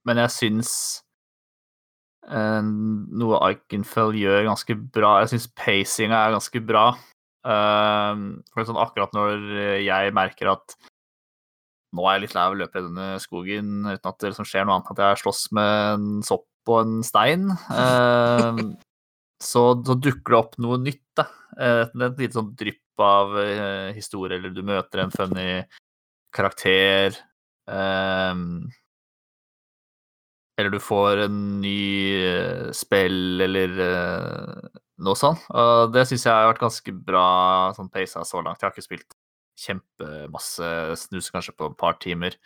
men 0.06 0.20
jeg 0.24 0.34
syns 0.36 0.72
eh, 2.28 2.60
noe 2.60 3.40
Iconfell 3.48 4.12
gjør 4.20 4.44
ganske 4.52 4.76
bra. 4.92 5.16
Jeg 5.24 5.34
syns 5.34 5.48
pacinga 5.56 6.26
er 6.26 6.36
ganske 6.36 6.62
bra. 6.68 6.90
Um, 7.40 8.42
for 8.52 8.68
sånn 8.68 8.76
akkurat 8.76 9.14
når 9.16 9.44
jeg 9.80 10.12
merker 10.12 10.52
at 10.52 10.76
nå 11.96 12.06
er 12.06 12.16
jeg 12.16 12.24
litt 12.26 12.36
lei 12.36 12.44
av 12.46 12.54
å 12.54 12.60
løpe 12.60 12.78
i 12.80 12.86
denne 12.86 13.08
skogen 13.22 13.72
uten 13.88 14.10
at 14.12 14.20
det 14.22 14.30
liksom 14.30 14.46
skjer 14.48 14.66
noe 14.66 14.78
annet. 14.78 14.92
At 14.94 15.02
jeg 15.02 15.22
slåss 15.24 15.42
med 15.56 15.72
en 15.94 16.08
sopp 16.26 16.70
og 16.70 16.80
en 16.84 17.00
stein. 17.06 17.50
Eh, 17.80 18.62
så, 19.40 19.62
så 19.86 19.94
dukker 19.96 20.34
det 20.34 20.38
opp 20.38 20.58
noe 20.60 20.76
nytt. 20.82 21.06
da. 21.16 21.24
Eh, 21.56 21.86
et 21.88 22.20
lite 22.20 22.36
sånn 22.36 22.52
drypp 22.58 23.00
av 23.00 23.32
eh, 23.40 23.88
historie, 23.96 24.36
eller 24.36 24.52
du 24.52 24.60
møter 24.66 25.00
en 25.00 25.14
funny 25.14 25.48
karakter. 26.36 27.16
Eh, 27.70 28.44
eller 30.60 30.74
du 30.74 30.80
får 30.82 31.24
en 31.24 31.38
ny 31.62 31.80
eh, 32.20 32.68
spill, 32.76 33.40
eller 33.46 33.80
eh, 33.86 34.80
noe 35.00 35.16
sånt. 35.16 35.46
Og 35.56 35.94
det 35.94 36.04
syns 36.08 36.26
jeg 36.28 36.36
har 36.36 36.50
vært 36.50 36.64
ganske 36.66 36.94
bra 37.08 37.26
sånn 37.76 37.90
pacet 37.92 38.28
så 38.28 38.42
langt. 38.44 38.60
Jeg 38.60 38.68
har 38.68 38.76
ikke 38.76 38.88
spilt 38.90 39.16
kjempemasse, 39.60 40.70
snuser 41.04 41.34
kanskje 41.34 41.54
på 41.56 41.70
et 41.70 41.78
par 41.80 41.98
timer. 42.02 42.36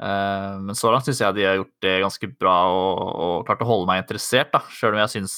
Eh, 0.00 0.54
men 0.64 0.76
så 0.78 0.92
langt 0.92 1.08
syns 1.08 1.20
jeg 1.20 1.36
de 1.36 1.48
har 1.48 1.58
gjort 1.58 1.74
det 1.84 1.96
ganske 2.04 2.30
bra 2.40 2.56
og, 2.72 3.00
og 3.24 3.34
klart 3.48 3.64
å 3.64 3.68
holde 3.68 3.90
meg 3.90 4.04
interessert, 4.04 4.52
da. 4.54 4.62
Sjøl 4.72 4.96
om 4.96 5.02
jeg 5.02 5.14
syns 5.16 5.34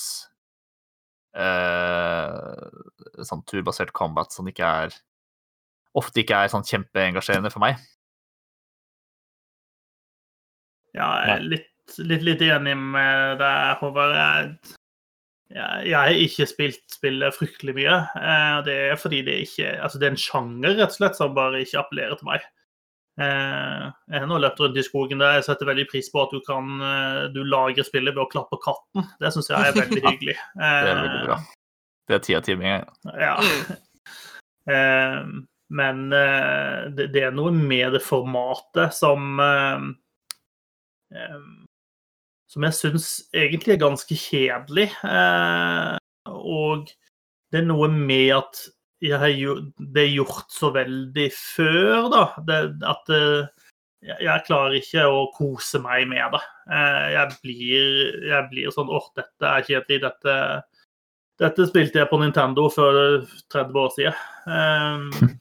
eh, 1.38 3.24
sånn 3.26 3.42
turbasert 3.48 3.94
combat 3.96 4.32
sånn 4.34 4.52
ikke 4.52 4.76
er 4.84 5.00
Ofte 5.92 6.22
ikke 6.22 6.38
er 6.40 6.48
sånn 6.48 6.64
kjempeengasjerende 6.64 7.50
for 7.52 7.60
meg. 7.60 7.76
Ja, 10.96 11.08
jeg 11.20 11.34
er 11.34 11.42
litt, 11.44 11.98
litt, 12.00 12.22
litt 12.24 12.44
enig 12.46 12.72
med 12.80 13.42
deg, 13.42 13.74
Håvard. 13.82 14.14
Jeg, 14.16 14.78
jeg, 15.52 15.92
har 15.96 16.16
ikke 16.16 16.46
spilt 16.48 16.82
spillet 16.94 17.34
fryktelig 17.36 17.74
mye. 17.76 17.94
Eh, 18.16 18.56
Det 18.66 18.74
er 18.92 18.96
fordi 19.00 19.22
det 19.26 19.36
ikke 19.46 19.70
Altså, 19.82 19.98
det 20.00 20.06
er 20.08 20.14
en 20.14 20.20
sjanger, 20.24 20.74
rett 20.78 20.90
og 20.90 20.96
slett, 20.96 21.16
som 21.18 21.34
bare 21.36 21.60
ikke 21.64 21.80
appellerer 21.82 22.16
til 22.18 22.28
meg. 22.30 22.44
Eh, 23.20 23.84
Jeg 24.08 24.20
har 24.22 24.26
nå 24.30 24.38
løpt 24.40 24.60
rundt 24.64 24.78
i 24.80 24.84
skogen 24.86 25.20
der. 25.20 25.34
Jeg 25.38 25.44
setter 25.50 25.68
veldig 25.68 25.86
pris 25.90 26.08
på 26.12 26.22
at 26.24 26.32
du 26.32 26.40
kan 26.46 26.70
eh, 26.80 27.28
Du 27.34 27.42
lager 27.44 27.84
spillet 27.84 28.14
ved 28.16 28.24
å 28.24 28.30
klappe 28.32 28.56
katten. 28.64 29.04
Det 29.20 29.32
syns 29.34 29.50
jeg 29.52 29.60
er 29.70 29.76
veldig 29.80 30.02
hyggelig. 30.10 30.36
Det 30.56 30.92
er 30.92 31.00
veldig 31.02 31.24
bra. 31.28 31.38
Det 32.08 32.16
er 32.18 32.22
ti 32.26 32.34
av 32.38 32.44
ti 32.48 32.56
med 32.58 32.72
en 32.72 32.86
gang. 32.86 33.16
Ja. 33.20 33.34
Eh, 34.72 35.18
Men 35.72 36.08
det, 36.12 37.08
er 37.16 37.30
noe 37.32 37.50
med 37.56 37.94
det 37.96 38.02
formatet 38.04 38.92
som 38.92 39.38
Som 42.52 42.66
jeg 42.68 42.76
syns 42.76 43.08
egentlig 43.32 43.76
er 43.76 43.84
ganske 43.86 44.16
kjedelig. 44.18 44.90
Eh, 45.08 45.98
Og 46.28 46.90
det 47.50 47.60
er 47.62 47.66
noe 47.66 47.88
med 47.88 48.30
at 48.36 48.58
jeg 49.02 49.18
har 49.18 49.32
jo- 49.34 49.72
det 49.78 50.02
er 50.04 50.16
gjort 50.16 50.50
så 50.52 50.70
veldig 50.72 51.32
før, 51.32 52.10
da. 52.12 52.24
Det, 52.46 52.58
at 52.86 53.10
eh, 53.10 53.48
jeg, 54.02 54.44
klarer 54.46 54.76
ikke 54.78 55.02
å 55.06 55.32
kose 55.34 55.80
meg 55.82 56.06
med 56.08 56.32
det. 56.32 56.42
Eh, 56.70 57.08
Jeg 57.12 57.28
blir, 57.42 58.26
jeg 58.28 58.48
blir 58.50 58.70
sånn 58.70 58.90
åh, 58.90 59.08
dette 59.16 59.42
er 59.42 59.62
kjedelig. 59.62 60.00
Dette, 60.02 60.62
dette 61.38 61.66
spilte 61.66 61.98
jeg 61.98 62.10
på 62.10 62.20
Nintendo 62.20 62.68
for 62.70 63.26
30 63.50 63.80
år 63.82 63.90
siden. 63.96 64.14
Um, 64.46 65.10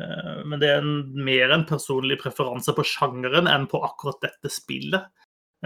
eh, 0.00 0.44
men 0.44 0.60
det 0.60 0.68
er 0.68 0.78
en, 0.84 1.14
mer 1.24 1.50
en 1.50 1.66
personlig 1.66 2.20
preferanse 2.20 2.74
på 2.76 2.84
sjangeren 2.86 3.48
enn 3.50 3.66
på 3.66 3.82
akkurat 3.82 4.20
dette 4.22 4.52
spillet. 4.52 5.08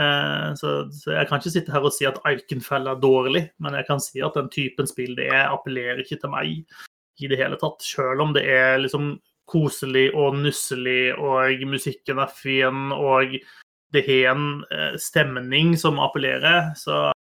Eh, 0.00 0.54
Så, 0.58 0.90
så 0.90 1.12
jeg 1.14 1.28
kan 1.28 1.38
ikke 1.38 1.54
sitte 1.54 1.72
her 1.74 1.84
og 1.86 1.94
si 1.94 2.06
at 2.08 2.18
Eikenfell 2.26 2.88
er 2.90 2.98
dårlig, 3.02 3.44
men 3.62 3.76
jeg 3.78 3.86
kan 3.86 4.02
si 4.02 4.22
at 4.24 4.34
den 4.34 4.50
typen 4.50 4.88
spill 4.90 5.14
det 5.18 5.28
er, 5.30 5.52
appellerer 5.52 6.02
ikke 6.02 6.18
til 6.22 6.32
meg 6.32 6.64
i 7.22 7.30
det 7.30 7.38
hele 7.38 7.58
tatt. 7.60 7.82
Selv 7.84 8.24
om 8.24 8.34
det 8.34 8.42
er 8.50 8.80
liksom 8.82 9.14
koselig 9.50 10.08
og 10.16 10.38
nusselig, 10.40 11.14
og 11.20 11.66
musikken 11.68 12.18
er 12.18 12.32
fin, 12.32 12.90
og 12.96 13.36
det 13.94 14.02
har 14.08 14.32
en 14.32 14.64
eh, 14.74 14.96
stemning 14.98 15.76
som 15.78 16.00
appellerer, 16.02 16.72
så, 16.80 17.12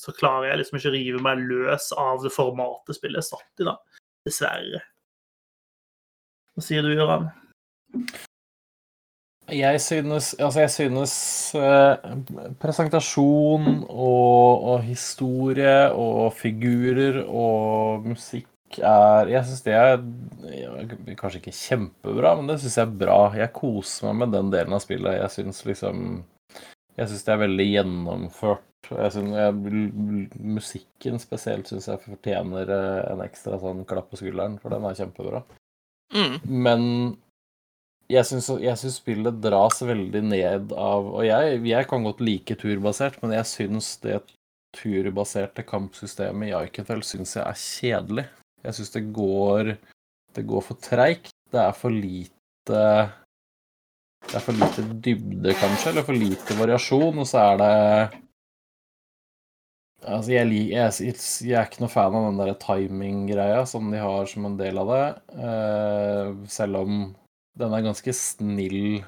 så 0.00 0.14
klarer 0.16 0.48
jeg 0.50 0.62
liksom 0.62 0.80
ikke 0.80 0.94
rive 0.96 1.22
meg 1.22 1.44
løs 1.44 1.92
av 1.94 2.24
det 2.24 2.32
formatet 2.34 2.98
spillet 2.98 3.22
er 3.22 3.28
satt 3.28 3.62
i, 3.62 3.68
da. 3.68 3.76
Dessverre. 4.26 4.82
Hva 6.56 6.66
sier 6.66 6.82
du, 6.82 6.96
Gøran? 6.98 7.30
Jeg 9.52 9.80
synes, 9.84 10.32
altså 10.40 10.62
jeg 10.62 10.70
synes 10.72 11.14
eh, 11.58 12.14
presentasjon 12.62 13.84
og, 13.88 14.64
og 14.72 14.82
historie 14.86 15.92
og 15.92 16.32
figurer 16.36 17.20
og 17.26 18.06
musikk 18.06 18.48
er 18.80 19.28
Jeg 19.28 19.44
syns 19.44 19.64
det 19.66 19.74
er 19.76 19.98
kanskje 21.20 21.42
ikke 21.42 21.52
kjempebra, 21.52 22.34
men 22.38 22.48
det 22.48 22.60
syns 22.62 22.78
jeg 22.78 22.86
er 22.86 23.00
bra. 23.02 23.18
Jeg 23.36 23.52
koser 23.52 24.08
meg 24.08 24.22
med 24.22 24.36
den 24.38 24.52
delen 24.54 24.76
av 24.76 24.80
spillet. 24.84 25.18
Jeg 25.18 25.34
syns 25.34 25.64
liksom 25.68 26.06
Jeg 26.96 27.10
syns 27.10 27.26
det 27.26 27.34
er 27.34 27.42
veldig 27.42 27.66
gjennomført. 27.68 28.68
Jeg 28.90 29.12
synes, 29.14 29.36
jeg, 29.38 30.22
musikken 30.56 31.20
spesielt 31.22 31.68
syns 31.68 31.88
jeg 31.88 32.00
fortjener 32.02 32.72
eh, 32.72 33.02
en 33.12 33.22
ekstra 33.24 33.60
sånn 33.60 33.84
klapp 33.88 34.08
på 34.10 34.18
skulderen, 34.20 34.56
for 34.60 34.74
den 34.74 34.88
er 34.88 34.96
kjempebra. 34.98 35.44
Mm. 36.12 36.34
Men 36.48 36.82
jeg 38.12 38.28
syns, 38.28 38.96
spillet 38.96 39.40
dras 39.42 39.82
veldig 39.84 40.22
ned 40.26 40.72
av 40.76 41.08
Og 41.14 41.24
jeg, 41.26 41.60
jeg 41.70 41.88
kan 41.90 42.04
godt 42.06 42.22
like 42.24 42.56
turbasert, 42.60 43.18
men 43.22 43.34
jeg 43.36 43.48
syns 43.48 43.94
det 44.02 44.20
turbaserte 44.76 45.64
kampsystemet 45.68 46.50
i 46.50 46.54
Iconfell 46.56 47.02
syns 47.04 47.36
jeg 47.36 47.44
er 47.44 47.58
kjedelig. 47.60 48.26
Jeg 48.64 48.78
syns 48.78 48.94
det 48.94 49.04
går 49.16 49.74
Det 50.36 50.46
går 50.48 50.64
for 50.68 50.80
treigt. 50.80 51.34
Det 51.52 51.60
er 51.60 51.76
for 51.76 51.92
lite 51.92 52.82
Det 54.28 54.36
er 54.38 54.44
for 54.44 54.56
lite 54.56 54.84
dybde, 55.04 55.54
kanskje, 55.60 55.92
eller 55.92 56.06
for 56.06 56.16
lite 56.16 56.58
variasjon, 56.58 57.18
og 57.18 57.28
så 57.28 57.46
er 57.52 57.62
det 57.62 57.72
Altså, 60.02 60.32
jeg, 60.32 60.48
jeg, 60.72 60.92
jeg, 61.06 61.16
jeg 61.46 61.54
er 61.54 61.68
ikke 61.68 61.84
noe 61.84 61.92
fan 61.92 62.16
av 62.18 62.24
den 62.26 62.40
der 62.40 62.56
timing-greia 62.58 63.60
som 63.70 63.86
de 63.92 64.00
har 64.02 64.26
som 64.26 64.48
en 64.48 64.56
del 64.58 64.80
av 64.82 64.88
det. 64.90 65.04
Uh, 65.38 66.40
selv 66.50 66.80
om 66.80 66.96
den 67.58 67.74
er 67.76 67.82
ganske 67.84 68.12
snill. 68.16 69.04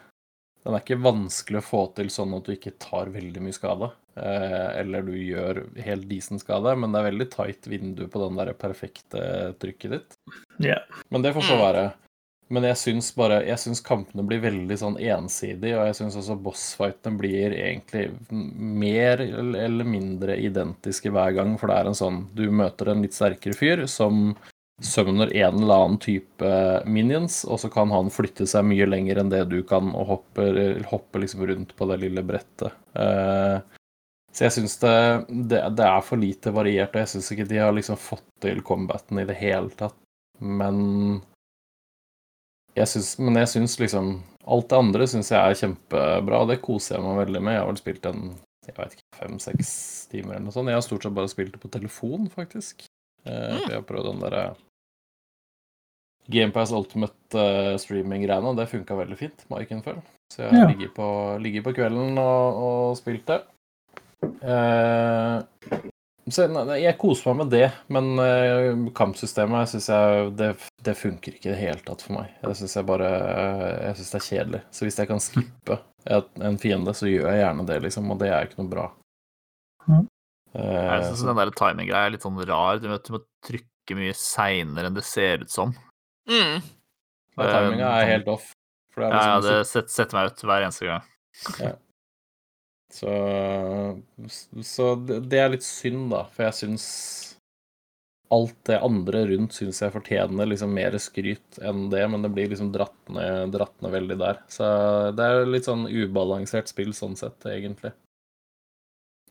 Den 0.65 0.75
er 0.75 0.81
ikke 0.81 1.01
vanskelig 1.05 1.61
å 1.61 1.67
få 1.67 1.83
til 1.97 2.09
sånn 2.13 2.33
at 2.39 2.47
du 2.47 2.53
ikke 2.55 2.79
tar 2.81 3.11
veldig 3.13 3.43
mye 3.45 3.57
skade. 3.57 3.91
eh, 4.17 4.79
eller 4.79 5.03
du 5.03 5.11
gjør 5.13 5.59
helt 5.83 6.05
decent 6.09 6.41
skade, 6.41 6.77
men 6.79 6.93
det 6.93 7.01
er 7.01 7.11
veldig 7.11 7.27
tight 7.33 7.67
vindu 7.67 8.07
på 8.07 8.21
den 8.23 8.37
der 8.39 8.53
perfekte 8.55 9.55
trykket 9.59 9.91
ditt. 9.91 10.15
Yeah. 10.63 10.83
Men 11.11 11.23
det 11.23 11.35
får 11.35 11.43
så 11.43 11.57
Mm. 11.59 11.65
være. 11.65 11.93
Men 12.51 12.63
jeg 12.63 12.77
syns 12.77 13.09
bare 13.17 13.45
Jeg 13.45 13.57
syns 13.59 13.81
kampene 13.83 14.23
blir 14.25 14.39
veldig 14.41 14.77
sånn 14.79 14.99
ensidige, 15.01 15.75
og 15.81 15.87
jeg 15.87 15.95
syns 15.97 16.15
også 16.21 16.37
bossfightene 16.41 17.19
blir 17.19 17.51
egentlig 17.57 18.13
mer 18.31 19.19
eller 19.19 19.85
mindre 19.85 20.37
identiske 20.39 21.11
hver 21.11 21.35
gang, 21.35 21.59
for 21.59 21.67
det 21.67 21.77
er 21.77 21.87
en 21.87 21.95
sånn 21.95 22.27
Du 22.35 22.51
møter 22.51 22.91
en 22.93 23.03
litt 23.03 23.15
sterkere 23.15 23.55
fyr 23.57 23.87
som 23.89 24.37
summoner 24.83 25.31
en 25.37 25.63
eller 25.63 25.75
annen 25.75 26.01
type 26.03 26.51
minions, 26.87 27.45
og 27.45 27.61
så 27.63 27.71
kan 27.71 27.93
han 27.95 28.11
flytte 28.11 28.47
seg 28.51 28.67
mye 28.67 28.89
lenger 28.89 29.21
enn 29.21 29.31
det 29.31 29.45
du 29.53 29.61
kan, 29.67 29.93
og 29.95 30.09
hopper, 30.11 30.59
hoppe 30.91 31.23
liksom 31.23 31.45
rundt 31.47 31.77
på 31.79 31.89
det 31.91 32.01
lille 32.03 32.25
brettet. 32.27 32.75
Uh, 32.99 33.63
så 34.35 34.49
jeg 34.49 34.57
syns 34.57 34.75
det, 34.83 34.97
det, 35.29 35.61
det 35.79 35.87
er 35.87 36.01
for 36.03 36.19
lite 36.19 36.51
variert, 36.55 36.95
og 36.97 37.05
jeg 37.05 37.13
syns 37.13 37.31
ikke 37.31 37.47
de 37.53 37.61
har 37.63 37.75
liksom 37.77 38.01
fått 38.01 38.27
til 38.43 38.65
combaten 38.67 39.23
i 39.23 39.29
det 39.29 39.39
hele 39.39 39.71
tatt. 39.79 39.95
Men 40.43 41.21
jeg 42.75 42.91
syns, 42.91 43.13
men 43.23 43.39
jeg 43.39 43.53
syns 43.53 43.77
liksom 43.79 44.17
Alt 44.45 44.67
det 44.73 44.77
andre 44.77 45.07
syns 45.09 45.31
jeg 45.31 45.39
er 45.41 45.57
kjempebra, 45.57 46.43
og 46.43 46.51
det 46.51 46.59
koser 46.61 46.99
jeg 46.99 47.05
meg 47.07 47.23
veldig 47.23 47.41
med. 47.41 47.55
Jeg 47.55 47.63
har 47.63 47.69
vel 47.71 47.79
spilt 47.81 48.09
en 48.11 48.27
jeg 48.67 48.75
vet 48.77 48.97
ikke, 48.97 49.07
fem-seks 49.17 49.71
timer 50.11 50.35
eller 50.35 50.47
noe 50.49 50.53
sånt. 50.53 50.69
Jeg 50.69 50.77
har 50.77 50.85
stort 50.85 51.07
sett 51.07 51.17
bare 51.17 51.31
spilt 51.33 51.55
det 51.55 51.61
på 51.63 51.71
telefon, 51.73 52.29
faktisk. 52.33 52.85
Eh, 53.27 53.55
mm. 53.57 53.65
jeg 53.69 53.79
har 53.79 53.87
prøvd 53.89 54.11
den 54.13 54.23
derre 54.25 54.45
GamePass 56.33 56.73
Ultimate 56.73 57.41
eh, 57.41 57.75
streaming-greiene, 57.81 58.53
og 58.53 58.57
det 58.59 58.71
funka 58.71 58.97
veldig 58.97 59.19
fint 59.21 59.45
med 59.51 59.65
Iconfell. 59.65 60.01
Så 60.33 60.43
jeg 60.47 60.57
Ja. 60.57 60.69
ligger, 60.69 60.89
på, 60.97 61.09
ligget, 61.41 61.65
på 61.65 61.75
kvelden 61.77 62.19
og, 62.19 62.63
og 62.65 62.97
spilt 62.97 63.27
det. 63.29 63.43
Uh, 64.25 65.45
så 66.33 66.47
nei, 66.49 66.79
jeg 66.81 66.97
koser 66.97 67.29
meg 67.29 67.43
med 67.43 67.51
det, 67.53 67.67
men 67.93 68.07
uh, 68.17 68.87
kampsystemet 68.97 69.69
synes 69.69 69.89
jeg 69.93 70.31
det, 70.41 70.49
det 70.87 70.95
funker 70.97 71.37
ikke 71.37 71.51
i 71.51 71.53
det 71.53 71.61
hele 71.61 71.85
tatt 71.85 72.01
for 72.07 72.17
meg. 72.17 72.31
Jeg 72.41 72.57
syns 72.57 72.77
jeg 72.79 72.89
bare 72.89 73.11
Jeg 73.11 73.99
synes 73.99 74.15
det 74.15 74.21
er 74.21 74.29
kjedelig. 74.31 74.63
Så 74.73 74.89
hvis 74.89 74.99
jeg 75.03 75.11
kan 75.13 75.21
slippe 75.21 75.79
en 76.49 76.59
fiende, 76.63 76.97
så 76.97 77.11
gjør 77.11 77.29
jeg 77.29 77.43
gjerne 77.45 77.69
det, 77.69 77.79
liksom, 77.85 78.09
og 78.11 78.19
det 78.25 78.33
er 78.33 78.49
ikke 78.49 78.63
noe 78.63 78.73
bra. 78.73 78.89
Mhm. 79.85 80.07
Eh, 80.55 80.89
Jeg 80.95 81.05
synes 81.09 81.25
den 81.27 81.37
der 81.41 81.51
timing-greia 81.59 82.07
er 82.07 82.15
litt 82.15 82.23
sånn 82.27 82.39
rar. 82.47 82.79
Du 82.79 82.89
må, 82.89 82.99
du 83.03 83.13
må 83.17 83.21
trykke 83.47 83.97
mye 83.99 84.15
seinere 84.17 84.87
enn 84.91 84.95
det 84.97 85.05
ser 85.07 85.43
ut 85.43 85.51
som. 85.51 85.75
Mm. 86.31 86.63
ja, 87.37 87.47
timinga 87.51 87.89
er 88.01 88.07
helt 88.15 88.29
off. 88.33 88.53
For 88.95 89.03
det 89.03 89.09
er 89.09 89.15
Ja, 89.17 89.25
ja, 89.27 89.37
liksom 89.41 89.51
det 89.59 89.67
set- 89.67 89.91
setter 89.91 90.15
meg 90.21 90.31
ut 90.31 90.45
hver 90.47 90.63
eneste 90.69 90.87
gang. 90.87 91.03
Så, 92.95 93.11
så 94.63 94.85
det, 95.03 95.17
det 95.33 95.39
er 95.43 95.49
litt 95.57 95.65
synd, 95.67 96.11
da, 96.13 96.21
for 96.31 96.47
jeg 96.47 96.55
syns 96.61 96.85
alt 98.35 98.55
det 98.67 98.79
andre 98.83 99.25
rundt 99.29 99.53
syns 99.55 99.81
jeg 99.83 99.93
fortjener 99.95 100.47
liksom 100.49 100.73
mer 100.75 100.95
skryt 101.03 101.59
enn 101.63 101.89
det, 101.93 102.05
men 102.11 102.23
det 102.25 102.31
blir 102.35 102.49
liksom 102.51 102.71
dratt 102.75 102.95
ned, 103.13 103.51
dratt 103.55 103.75
ned 103.83 103.93
veldig 103.95 104.17
der. 104.23 104.39
Så 104.51 104.65
det 105.19 105.27
er 105.27 105.51
litt 105.51 105.67
sånn 105.69 105.85
ubalansert 105.91 106.71
spill 106.71 106.95
sånn 106.97 107.19
sett, 107.19 107.43
egentlig. 107.51 107.93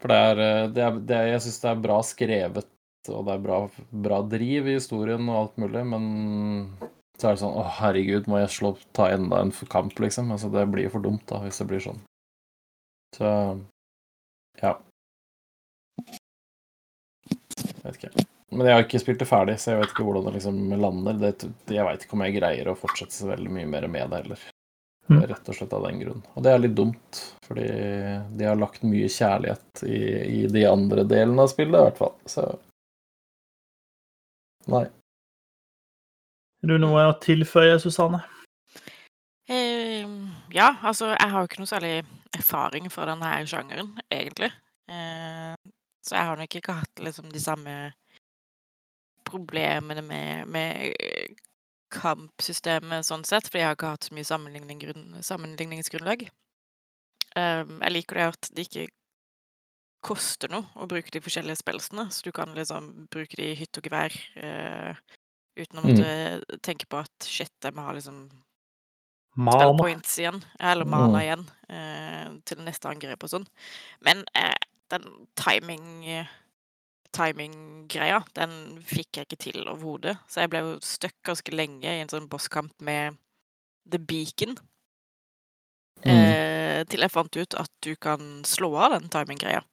For 0.04 0.12
det 0.12 0.20
er, 0.20 0.40
eh, 0.44 0.70
det 0.76 0.82
er, 0.84 0.96
det 1.08 1.16
er 1.16 1.30
Jeg 1.32 1.44
syns 1.46 1.62
det 1.64 1.70
er 1.70 1.84
bra 1.86 1.98
skrevet, 2.04 2.72
og 3.08 3.22
det 3.28 3.36
er 3.38 3.44
bra, 3.46 3.60
bra 4.08 4.18
driv 4.28 4.68
i 4.68 4.76
historien 4.76 5.30
og 5.30 5.38
alt 5.40 5.62
mulig, 5.64 5.84
men 5.88 6.10
så 7.16 7.30
er 7.30 7.38
det 7.38 7.42
sånn 7.44 7.56
Å, 7.56 7.64
herregud, 7.80 8.28
må 8.28 8.42
jeg 8.42 8.52
slå, 8.52 8.74
ta 8.92 9.08
enda 9.14 9.40
en 9.40 9.54
kamp, 9.72 9.96
liksom? 10.04 10.34
Altså, 10.36 10.52
det 10.52 10.66
blir 10.74 10.92
for 10.92 11.04
dumt, 11.04 11.24
da, 11.30 11.40
hvis 11.46 11.62
det 11.62 11.70
blir 11.70 11.84
sånn. 11.86 12.02
Så 13.16 13.30
ja. 14.60 14.74
Jeg 17.64 17.86
vet 17.86 18.00
ikke. 18.02 18.26
Men 18.54 18.68
jeg 18.68 18.76
har 18.76 18.84
ikke 18.84 19.02
spilt 19.02 19.24
det 19.24 19.30
ferdig, 19.30 19.56
så 19.62 19.72
jeg 19.72 19.82
vet 19.82 19.94
ikke 19.94 20.06
hvordan 20.08 20.28
det 20.28 20.36
liksom 20.36 20.60
lander. 20.84 21.22
Det, 21.22 21.54
jeg 21.72 21.88
veit 21.88 22.04
ikke 22.04 22.18
om 22.20 22.26
jeg 22.28 22.36
greier 22.42 22.70
å 22.70 22.76
fortsette 22.78 23.16
så 23.16 23.32
veldig 23.32 23.56
mye 23.56 23.72
mer 23.72 23.88
med 23.88 24.12
det 24.12 24.20
heller. 24.26 24.44
Mm. 25.12 25.22
Rett 25.28 25.50
og 25.52 25.58
slett 25.58 25.74
av 25.76 25.84
den 25.84 26.00
grunn. 26.00 26.22
Og 26.34 26.46
det 26.46 26.52
er 26.54 26.62
litt 26.64 26.76
dumt, 26.78 27.22
fordi 27.44 27.66
de 28.40 28.48
har 28.48 28.60
lagt 28.60 28.86
mye 28.88 29.10
kjærlighet 29.12 29.84
i, 29.84 30.04
i 30.24 30.44
de 30.52 30.64
andre 30.70 31.04
delene 31.08 31.44
av 31.44 31.52
spillet, 31.52 31.76
i 31.76 31.90
hvert 31.90 32.00
fall. 32.00 32.16
Så 32.30 32.46
Nei. 34.72 34.86
Er 36.64 36.72
du 36.72 36.78
noe 36.80 37.02
å 37.10 37.18
tilføye, 37.20 37.76
Susanne? 37.84 38.22
Eh, 39.52 40.08
ja, 40.56 40.70
altså, 40.80 41.12
jeg 41.12 41.32
har 41.34 41.42
jo 41.44 41.50
ikke 41.50 41.60
noe 41.60 41.72
særlig 41.74 41.96
erfaring 42.38 42.88
fra 42.94 43.10
denne 43.10 43.28
her 43.34 43.50
sjangeren, 43.50 43.92
egentlig. 44.08 44.54
Eh, 44.88 45.52
så 46.04 46.16
jeg 46.16 46.30
har 46.30 46.40
nok 46.40 46.56
ikke 46.60 46.78
hatt 46.80 47.04
liksom 47.04 47.28
de 47.32 47.42
samme 47.44 47.76
problemene 49.28 50.04
med, 50.06 50.48
med 50.48 50.94
kampsystemet 51.94 53.06
sånn 53.08 53.24
sett, 53.28 53.48
fordi 53.50 53.62
jeg 53.64 53.70
har 53.70 53.78
ikke 53.78 53.94
hatt 53.94 54.08
så 54.10 54.16
mye 54.18 54.28
sammenligning 54.28 54.82
grunn, 54.82 55.06
sammenligningsgrunnlag. 55.24 56.26
Um, 57.38 57.80
jeg 57.82 57.94
liker 57.96 58.20
det 58.20 58.28
at 58.34 58.50
det 58.54 58.68
ikke 58.68 58.88
koster 60.04 60.52
noe 60.52 60.68
å 60.76 60.88
bruke 60.90 61.14
de 61.14 61.22
forskjellige 61.24 61.62
spelsene, 61.62 62.10
så 62.12 62.26
du 62.28 62.34
kan 62.36 62.52
liksom 62.58 63.08
bruke 63.14 63.38
de 63.40 63.54
i 63.54 63.58
hytte 63.58 63.80
og 63.80 63.88
gevær 63.88 64.16
uh, 64.38 64.98
uten 65.56 65.80
å 65.80 65.86
måtte 65.86 66.58
tenke 66.66 66.90
på 66.90 67.00
at 67.00 67.30
shit, 67.30 67.54
jeg 67.64 67.76
må 67.78 67.86
ha 67.88 67.94
liksom 67.96 68.26
Mana. 69.36 69.56
spellpoints 69.58 70.18
igjen, 70.20 70.44
eller 70.60 70.86
mana 70.86 71.18
Mm. 71.18 71.22
igjen, 71.24 71.46
uh, 71.72 72.28
til 72.46 72.62
neste 72.66 72.90
angrep 72.90 73.24
og 73.24 73.30
sånn. 73.32 73.48
Men 74.06 74.26
uh, 74.38 74.54
den 74.94 75.08
timing 75.40 75.88
timing-greia, 77.16 78.22
den 78.38 78.54
fikk 78.88 79.20
jeg 79.20 79.28
ikke 79.28 79.42
til 79.46 79.64
overhodet. 79.64 80.18
Så 80.28 80.44
jeg 80.44 80.52
ble 80.54 80.64
jo 80.66 80.76
stuck 80.86 81.16
ganske 81.26 81.56
lenge 81.56 81.90
i 81.90 82.04
en 82.04 82.12
sånn 82.12 82.30
bosskamp 82.32 82.74
med 82.84 83.18
The 83.90 84.00
Beacon. 84.00 84.58
Mm. 86.04 86.12
Eh, 86.12 86.80
til 86.90 87.06
jeg 87.06 87.14
fant 87.14 87.40
ut 87.40 87.58
at 87.60 87.72
du 87.86 87.94
kan 87.96 88.42
slå 88.48 88.74
av 88.76 88.98
den 88.98 89.10
timing-greia. 89.14 89.64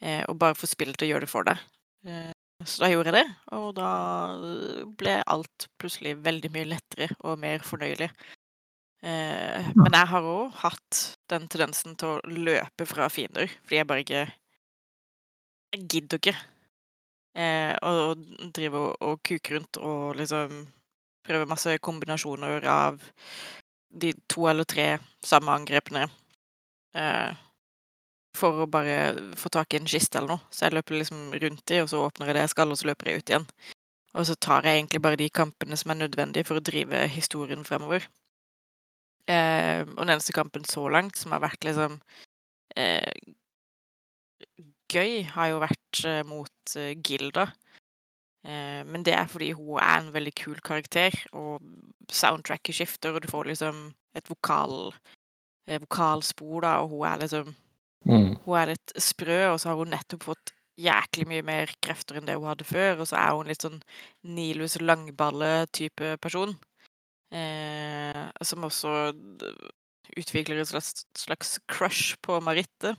Eh, 0.00 0.22
og 0.28 0.38
bare 0.40 0.58
få 0.58 0.68
spillet 0.68 0.98
til 0.98 1.08
å 1.08 1.14
gjøre 1.14 1.26
det 1.26 1.32
for 1.32 1.48
deg. 1.48 1.62
Eh, 2.06 2.32
så 2.64 2.84
da 2.84 2.88
gjorde 2.88 3.12
jeg 3.12 3.18
det, 3.18 3.26
og 3.52 3.68
da 3.76 3.90
ble 4.96 5.18
alt 5.28 5.66
plutselig 5.80 6.14
veldig 6.24 6.50
mye 6.54 6.68
lettere 6.70 7.10
og 7.20 7.40
mer 7.42 7.64
fornøyelig. 7.64 8.08
Eh, 9.04 9.68
men 9.76 9.92
jeg 9.92 10.10
har 10.12 10.28
òg 10.30 10.54
hatt 10.62 11.00
den 11.30 11.44
tendensen 11.52 11.98
til 12.00 12.14
å 12.14 12.34
løpe 12.48 12.86
fra 12.88 13.10
fiender, 13.12 13.50
fordi 13.64 13.80
jeg 13.82 13.88
bare 13.92 14.04
ikke 14.06 14.26
Jeg 15.74 15.88
gidder 15.90 16.20
ikke 16.20 16.36
eh, 17.36 17.74
å 17.82 18.14
drive 18.56 18.80
og, 18.80 18.96
og 19.04 19.22
kuker 19.26 19.58
rundt 19.58 19.80
og 19.80 20.16
liksom 20.20 20.64
prøve 21.26 21.48
masse 21.50 21.78
kombinasjoner 21.82 22.66
av 22.70 23.02
de 23.90 24.12
to 24.30 24.46
eller 24.50 24.68
tre 24.68 24.86
samme 25.24 25.54
angrepene 25.54 26.04
eh, 26.96 27.32
for 28.36 28.62
å 28.62 28.68
bare 28.70 29.14
få 29.40 29.50
tak 29.52 29.74
i 29.74 29.80
en 29.80 29.88
kiste 29.88 30.20
eller 30.20 30.36
noe. 30.36 30.52
Så 30.52 30.66
jeg 30.66 30.76
løper 30.76 30.98
liksom 30.98 31.32
rundt 31.40 31.72
i, 31.72 31.80
og 31.80 31.88
så 31.90 32.02
åpner 32.04 32.30
jeg 32.30 32.36
det 32.36 32.44
jeg 32.44 32.52
skal, 32.52 32.72
og 32.72 32.78
så 32.78 32.90
løper 32.90 33.10
jeg 33.10 33.22
ut 33.22 33.32
igjen. 33.32 33.48
Og 34.16 34.28
så 34.28 34.36
tar 34.40 34.66
jeg 34.66 34.80
egentlig 34.80 35.02
bare 35.04 35.20
de 35.20 35.28
kampene 35.32 35.76
som 35.76 35.92
er 35.92 36.02
nødvendige 36.02 36.48
for 36.48 36.60
å 36.60 36.64
drive 36.64 37.02
historien 37.12 37.64
fremover. 37.68 38.04
Eh, 39.26 39.82
og 39.82 40.04
den 40.04 40.14
eneste 40.14 40.36
kampen 40.36 40.68
så 40.68 40.84
langt 40.92 41.18
som 41.18 41.32
har 41.34 41.42
vært 41.42 41.64
liksom 41.66 41.96
eh, 42.78 43.16
gøy, 44.92 45.24
har 45.32 45.50
jo 45.50 45.64
vært 45.64 45.85
eh, 46.04 46.22
mot 46.26 46.76
eh, 46.76 46.94
Gilda. 47.00 47.48
Eh, 48.46 48.82
men 48.86 49.04
det 49.06 49.14
er 49.16 49.28
fordi 49.30 49.52
hun 49.56 49.78
er 49.80 50.00
en 50.00 50.12
veldig 50.14 50.34
kul 50.38 50.58
karakter, 50.64 51.14
og 51.32 51.62
soundtracket 52.12 52.74
skifter, 52.74 53.14
og 53.14 53.22
du 53.22 53.30
får 53.30 53.52
liksom 53.52 53.86
et 54.16 54.28
vokal, 54.30 54.92
vokalspor, 55.66 56.60
da, 56.62 56.76
og 56.82 56.92
hun 56.94 57.08
er 57.08 57.24
liksom 57.24 57.54
Mm. 58.06 58.36
Hun 58.44 58.58
er 58.60 58.72
litt 58.74 58.94
sprø, 59.02 59.40
og 59.50 59.58
så 59.60 59.72
har 59.72 59.80
hun 59.80 59.90
nettopp 59.90 60.28
fått 60.28 60.52
jæklig 60.78 61.26
mye 61.30 61.44
mer 61.46 61.72
krefter 61.82 62.18
enn 62.18 62.28
det 62.28 62.36
hun 62.36 62.50
hadde 62.50 62.66
før, 62.68 63.00
og 63.02 63.08
så 63.10 63.18
er 63.18 63.32
hun 63.34 63.50
litt 63.50 63.64
sånn 63.64 63.80
Nilus 64.36 64.76
Langballe-type 64.82 66.14
person. 66.22 66.54
Eh, 67.34 68.22
som 68.46 68.66
også 68.68 68.92
utvikler 70.16 70.62
et 70.62 70.70
slags, 70.70 71.06
slags 71.18 71.56
crush 71.72 72.14
på 72.22 72.38
Maritte. 72.44 72.94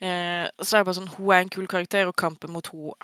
Eh, 0.00 0.46
så 0.64 0.76
er 0.76 0.80
det 0.80 0.88
bare 0.88 0.96
sånn, 0.96 1.14
hun 1.18 1.32
er 1.34 1.42
en 1.44 1.52
kul 1.52 1.68
karakter, 1.68 2.08
og 2.08 2.16
kampen 2.16 2.52
mot 2.54 2.70
hun 2.72 2.94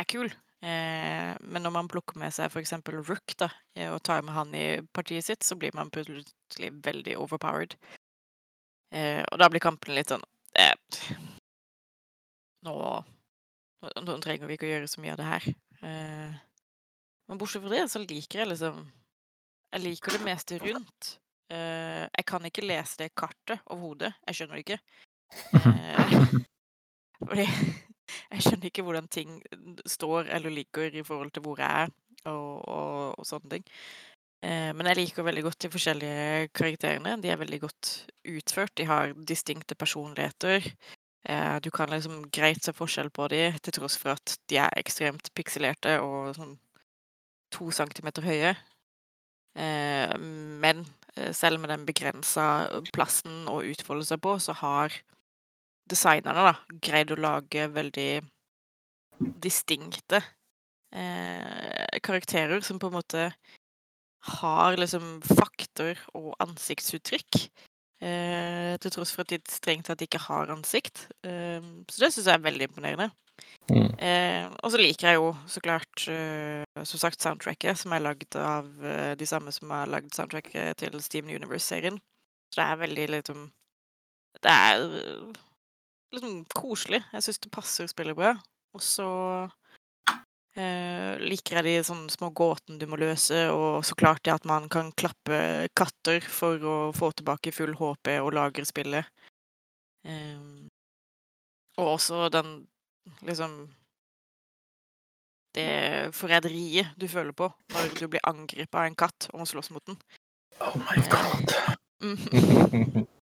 er 0.00 0.06
kul. 0.10 0.30
Eh, 0.60 1.30
men 1.40 1.64
når 1.64 1.72
man 1.72 1.88
plukker 1.88 2.18
med 2.20 2.34
seg 2.36 2.50
f.eks. 2.50 2.74
Rook 3.08 3.36
da, 3.40 3.48
eh, 3.78 3.88
og 3.94 4.02
tar 4.04 4.24
med 4.26 4.34
han 4.36 4.52
i 4.56 4.66
partiet 4.92 5.24
sitt, 5.24 5.46
så 5.46 5.56
blir 5.56 5.72
man 5.76 5.92
plutselig 5.94 6.72
veldig 6.84 7.16
overpowered. 7.22 7.76
Eh, 8.92 9.22
og 9.22 9.38
da 9.38 9.48
blir 9.48 9.62
kampen 9.62 9.94
litt 9.94 10.10
sånn 10.10 10.24
eh, 10.58 10.74
nå, 12.66 12.74
nå, 13.86 14.16
trenger 14.18 14.48
vi 14.48 14.56
ikke 14.56 14.66
å 14.66 14.72
gjøre 14.72 14.88
så 14.90 15.02
mye 15.04 15.12
av 15.14 15.20
det 15.20 15.28
her. 15.28 15.46
Eh, 15.86 16.40
men 17.30 17.38
bortsett 17.38 17.62
fra 17.62 17.70
det, 17.72 17.84
så 17.92 18.02
liker 18.02 18.42
jeg 18.42 18.50
liksom 18.50 18.82
Jeg 19.70 19.82
liker 19.84 20.16
det 20.16 20.26
meste 20.26 20.58
rundt. 20.58 21.12
Jeg 21.50 22.24
kan 22.26 22.44
ikke 22.46 22.64
lese 22.66 22.98
det 22.98 23.12
kartet 23.14 23.62
overhodet. 23.70 24.10
Jeg 24.26 24.36
skjønner 24.38 24.58
det 24.58 24.64
ikke. 24.64 24.78
Eh, 25.54 26.26
fordi 27.28 27.46
jeg 28.32 28.44
skjønner 28.44 28.70
ikke 28.70 28.84
hvordan 28.86 29.08
ting 29.12 29.40
står 29.86 30.30
eller 30.34 30.54
ligger 30.54 30.94
i 30.94 31.04
forhold 31.06 31.30
til 31.34 31.44
hvor 31.44 31.60
jeg 31.62 31.86
er, 31.86 31.92
og, 32.24 32.68
og, 32.68 33.18
og 33.18 33.26
sånne 33.26 33.58
ting. 33.58 33.68
Eh, 34.40 34.70
men 34.72 34.88
jeg 34.88 34.96
liker 35.02 35.26
veldig 35.26 35.42
godt 35.44 35.66
de 35.66 35.70
forskjellige 35.74 36.48
karakterene. 36.56 37.18
De 37.20 37.28
er 37.28 37.40
veldig 37.40 37.60
godt 37.60 37.90
utført. 38.32 38.72
De 38.78 38.86
har 38.88 39.12
distinkte 39.28 39.76
personligheter. 39.76 40.64
Eh, 41.28 41.56
du 41.60 41.68
kan 41.70 41.92
liksom 41.92 42.24
greit 42.32 42.64
se 42.64 42.72
forskjell 42.72 43.10
på 43.12 43.28
dem, 43.28 43.58
til 43.60 43.76
tross 43.76 43.98
for 44.00 44.14
at 44.16 44.38
de 44.48 44.56
er 44.62 44.80
ekstremt 44.80 45.28
pikselerte 45.36 45.98
og 46.00 46.32
sånn 46.38 46.56
to 47.52 47.68
centimeter 47.74 48.24
høye. 48.24 48.54
Eh, 49.60 50.16
men 50.62 50.86
selv 51.36 51.60
med 51.60 51.68
den 51.72 51.84
begrensa 51.84 52.44
plassen 52.94 53.48
å 53.50 53.58
utfolde 53.66 54.06
seg 54.08 54.22
på, 54.24 54.38
så 54.40 54.54
har 54.56 54.94
designerne 55.90 56.50
da 56.50 56.78
greid 56.82 57.12
å 57.12 57.20
lage 57.20 57.66
veldig 57.74 58.10
distinkte 59.44 60.22
eh, 60.94 61.98
karakterer 62.02 62.60
som 62.64 62.78
på 62.80 62.90
en 62.90 62.98
måte 62.98 63.30
har 64.40 64.76
liksom 64.76 65.20
fakter 65.24 66.00
og 66.14 66.34
ansiktsuttrykk. 66.44 67.40
Eh, 68.00 68.76
til 68.80 68.92
tross 68.94 69.12
for 69.12 69.26
at 69.26 69.32
de 69.32 69.40
strengt 69.52 69.90
tatt 69.90 70.02
ikke 70.04 70.22
har 70.24 70.52
ansikt. 70.52 71.06
Eh, 71.26 71.60
så 71.88 72.04
det 72.04 72.12
syns 72.14 72.26
jeg 72.26 72.36
er 72.36 72.46
veldig 72.46 72.68
imponerende. 72.70 73.10
Mm. 73.70 73.92
Eh, 74.02 74.46
og 74.64 74.72
så 74.72 74.80
liker 74.80 75.08
jeg 75.08 75.20
jo 75.20 75.30
så 75.48 75.62
klart 75.64 76.06
eh, 76.12 76.64
som 76.84 77.00
sagt 77.02 77.22
soundtracket, 77.22 77.78
som 77.78 77.92
er 77.94 78.04
lagd 78.04 78.36
av 78.36 78.68
eh, 78.84 79.12
de 79.20 79.28
samme 79.28 79.52
som 79.54 79.72
har 79.74 79.90
lagd 79.90 80.12
soundtracket 80.16 80.80
til 80.80 80.96
Steven 81.04 81.32
Universe-serien. 81.36 82.00
Så 82.50 82.60
det 82.60 82.66
er 82.66 82.80
veldig 82.80 83.06
liksom 83.14 83.46
Det 84.42 84.50
er 84.50 84.84
liksom 86.14 86.44
koselig. 86.54 87.02
Jeg 87.12 87.26
syns 87.26 87.40
det 87.42 87.52
passer 87.54 87.90
spillet 87.90 88.18
bra. 88.18 88.34
Og 88.76 88.82
så 88.84 89.08
eh, 90.54 91.18
liker 91.22 91.60
jeg 91.60 91.66
de 91.66 91.74
sånne 91.86 92.12
små 92.12 92.30
gåtene 92.36 92.78
du 92.80 92.86
må 92.90 92.98
løse, 93.00 93.46
og 93.54 93.82
så 93.86 93.96
klart 93.98 94.22
det 94.26 94.34
at 94.34 94.46
man 94.48 94.68
kan 94.72 94.92
klappe 94.98 95.68
katter 95.78 96.22
for 96.26 96.62
å 96.62 96.78
få 96.96 97.12
tilbake 97.18 97.54
full 97.54 97.74
HP 97.78 98.14
og 98.20 98.32
lagre 98.38 98.66
spillet. 98.68 99.10
Eh, 100.06 100.38
og 101.80 101.94
også 101.96 102.28
den 102.32 102.64
liksom 103.26 103.68
Det 105.50 106.14
forræderiet 106.14 106.92
du 106.94 107.08
føler 107.10 107.34
på 107.34 107.48
når 107.74 107.88
du 107.98 108.04
blir 108.06 108.22
angrepet 108.22 108.76
av 108.78 108.84
en 108.86 108.94
katt 108.94 109.26
og 109.32 109.40
må 109.42 109.46
slåss 109.50 109.72
mot 109.74 109.82
den. 109.82 109.98
Oh 110.62 110.76
my 110.78 110.98
god. 111.10 111.56
Mm. 112.00 112.16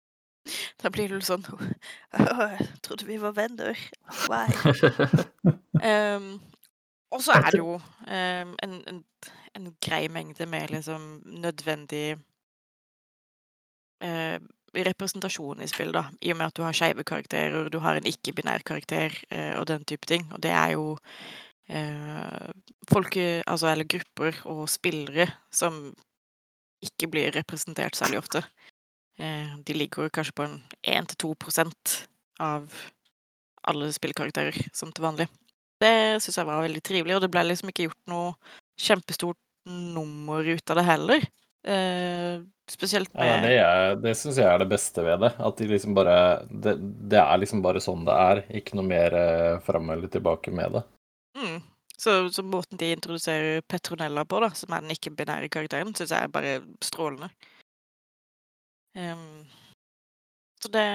Da 0.81 0.91
blir 0.93 1.11
du 1.11 1.21
sånn 1.25 1.45
Jeg 2.13 2.67
trodde 2.85 3.07
vi 3.07 3.19
var 3.21 3.35
venner. 3.37 3.79
Why? 4.27 4.47
um, 6.17 6.37
Og 7.13 7.23
så 7.23 7.37
er 7.37 7.49
det 7.51 7.61
jo 7.61 7.77
um, 7.77 8.53
en, 8.63 8.77
en, 8.91 9.01
en 9.57 9.71
grei 9.83 10.07
mengde 10.11 10.47
med 10.49 10.73
liksom 10.73 11.07
nødvendig 11.43 12.17
uh, 14.03 14.37
representasjon 14.77 15.63
i 15.63 15.69
spill, 15.71 15.93
da. 15.95 16.07
I 16.21 16.33
og 16.33 16.39
med 16.39 16.51
at 16.51 16.57
du 16.57 16.65
har 16.65 16.75
skeive 16.75 17.05
karakterer, 17.07 17.69
du 17.73 17.79
har 17.81 17.97
en 17.97 18.09
ikke-binær 18.09 18.65
karakter 18.67 19.15
uh, 19.31 19.59
og 19.61 19.67
den 19.71 19.87
type 19.87 20.09
ting. 20.09 20.27
Og 20.33 20.43
det 20.43 20.51
er 20.51 20.75
jo 20.75 20.97
uh, 21.71 22.49
folk, 22.91 23.17
altså 23.47 23.71
eller 23.71 23.89
grupper 23.89 24.43
og 24.51 24.67
spillere 24.69 25.29
som 25.51 25.87
ikke 26.83 27.09
blir 27.09 27.33
representert 27.35 27.97
særlig 27.97 28.19
ofte. 28.21 28.43
Eh, 29.17 29.57
de 29.65 29.73
ligger 29.73 30.11
kanskje 30.13 30.35
på 30.37 30.45
en 30.45 30.59
1-2% 30.81 31.97
av 32.39 32.69
alle 33.67 33.89
spillkarakterer, 33.93 34.55
som 34.73 34.91
til 34.93 35.05
vanlig. 35.05 35.27
Det 35.81 36.21
syns 36.23 36.37
jeg 36.39 36.47
var 36.47 36.63
veldig 36.63 36.83
trivelig, 36.85 37.15
og 37.17 37.23
det 37.25 37.31
ble 37.33 37.43
liksom 37.49 37.71
ikke 37.71 37.89
gjort 37.89 38.11
noe 38.11 38.31
kjempestort 38.81 39.41
nummer 39.67 40.45
ut 40.45 40.71
av 40.71 40.79
det 40.79 40.85
heller. 40.87 41.25
Eh, 41.67 42.39
spesielt 42.71 43.09
Ja, 43.13 43.39
det 43.43 43.55
er, 43.59 43.95
det 43.99 44.13
syns 44.15 44.37
jeg 44.39 44.47
er 44.47 44.61
det 44.61 44.69
beste 44.71 45.03
ved 45.03 45.19
det. 45.25 45.33
At 45.43 45.57
de 45.59 45.69
liksom 45.71 45.97
bare 45.97 46.17
det, 46.49 46.77
det 47.11 47.19
er 47.19 47.41
liksom 47.41 47.63
bare 47.65 47.81
sånn 47.83 48.05
det 48.07 48.15
er. 48.15 48.43
Ikke 48.61 48.77
noe 48.79 48.87
mer 48.87 49.17
eh, 49.17 49.57
fram 49.65 49.91
eller 49.93 50.13
tilbake 50.13 50.53
med 50.55 50.77
det. 50.77 50.85
mm. 51.41 51.59
så, 51.97 52.15
så 52.33 52.45
måten 52.45 52.79
de 52.79 52.93
introduserer 52.95 53.61
Petronella 53.67 54.25
på, 54.25 54.39
da, 54.45 54.53
som 54.55 54.73
er 54.73 54.85
den 54.85 54.95
ikke-binære 54.95 55.51
karakteren, 55.53 55.95
syns 55.97 56.13
jeg 56.15 56.29
er 56.29 56.33
bare 56.33 56.59
strålende. 56.85 57.33
Em, 58.97 59.45
så 60.63 60.71
det 60.73 60.87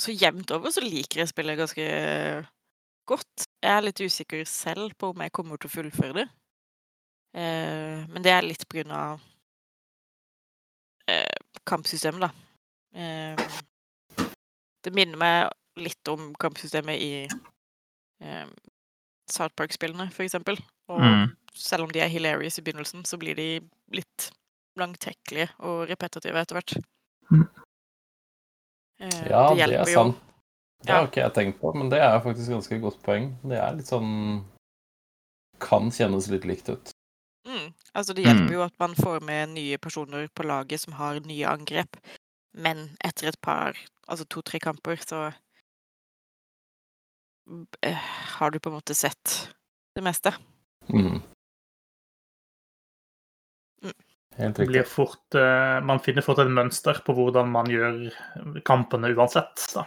Så 0.00 0.14
jevnt 0.14 0.50
over 0.54 0.70
så 0.70 0.82
liker 0.84 1.22
jeg 1.22 1.30
spillet 1.30 1.58
ganske 1.58 1.86
godt. 3.10 3.46
Jeg 3.62 3.72
er 3.74 3.82
litt 3.82 4.00
usikker 4.02 4.44
selv 4.46 4.92
på 4.98 5.10
om 5.10 5.22
jeg 5.24 5.32
kommer 5.34 5.58
til 5.58 5.70
å 5.70 5.74
fullføre 5.74 6.14
det. 6.20 6.26
Uh, 7.34 8.06
men 8.10 8.22
det 8.22 8.32
er 8.34 8.46
litt 8.46 8.62
på 8.66 8.78
grunn 8.78 8.94
av 8.94 9.20
uh, 11.10 11.38
kampsystemet, 11.66 12.22
da. 12.22 12.30
Uh, 12.94 14.30
det 14.86 14.94
minner 14.96 15.18
meg 15.20 15.82
litt 15.82 16.10
om 16.10 16.30
kampsystemet 16.40 17.02
i 17.02 17.12
eh, 17.26 18.46
South 19.30 19.54
Park-spillene, 19.56 20.08
for 20.14 20.24
eksempel. 20.24 20.56
Og 20.88 21.00
Mm. 21.00 21.36
selv 21.54 21.84
om 21.84 21.90
de 21.92 22.00
er 22.00 22.08
hilarious 22.08 22.58
i 22.58 22.62
begynnelsen, 22.62 23.04
så 23.04 23.18
blir 23.20 23.34
de 23.36 23.60
litt 23.92 24.30
langtekkelige 24.80 25.48
og 25.68 25.84
repetitive 25.90 26.40
etter 26.40 26.58
hvert. 26.58 26.74
Mm. 27.30 27.44
Eh, 29.00 29.22
Ja, 29.30 29.44
det, 29.54 29.66
det 29.70 29.78
er 29.80 29.86
jo. 29.86 29.94
sant. 29.94 30.26
Det 30.80 30.94
har 30.96 31.06
ikke 31.10 31.20
jeg 31.20 31.34
tenkt 31.36 31.58
på, 31.60 31.74
men 31.76 31.90
det 31.92 31.98
er 32.00 32.20
faktisk 32.24 32.48
ganske 32.54 32.78
godt 32.80 33.02
poeng. 33.04 33.26
Det 33.44 33.58
er 33.60 33.74
litt 33.76 33.90
sånn 33.90 34.44
Kan 35.60 35.90
kjennes 35.92 36.28
litt 36.32 36.46
likt 36.48 36.70
ut. 36.72 36.90
Mm. 37.44 37.74
Altså, 37.92 38.14
det 38.16 38.24
hjelper 38.24 38.46
Mm. 38.48 38.52
jo 38.54 38.62
at 38.64 38.72
man 38.80 38.94
får 38.96 39.20
med 39.20 39.48
nye 39.52 39.76
personer 39.78 40.28
på 40.32 40.42
laget 40.48 40.80
som 40.80 40.94
har 40.96 41.20
nye 41.20 41.44
angrep. 41.50 41.98
Men 42.56 42.96
etter 43.04 43.28
et 43.28 43.40
par, 43.42 43.76
altså 44.08 44.24
to-tre 44.24 44.58
kamper, 44.58 44.96
så 44.96 45.32
eh, 47.82 47.94
har 48.38 48.50
du 48.50 48.58
på 48.58 48.70
en 48.70 48.74
måte 48.78 48.94
sett 48.96 49.50
det 49.94 50.02
meste. 50.04 50.32
Mm. 50.88 51.20
Blir 54.40 54.66
riktig. 54.66 54.86
fort, 54.88 55.34
eh, 55.34 55.80
man 55.84 56.00
finner 56.00 56.24
fort 56.24 56.40
et 56.42 56.50
mønster 56.50 57.00
på 57.04 57.14
hvordan 57.16 57.50
man 57.52 57.68
gjør 57.70 57.98
kampene 58.64 59.12
uansett. 59.14 59.66
Da. 59.74 59.86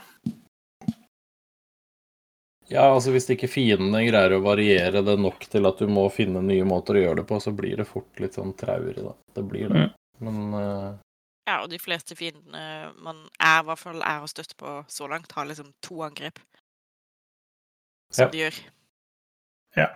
Ja, 2.72 2.86
altså 2.94 3.12
hvis 3.12 3.28
ikke 3.30 3.50
fiendene 3.52 4.06
greier 4.08 4.38
å 4.38 4.44
variere 4.46 5.02
det 5.06 5.18
nok 5.20 5.44
til 5.52 5.68
at 5.68 5.82
du 5.84 5.90
må 5.92 6.06
finne 6.14 6.42
nye 6.46 6.64
måter 6.66 6.96
å 6.96 7.02
gjøre 7.04 7.18
det 7.22 7.26
på, 7.30 7.40
så 7.44 7.52
blir 7.56 7.82
det 7.82 7.88
fort 7.90 8.22
litt 8.24 8.38
sånn 8.38 8.54
traurig, 8.58 8.96
da. 9.04 9.14
Det 9.36 9.44
blir 9.50 9.74
det. 9.74 9.84
Men 10.24 10.38
uh... 10.56 10.94
Ja, 11.50 11.58
og 11.66 11.68
de 11.74 11.80
fleste 11.82 12.16
fiendene 12.16 12.94
man 13.04 13.26
er, 13.36 13.60
i 13.60 13.68
hvert 13.68 13.82
fall 13.82 14.00
er 14.00 14.24
å 14.24 14.30
støtte 14.32 14.56
på 14.56 14.78
så 14.88 15.10
langt, 15.12 15.34
har 15.36 15.50
liksom 15.50 15.74
to 15.84 16.00
angrep. 16.06 16.40
Som 18.14 18.30
Ja. 18.30 18.32
de 18.32 18.44
gjør. 18.46 18.62
Ja. 19.76 19.90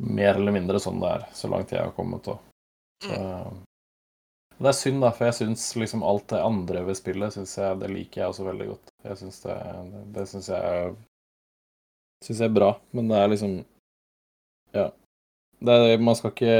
mer 0.00 0.34
eller 0.34 0.52
mindre 0.52 0.80
sånn 0.80 1.00
det 1.00 1.08
er, 1.12 1.26
så 1.36 1.48
langt 1.52 1.70
jeg 1.70 1.84
har 1.84 1.92
kommet. 1.92 2.24
Så 2.24 2.38
Det 4.60 4.68
er 4.68 4.76
synd, 4.76 5.00
da, 5.00 5.08
for 5.16 5.30
jeg 5.30 5.38
syns 5.38 5.62
liksom 5.80 6.02
alt 6.04 6.26
det 6.28 6.40
andre 6.44 6.82
ved 6.84 6.96
spillet 6.98 7.32
synes 7.32 7.54
jeg, 7.56 7.78
det 7.80 7.88
liker 7.88 8.20
jeg 8.20 8.32
også 8.32 8.44
veldig 8.44 8.66
godt. 8.74 8.90
Jeg 9.08 9.20
synes 9.22 9.38
det, 9.46 9.54
det, 10.16 10.24
syns 10.28 10.48
jeg 10.52 10.90
synes 12.26 12.42
jeg 12.42 12.50
er 12.50 12.58
bra, 12.58 12.74
men 12.96 13.08
det 13.08 13.20
er 13.20 13.30
liksom 13.32 13.54
Ja. 14.76 14.90
Det 15.60 15.76
er, 15.76 15.98
man 16.00 16.16
skal 16.16 16.30
ikke 16.32 16.52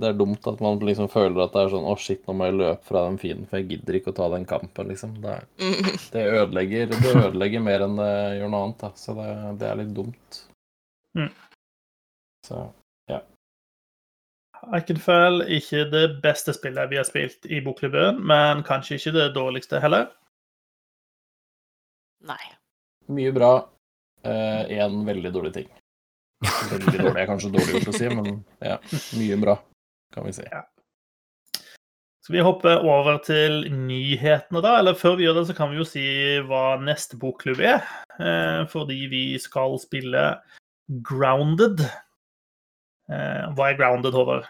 Det 0.00 0.08
er 0.08 0.14
dumt 0.16 0.46
at 0.48 0.60
man 0.64 0.78
liksom 0.80 1.08
føler 1.12 1.42
at 1.42 1.52
det 1.52 1.64
er 1.64 1.72
sånn 1.72 1.88
Å, 1.88 1.96
shit, 2.00 2.22
nå 2.28 2.36
må 2.36 2.48
jeg 2.48 2.58
løpe 2.60 2.88
fra 2.88 3.06
den 3.08 3.18
fienden, 3.20 3.48
for 3.48 3.60
jeg 3.60 3.68
gidder 3.72 3.98
ikke 3.98 4.12
å 4.12 4.18
ta 4.20 4.28
den 4.32 4.46
kampen, 4.48 4.92
liksom. 4.92 5.16
Det, 5.24 5.38
er, 5.40 5.72
det 6.14 6.26
ødelegger 6.36 6.92
Det 6.92 7.16
ødelegger 7.16 7.64
mer 7.64 7.86
enn 7.88 7.96
det 8.00 8.12
gjør 8.42 8.52
noe 8.52 8.62
annet, 8.68 8.84
da. 8.84 8.92
Så 8.96 9.16
det, 9.16 9.32
det 9.60 9.68
er 9.70 9.80
litt 9.80 9.96
dumt. 9.96 10.44
Mm. 11.16 11.32
Så 12.44 12.60
Iconfell 14.70 15.42
ikke 15.50 15.84
det 15.90 16.04
beste 16.22 16.54
spillet 16.54 16.90
vi 16.92 16.98
har 17.00 17.06
spilt 17.08 17.48
i 17.50 17.60
bokklubben, 17.64 18.20
men 18.22 18.62
kanskje 18.66 18.98
ikke 18.98 19.14
det 19.16 19.28
dårligste 19.34 19.80
heller. 19.82 20.10
Nei. 22.28 22.42
Mye 23.10 23.32
bra. 23.34 23.54
Én 24.22 25.00
veldig 25.06 25.32
dårlig 25.34 25.54
ting. 25.56 25.72
Veldig 26.70 26.98
dårlig 27.00 27.24
er 27.24 27.30
kanskje 27.30 27.50
dårlig 27.54 27.74
gjort 27.76 27.90
å 27.90 27.96
si, 27.96 28.12
men 28.14 28.30
ja, 28.62 28.78
mye 29.18 29.40
bra, 29.42 29.56
kan 30.14 30.28
vi 30.28 30.36
si. 30.36 30.46
Skal 32.22 32.36
vi 32.36 32.44
hoppe 32.46 32.76
over 32.86 33.18
til 33.26 33.64
nyhetene, 33.74 34.62
da? 34.62 34.76
Eller 34.78 34.94
før 34.94 35.16
vi 35.18 35.26
gjør 35.26 35.40
det, 35.40 35.48
så 35.48 35.56
kan 35.58 35.72
vi 35.72 35.80
jo 35.80 35.86
si 35.86 36.04
hva 36.46 36.76
neste 36.78 37.18
bokklubb 37.18 37.58
er. 37.66 37.82
Eh, 38.22 38.62
fordi 38.70 39.00
vi 39.10 39.24
skal 39.42 39.74
spille 39.82 40.28
Grounded. 41.02 41.82
Eh, 43.12 43.44
hva 43.56 43.68
er 43.68 43.78
Grounded, 43.78 44.16
Håvard? 44.16 44.48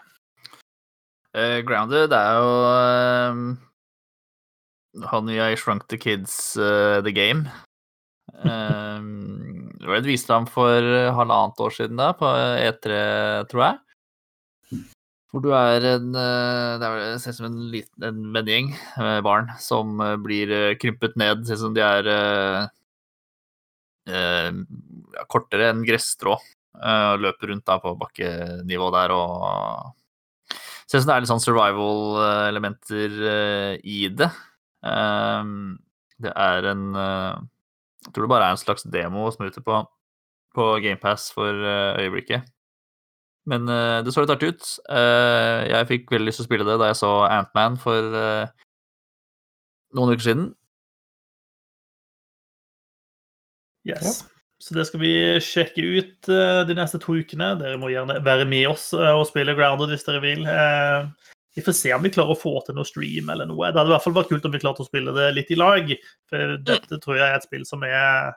Eh, 1.35 1.59
Grounded 1.67 2.13
er 2.15 2.39
jo 2.39 2.49
uh, 2.69 3.33
han 5.11 5.31
i 5.33 5.39
I 5.41 5.55
Shrunk 5.59 5.87
the 5.91 5.97
Kids 5.99 6.55
uh, 6.57 7.01
The 7.03 7.11
Game. 7.11 7.47
Eh, 8.43 8.99
det 9.77 9.97
et 9.99 10.07
vist 10.07 10.29
ham 10.31 10.47
for 10.49 10.81
halvannet 11.15 11.59
år 11.61 11.73
siden, 11.75 11.99
da, 11.99 12.09
på 12.17 12.25
E3, 12.25 12.95
tror 13.51 13.61
jeg. 13.61 13.77
Hvor 15.33 15.41
du 15.41 15.49
er 15.57 15.81
en 15.95 16.11
eh, 16.13 16.75
Det 16.77 16.87
er 16.87 17.15
ser 17.17 17.33
ut 17.33 17.39
som 17.39 17.47
en 17.47 17.61
liten 17.73 18.05
en 18.05 18.19
vennegjeng 18.35 18.67
med 19.01 19.23
barn 19.25 19.47
som 19.57 19.97
eh, 20.05 20.17
blir 20.21 20.51
eh, 20.53 20.75
krympet 20.77 21.17
ned. 21.17 21.41
Ser 21.47 21.57
ut 21.57 21.63
som 21.63 21.73
de 21.73 21.81
er 21.81 22.09
eh, 22.13 22.59
eh, 24.13 24.51
kortere 25.33 25.71
enn 25.71 25.81
gresstrå. 25.87 26.37
Og 26.73 27.21
løper 27.21 27.51
rundt 27.51 27.67
da 27.69 27.77
på 27.81 27.93
bakkenivå 27.99 28.87
der 28.95 29.13
og 29.13 29.93
Ser 30.93 30.99
ut 30.99 31.05
som 31.05 31.09
det 31.09 31.13
er 31.15 31.23
litt 31.23 31.31
sånn 31.31 31.41
survival-elementer 31.41 33.13
uh, 33.23 33.71
i 33.81 34.09
det. 34.13 34.27
Ehm, 34.85 35.79
det 36.21 36.33
er 36.37 36.67
en 36.69 36.83
uh, 36.93 37.39
Jeg 38.03 38.11
tror 38.13 38.27
det 38.27 38.31
bare 38.33 38.49
er 38.49 38.53
en 38.53 38.61
slags 38.61 38.85
demo 38.93 39.23
som 39.31 39.45
er 39.45 39.53
ute 39.53 39.63
på, 39.63 39.79
på 40.53 40.65
GamePass 40.83 41.29
for 41.33 41.63
øyeblikket. 41.97 42.45
Men 43.49 43.65
det 43.65 44.11
så 44.13 44.23
litt 44.23 44.31
artig 44.31 44.53
ut. 44.53 44.67
Jeg 44.87 45.87
fikk 45.89 46.11
veldig 46.13 46.27
lyst 46.29 46.39
til 46.39 46.45
å 46.45 46.47
spille 46.47 46.67
det 46.67 46.77
da 46.79 46.91
jeg 46.91 46.99
så 46.99 47.09
Antman 47.27 47.79
for 47.79 48.05
noen 49.95 50.13
uker 50.13 50.27
siden. 50.27 50.45
Yes. 53.87 54.23
Så 54.63 54.73
det 54.73 54.85
skal 54.87 55.01
vi 55.01 55.15
sjekke 55.43 55.83
ut 55.83 56.29
eh, 56.31 56.61
de 56.69 56.75
neste 56.77 56.99
to 57.03 57.17
ukene. 57.19 57.49
Dere 57.59 57.75
må 57.81 57.89
gjerne 57.91 58.21
være 58.23 58.45
med 58.47 58.69
oss 58.69 58.93
eh, 58.95 59.11
og 59.11 59.25
spille 59.27 59.55
Grounded 59.57 59.91
hvis 59.91 60.05
dere 60.07 60.21
vil. 60.23 60.45
Eh, 60.47 61.33
vi 61.57 61.63
får 61.65 61.75
se 61.75 61.91
om 61.91 62.05
vi 62.05 62.11
klarer 62.13 62.31
å 62.31 62.39
få 62.39 62.53
til 62.63 62.77
noe 62.77 62.87
stream 62.87 63.27
eller 63.33 63.49
noe. 63.49 63.73
Det 63.73 63.81
hadde 63.81 63.91
i 63.91 63.93
hvert 63.97 64.05
fall 64.05 64.15
vært 64.15 64.31
kult 64.31 64.47
om 64.47 64.53
vi 64.55 64.61
klarte 64.63 64.85
å 64.85 64.87
spille 64.87 65.11
det 65.17 65.25
litt 65.35 65.51
i 65.51 65.57
lag. 65.59 65.91
For 66.31 66.55
dette 66.69 67.01
tror 67.03 67.19
jeg 67.19 67.25
er 67.25 67.35
et 67.41 67.47
spill 67.49 67.67
som 67.67 67.83
er 67.83 68.31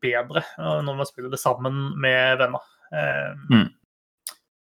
bedre 0.00 0.40
når 0.56 0.94
man 0.96 1.08
spiller 1.08 1.32
det 1.32 1.40
sammen 1.40 1.80
med 2.00 2.38
venner. 2.40 2.68
Mm. 3.50 3.66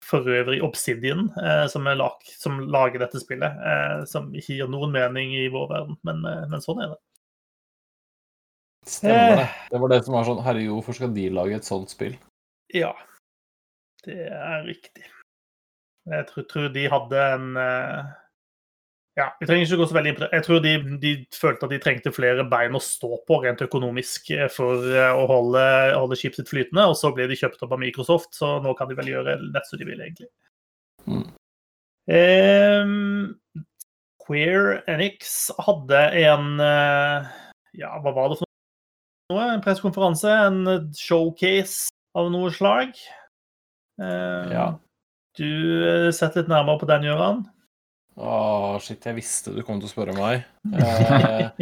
For 0.08 0.26
øvrig 0.32 0.62
Obsidian, 0.64 1.28
som, 1.70 1.86
lag, 1.86 2.32
som 2.40 2.62
lager 2.72 3.04
dette 3.04 3.20
spillet, 3.22 3.60
som 4.10 4.30
ikke 4.34 4.56
gir 4.56 4.72
noen 4.72 4.94
mening 4.94 5.36
i 5.36 5.44
vår 5.52 5.68
verden, 5.74 6.00
men, 6.08 6.24
men 6.24 6.64
sånn 6.64 6.82
er 6.86 6.94
det. 6.94 6.98
Stemmer 8.88 9.42
det. 9.42 9.48
Det 9.70 9.80
var 9.82 9.92
det 9.92 10.00
som 10.06 10.16
var 10.16 10.26
sånn 10.26 10.40
Herregud, 10.44 10.78
hvorfor 10.78 10.96
skal 10.96 11.12
de 11.14 11.28
lage 11.34 11.58
et 11.58 11.68
sånt 11.68 11.92
spill? 11.92 12.16
Ja, 12.74 12.94
det 14.06 14.24
er 14.32 14.64
riktig. 14.66 15.04
Jeg 16.08 16.24
tror, 16.30 16.46
tror 16.48 16.72
de 16.72 16.86
hadde 16.88 17.24
en 17.34 17.60
eh, 17.60 18.08
Ja, 19.18 19.26
vi 19.40 19.48
trenger 19.48 19.66
ikke 19.66 19.80
gå 19.82 19.88
så 19.90 19.96
veldig 19.96 20.12
inn 20.12 20.18
på 20.18 20.24
det. 20.24 20.30
Jeg 20.38 20.46
tror 20.46 20.62
de, 20.64 20.74
de 21.02 21.12
følte 21.36 21.68
at 21.68 21.74
de 21.74 21.80
trengte 21.84 22.14
flere 22.14 22.46
bein 22.48 22.78
å 22.78 22.82
stå 22.82 23.20
på 23.28 23.40
rent 23.44 23.64
økonomisk 23.66 24.30
eh, 24.36 24.46
for 24.52 24.88
eh, 24.88 25.10
å 25.12 25.26
holde, 25.28 25.64
holde 25.98 26.20
skipet 26.20 26.40
sitt 26.40 26.52
flytende, 26.52 26.86
og 26.88 26.96
så 26.96 27.12
ble 27.12 27.28
de 27.28 27.36
kjøpt 27.38 27.66
opp 27.66 27.74
av 27.76 27.82
Microsoft, 27.82 28.32
så 28.38 28.56
nå 28.64 28.72
kan 28.78 28.88
de 28.88 28.96
vel 28.98 29.12
gjøre 29.12 29.36
nett 29.50 29.68
som 29.68 29.80
de 29.80 29.88
vil, 29.90 30.00
egentlig. 30.06 30.30
Mm. 31.08 31.26
Um, 32.08 33.36
Queer 34.24 34.78
Enix 34.88 35.50
hadde 35.60 36.00
en 36.22 36.60
eh, 36.60 37.28
Ja, 37.76 37.98
hva 38.00 38.14
var 38.16 38.32
det 38.32 38.38
for 38.40 38.47
noe? 39.28 39.44
En 39.54 39.62
pressekonferanse? 39.64 40.32
En 40.48 40.90
showcase 40.96 41.92
av 42.16 42.30
noe 42.32 42.52
slag? 42.54 42.96
Um, 44.00 44.52
Ja. 44.54 44.66
Du 45.38 45.46
eh, 45.86 46.08
setter 46.10 46.42
litt 46.42 46.50
nærmere 46.50 46.80
på 46.80 46.86
den, 46.90 47.04
Gøran? 47.06 47.44
Åh, 48.18 48.80
shit, 48.82 49.04
jeg 49.06 49.14
visste 49.14 49.52
du 49.54 49.60
kom 49.62 49.78
til 49.78 49.86
å 49.86 49.92
spørre 49.92 50.16
meg. 50.16 50.46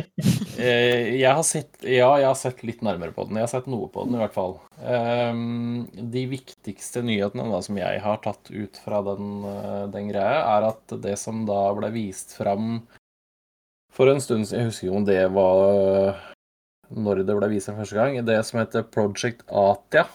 Eh, 0.57 0.64
eh, 0.64 1.09
jeg 1.21 1.29
har 1.29 1.43
sett 1.45 1.83
Ja, 1.85 2.09
jeg 2.17 2.25
har 2.31 2.39
sett 2.41 2.62
litt 2.64 2.81
nærmere 2.87 3.12
på 3.12 3.27
den. 3.29 3.37
Jeg 3.37 3.45
har 3.45 3.51
sett 3.53 3.67
noe 3.69 3.91
på 3.93 4.07
den, 4.07 4.17
i 4.17 4.23
hvert 4.23 4.33
fall. 4.33 4.57
Ehm, 4.81 5.85
de 5.93 6.23
viktigste 6.31 7.03
nyhetene 7.05 7.45
da, 7.53 7.61
som 7.62 7.77
jeg 7.77 8.01
har 8.01 8.23
tatt 8.25 8.49
ut 8.49 8.81
fra 8.81 9.03
den, 9.05 9.45
eh, 9.45 9.83
den 9.93 10.09
greia, 10.09 10.41
er 10.57 10.71
at 10.71 10.97
det 11.05 11.19
som 11.21 11.45
da 11.49 11.61
ble 11.77 11.93
vist 11.93 12.33
fram 12.39 12.81
for 13.93 14.09
en 14.09 14.25
stund 14.25 14.49
siden 14.49 14.64
Jeg 14.64 14.71
husker 14.71 14.89
ikke 14.89 14.97
om 14.97 15.07
det 15.09 15.21
var 15.37 16.17
når 16.91 17.24
det 17.26 17.37
ble 17.39 17.51
vist 17.53 17.72
første 17.72 17.99
gang. 17.99 18.20
Det 18.26 18.39
som 18.47 18.61
heter 18.61 18.87
Project 18.87 19.45
Atia. 19.49 20.07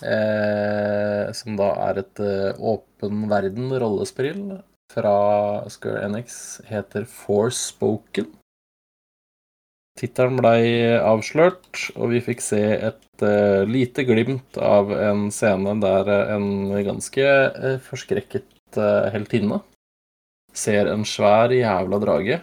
Eh, 0.00 1.30
som 1.36 1.56
da 1.58 1.70
er 1.90 2.02
et 2.04 2.20
eh, 2.24 2.58
åpen 2.58 3.26
verden 3.30 3.72
rollespill 3.82 4.60
fra 4.90 5.16
Square 5.70 6.04
Enix 6.06 6.60
heter 6.68 7.06
Forspoken. 7.10 8.30
Tittelen 9.98 10.38
blei 10.38 10.96
avslørt, 10.96 11.90
og 11.98 12.12
vi 12.14 12.22
fikk 12.24 12.40
se 12.40 12.60
et 12.88 13.24
uh, 13.24 13.66
lite 13.68 14.06
glimt 14.08 14.56
av 14.56 14.92
en 14.96 15.26
scene 15.34 15.74
der 15.82 16.08
eh, 16.14 16.30
en 16.36 16.70
ganske 16.86 17.26
uh, 17.26 17.76
forskrekket 17.84 18.78
uh, 18.78 19.10
heltinne 19.12 19.60
ser 20.56 20.88
en 20.90 21.04
svær 21.06 21.52
jævla 21.52 22.00
drage 22.02 22.40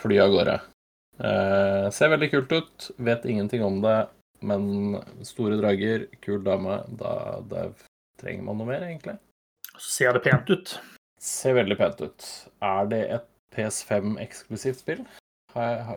fly 0.00 0.22
av 0.24 0.32
gårde. 0.32 0.56
Eh, 1.20 1.86
ser 1.92 2.12
veldig 2.14 2.30
kult 2.32 2.52
ut, 2.56 2.90
vet 2.96 3.26
ingenting 3.28 3.64
om 3.66 3.80
det, 3.84 3.96
men 4.40 4.96
store 5.26 5.58
drager, 5.60 6.06
kul 6.24 6.40
dame, 6.46 6.78
da, 7.00 7.14
da 7.50 7.66
trenger 8.20 8.46
man 8.46 8.60
noe 8.60 8.70
mer, 8.70 8.86
egentlig. 8.88 9.18
Så 9.76 9.90
ser 9.98 10.16
det 10.16 10.24
pent 10.24 10.48
ut. 10.52 10.78
Ser 11.20 11.56
veldig 11.58 11.76
pent 11.76 12.00
ut. 12.00 12.28
Er 12.64 12.88
det 12.88 13.02
et 13.18 13.28
PS5-eksklusivt 13.56 14.80
spill? 14.80 15.04
Eh, 15.58 15.92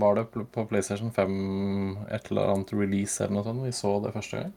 Var 0.00 0.14
det 0.16 0.24
på 0.54 0.64
PlayStation 0.70 1.10
5 1.12 1.98
et 2.08 2.30
eller 2.30 2.52
annet 2.54 2.72
release 2.72 3.20
eller 3.24 3.36
noe 3.40 3.44
sånt? 3.48 3.64
Vi 3.66 3.72
så 3.74 3.96
det 4.04 4.14
første 4.16 4.40
gang. 4.44 4.52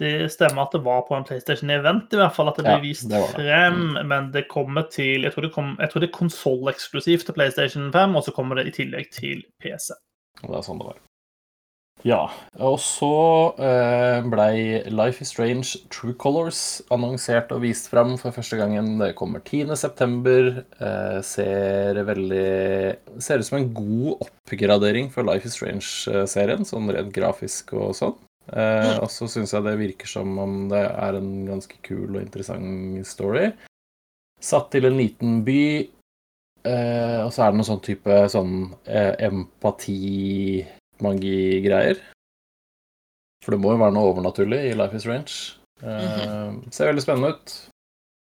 Det 0.00 0.26
stemmer 0.34 0.64
at 0.64 0.72
det 0.74 0.82
var 0.82 1.04
på 1.06 1.14
en 1.14 1.24
PlayStation-event, 1.28 2.10
i 2.10 2.18
hvert 2.18 2.34
fall 2.34 2.48
at 2.50 2.56
det 2.58 2.64
ble 2.66 2.76
Ja, 2.80 2.82
vist 2.82 3.08
det 3.08 3.20
det. 3.20 3.32
frem. 3.36 3.94
Men 4.10 4.32
det 4.34 4.48
kommer 4.50 4.88
til 4.90 5.22
Jeg 5.22 5.32
tror 5.32 5.46
det, 5.46 5.52
kom, 5.54 5.76
jeg 5.78 5.90
tror 5.92 6.00
det 6.02 6.08
er 6.10 6.18
konsolleksklusivt 6.18 7.26
til 7.28 7.36
PlayStation 7.36 7.92
5, 7.94 8.16
og 8.16 8.24
så 8.26 8.34
kommer 8.34 8.58
det 8.58 8.66
i 8.72 8.76
tillegg 8.82 9.10
til 9.14 9.44
PC. 9.62 9.92
Det 10.42 10.50
er 10.50 10.66
sånn 10.66 10.80
det 10.82 10.88
var. 10.90 10.98
Ja. 12.04 12.26
Og 12.60 12.74
så 12.82 13.54
eh, 13.64 14.18
blei 14.28 14.82
Life 14.92 15.22
is 15.24 15.30
Strange 15.32 15.78
True 15.94 16.12
Colors 16.20 16.82
annonsert 16.92 17.52
og 17.54 17.62
vist 17.64 17.88
frem 17.88 18.16
for 18.20 18.34
første 18.34 18.58
gangen. 18.60 18.98
Det 19.00 19.14
kommer 19.16 19.40
10.9. 19.40 20.58
Eh, 20.84 21.20
ser 21.24 22.02
veldig 22.04 23.22
Ser 23.24 23.40
ut 23.40 23.46
som 23.48 23.58
en 23.62 23.70
god 23.78 24.26
oppgradering 24.26 25.08
for 25.14 25.24
Life 25.24 25.48
is 25.48 25.56
Strange-serien, 25.56 26.66
sånn 26.68 26.90
rent 26.92 27.14
grafisk 27.14 27.72
og 27.78 27.94
sånn. 27.96 28.18
Eh, 28.52 28.98
og 29.00 29.08
så 29.12 29.26
syns 29.30 29.52
jeg 29.54 29.64
det 29.64 29.78
virker 29.80 30.06
som 30.10 30.38
om 30.38 30.68
det 30.72 30.84
er 30.84 31.12
en 31.18 31.32
ganske 31.48 31.76
kul 31.86 32.08
og 32.16 32.22
interessant 32.22 33.06
story. 33.08 33.46
Satt 34.44 34.70
til 34.74 34.84
en 34.90 34.98
liten 35.00 35.30
by. 35.46 35.60
Eh, 36.64 37.20
og 37.24 37.30
så 37.32 37.42
er 37.44 37.48
det 37.52 37.58
noen 37.60 37.68
sånn 37.68 37.84
type 37.84 38.12
sånn 38.32 38.54
eh, 38.88 39.14
empati-magi-greier. 39.28 41.96
For 43.44 43.50
det 43.52 43.60
må 43.60 43.68
jo 43.74 43.82
være 43.82 43.94
noe 43.96 44.10
overnaturlig 44.12 44.60
i 44.70 44.76
Life 44.78 44.96
is 44.96 45.06
Range. 45.08 45.34
Eh, 45.84 46.50
Ser 46.72 46.88
veldig 46.90 47.04
spennende 47.04 47.32
ut. 47.34 47.48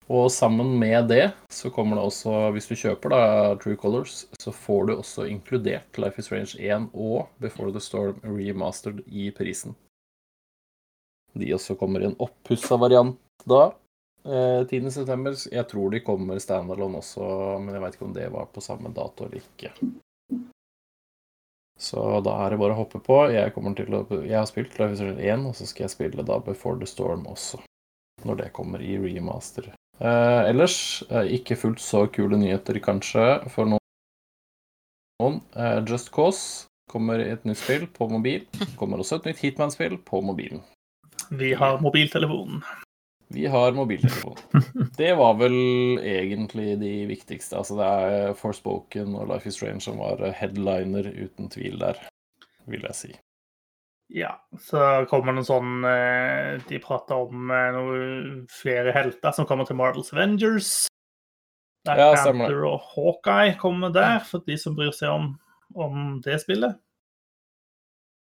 Og 0.08 0.30
sammen 0.32 0.70
med 0.80 1.10
det 1.12 1.26
så 1.52 1.68
kommer 1.74 1.98
det 2.00 2.06
også, 2.08 2.32
hvis 2.56 2.70
du 2.70 2.76
kjøper 2.80 3.12
da 3.12 3.22
True 3.60 3.76
Colors, 3.76 4.22
så 4.40 4.54
får 4.56 4.82
du 4.88 4.94
også 4.96 5.26
inkludert 5.28 5.98
Life 6.00 6.16
is 6.22 6.32
Range 6.32 6.54
1 6.56 6.88
og 6.94 7.28
Before 7.44 7.74
the 7.76 7.82
Storm 7.84 8.16
remastered 8.24 9.02
i 9.10 9.28
prisen. 9.36 9.76
De 11.42 11.54
også 11.56 11.78
kommer 11.80 12.04
i 12.04 12.10
en 12.10 12.18
oppussa 12.24 12.78
variant 12.80 13.18
da. 13.48 13.70
Eh, 14.28 14.64
10.9. 14.68 15.48
Jeg 15.54 15.68
tror 15.72 15.94
de 15.94 16.04
kommer 16.04 16.42
standalone 16.44 17.00
også, 17.00 17.24
men 17.64 17.76
jeg 17.76 17.84
veit 17.84 17.98
ikke 17.98 18.10
om 18.10 18.18
det 18.18 18.28
var 18.34 18.50
på 18.52 18.64
samme 18.64 18.92
dato 18.96 19.28
eller 19.28 19.40
ikke. 19.40 19.72
Så 21.78 22.02
da 22.26 22.34
er 22.44 22.52
det 22.52 22.60
bare 22.60 22.74
å 22.74 22.82
hoppe 22.82 23.00
på. 23.06 23.20
Jeg, 23.32 23.54
å, 23.54 24.22
jeg 24.26 24.36
har 24.36 24.48
spilt 24.50 24.80
Life 24.80 24.98
is 24.98 25.04
1, 25.06 25.46
og 25.46 25.56
så 25.56 25.68
skal 25.70 25.86
jeg 25.86 25.94
spille 25.94 26.26
da 26.26 26.40
Before 26.44 26.80
the 26.82 26.90
Storm 26.90 27.28
også. 27.30 27.62
Når 28.26 28.40
det 28.42 28.54
kommer 28.58 28.82
i 28.82 28.98
remaster. 28.98 29.70
Eh, 30.02 30.42
ellers 30.50 31.04
eh, 31.10 31.30
ikke 31.38 31.58
fullt 31.58 31.82
så 31.82 32.08
kule 32.14 32.38
nyheter, 32.42 32.82
kanskje, 32.84 33.28
for 33.54 33.70
noen. 33.70 35.40
Eh, 35.54 35.80
Just 35.86 36.12
Cause 36.14 36.66
kommer 36.90 37.22
i 37.22 37.30
et 37.30 37.46
nytt 37.46 37.62
spill 37.62 37.86
på 37.94 38.10
mobil. 38.10 38.46
Kommer 38.80 39.02
også 39.04 39.22
et 39.22 39.30
nytt 39.32 39.44
Hitman-spill 39.46 40.00
på 40.08 40.22
mobilen. 40.26 40.66
Vi 41.30 41.54
har 41.54 41.80
mobiltelefonen. 41.80 42.62
Vi 43.30 43.46
har 43.46 43.72
mobiltelefon. 43.72 44.36
Det 44.98 45.14
var 45.14 45.34
vel 45.34 45.58
egentlig 46.00 46.80
de 46.80 47.06
viktigste. 47.10 47.58
Altså 47.60 47.76
det 47.76 47.88
er 47.88 48.36
Forspoken 48.40 49.16
og 49.20 49.28
Life 49.34 49.50
is 49.50 49.58
Strange 49.60 49.84
som 49.84 50.00
var 50.00 50.22
headliner 50.32 51.10
uten 51.12 51.50
tvil 51.52 51.80
der, 51.82 52.00
vil 52.72 52.88
jeg 52.88 52.96
si. 52.96 53.12
Ja, 54.16 54.38
så 54.64 55.04
kommer 55.12 55.36
det 55.36 55.42
en 55.42 55.48
sånn 55.50 55.72
eh, 55.84 56.62
De 56.70 56.78
prater 56.80 57.26
om 57.26 57.50
noen 57.52 58.46
flere 58.48 58.94
helter 58.96 59.36
som 59.36 59.48
kommer 59.50 59.68
til 59.68 59.76
Marvels 59.76 60.14
Avengers. 60.16 60.88
Black 61.84 62.00
Ja. 62.00 62.14
Panther 62.24 62.64
og 62.70 62.88
Hawkeye 62.94 63.58
kommer 63.60 63.92
der, 63.92 64.22
for 64.24 64.44
de 64.48 64.56
som 64.60 64.76
bryr 64.80 64.96
seg 64.96 65.12
om, 65.12 65.34
om 65.76 66.22
det 66.24 66.40
spillet. 66.44 66.80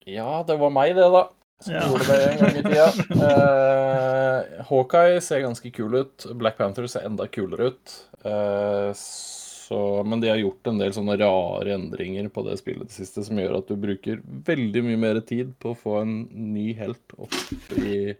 Ja, 0.05 0.41
det 0.45 0.57
var 0.61 0.73
meg, 0.73 0.97
det, 0.97 1.05
da. 1.13 1.27
Som 1.63 1.73
Ja. 1.73 1.85
gjorde 1.87 2.07
det 2.07 2.31
en 2.31 2.39
gang 2.39 2.57
i 2.57 2.63
tida. 2.63 2.89
Uh, 3.15 4.63
Hawkeye 4.69 5.21
ser 5.21 5.39
ganske 5.45 5.71
kul 5.71 5.95
ut. 5.95 6.25
Black 6.35 6.57
Panther 6.57 6.87
ser 6.87 7.05
enda 7.07 7.27
kulere 7.27 7.71
ut. 7.71 7.95
Uh, 8.25 8.91
så, 8.95 10.03
men 10.03 10.21
de 10.21 10.29
har 10.29 10.37
gjort 10.37 10.67
en 10.67 10.77
del 10.77 10.93
sånne 10.93 11.15
rare 11.17 11.73
endringer 11.73 12.27
på 12.29 12.43
det 12.45 12.57
spillet 12.59 12.89
det 12.91 12.93
siste, 12.93 13.23
som 13.25 13.39
gjør 13.39 13.57
at 13.61 13.71
du 13.71 13.79
bruker 13.81 14.19
veldig 14.45 14.83
mye 14.85 14.99
mer 15.01 15.21
tid 15.25 15.55
på 15.57 15.71
å 15.73 15.79
få 15.79 15.95
en 16.03 16.13
ny 16.53 16.73
helt 16.77 17.15
opp 17.17 17.73
i 17.79 18.13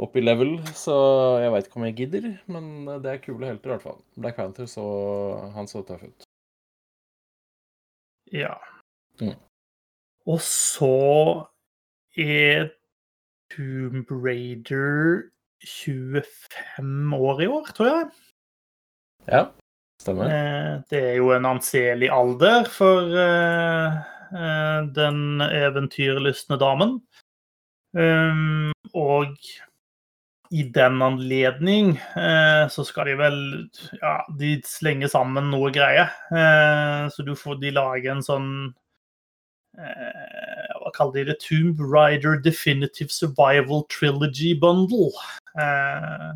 opp 0.00 0.14
i 0.16 0.22
level, 0.24 0.54
så 0.72 0.94
jeg 1.42 1.52
veit 1.52 1.66
ikke 1.68 1.76
om 1.76 1.84
jeg 1.84 1.96
gidder, 1.98 2.28
men 2.48 2.86
det 3.04 3.10
er 3.10 3.18
kule 3.20 3.44
helter 3.44 3.68
i 3.68 3.74
hvert 3.74 3.84
fall. 3.84 3.98
Black 4.16 4.38
Panther 4.38 4.64
så 4.70 4.84
han 5.52 5.68
så 5.68 5.82
tøff 5.84 6.06
ut. 6.06 6.24
Ja. 8.32 8.54
Mm. 9.20 9.34
Og 10.30 10.40
så 10.40 10.88
er 12.20 12.70
Tomb 13.50 14.10
Raider 14.10 15.30
25 15.66 17.14
år 17.16 17.42
i 17.42 17.48
år, 17.50 17.72
tror 17.76 17.88
jeg. 17.90 18.04
Ja, 19.28 19.42
stemmer. 20.00 20.30
Eh, 20.30 20.74
Det 20.90 21.02
er 21.12 21.16
jo 21.18 21.32
en 21.34 21.48
anselig 21.48 22.10
alder 22.12 22.68
for 22.70 23.10
eh, 23.24 23.98
eh, 24.32 24.78
den 24.96 25.40
eventyrlystne 25.40 26.58
damen. 26.60 27.00
Um, 27.90 28.70
og 28.94 29.34
i 30.50 30.62
den 30.62 31.02
anledning 31.02 31.96
eh, 32.18 32.68
så 32.70 32.84
skal 32.86 33.08
de 33.10 33.16
vel 33.18 33.40
Ja, 33.98 34.20
de 34.38 34.60
slenger 34.66 35.10
sammen 35.10 35.50
noe 35.50 35.70
greie. 35.74 36.06
Eh, 36.30 37.08
så 37.10 37.26
du 37.26 37.34
får 37.38 37.60
de 37.62 37.74
lage 37.74 38.10
en 38.10 38.22
sånn 38.22 38.50
kaller 40.94 41.20
de 41.20 41.32
det? 41.32 41.40
Tomb 41.40 41.80
Rider 41.80 42.36
Definitive 42.40 43.10
Survival 43.10 43.84
Trilogy 43.88 44.54
Bundle. 44.60 45.12
Eh, 45.58 46.30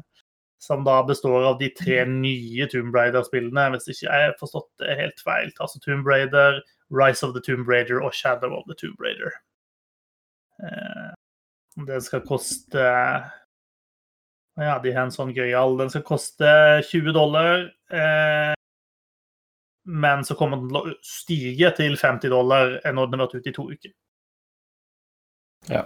som 0.65 0.85
da 0.85 1.03
består 1.05 1.45
av 1.45 1.59
de 1.59 1.69
tre 1.77 2.05
nye 2.09 2.67
Tomb 2.73 2.95
Raider-spillene, 2.97 3.67
hvis 3.75 3.91
ikke 3.93 4.07
jeg 4.07 4.29
har 4.29 4.39
forstått 4.41 4.71
det 4.81 4.97
helt 4.97 5.21
feil. 5.21 5.53
Altså 5.61 5.81
Tomb 5.85 6.09
Raider, 6.09 6.63
Rise 6.95 7.27
of 7.27 7.35
the 7.35 7.43
Tomb 7.45 7.69
Raider 7.69 8.01
og 8.01 8.15
Shadow 8.17 8.55
of 8.57 8.65
the 8.71 8.77
Tomb 8.81 8.97
Raider. 9.01 9.35
Eh, 10.65 11.13
den 11.87 12.01
skal 12.01 12.23
koste 12.27 12.85
Ja, 14.55 14.79
de 14.79 14.93
har 14.95 15.09
en 15.09 15.15
sånn 15.15 15.35
gøyal. 15.35 15.77
Den 15.81 15.91
skal 15.91 16.05
koste 16.07 16.49
20 16.87 17.13
dollar. 17.13 17.65
Eh, 17.91 18.55
men 19.85 20.25
så 20.25 20.37
kommer 20.39 20.63
den 20.63 20.71
til 20.71 20.79
å 20.79 20.95
stige 21.05 21.73
til 21.77 21.99
50 21.99 22.31
dollar 22.33 22.79
når 22.87 23.11
den 23.11 23.21
har 23.21 23.27
vært 23.27 23.43
ute 23.43 23.51
i 23.51 23.57
to 23.57 23.67
uker. 23.73 23.93
Ja. 25.71 25.85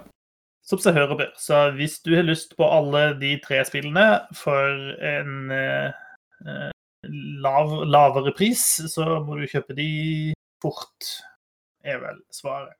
Som 0.65 0.81
seg 0.83 0.97
hør 0.97 1.15
og 1.15 1.21
bør. 1.21 1.31
Så 1.39 1.61
hvis 1.77 1.99
du 2.05 2.13
har 2.15 2.27
lyst 2.27 2.55
på 2.57 2.67
alle 2.67 3.13
de 3.21 3.35
tre 3.43 3.61
spillene 3.65 4.05
for 4.37 4.91
en 5.05 5.53
eh, 5.55 5.95
eh, 6.45 6.69
lav, 7.45 7.73
lavere 7.89 8.33
pris, 8.37 8.61
så 8.91 9.19
må 9.25 9.39
du 9.39 9.47
kjøpe 9.49 9.77
de 9.77 9.89
fort, 10.61 11.13
er 11.85 12.01
vel 12.03 12.19
svaret. 12.33 12.75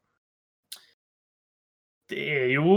Det 2.09 2.25
er 2.33 2.47
jo 2.55 2.75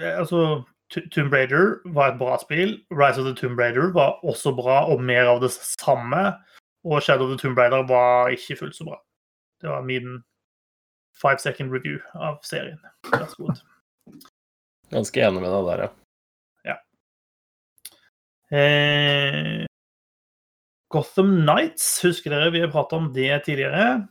Altså, 0.00 0.62
Tomb 0.90 1.32
Raider 1.32 1.78
var 1.94 2.12
et 2.12 2.18
bra 2.18 2.38
spill. 2.40 2.78
Rise 2.90 3.20
of 3.20 3.26
the 3.28 3.34
Tomb 3.36 3.58
Raider 3.58 3.92
var 3.92 4.24
også 4.24 4.54
bra, 4.56 4.82
og 4.90 5.02
mer 5.04 5.28
av 5.30 5.40
det 5.44 5.52
samme. 5.52 6.32
Og 6.84 7.02
Shadow 7.02 7.28
of 7.28 7.36
the 7.36 7.38
Tomb 7.38 7.58
Raider 7.58 7.86
var 7.86 8.32
ikke 8.34 8.56
fullt 8.56 8.76
så 8.76 8.88
bra. 8.88 8.98
Det 9.60 9.68
var 9.68 9.84
min 9.84 10.22
five 11.16 11.40
second 11.42 11.72
review 11.72 11.98
av 12.14 12.38
serien. 12.46 12.80
Vær 13.10 13.26
så 13.30 13.46
god. 13.46 13.64
Ganske 14.90 15.22
enig 15.22 15.42
med 15.42 15.52
deg 15.54 15.66
der, 15.70 15.82
ja. 15.86 15.90
Eh, 18.50 19.66
Gotham 20.90 21.44
Nights, 21.46 22.00
husker 22.02 22.34
dere 22.34 22.50
vi 22.50 22.64
har 22.64 22.72
pratet 22.72 22.98
om 22.98 23.12
det 23.14 23.30
tidligere? 23.46 24.08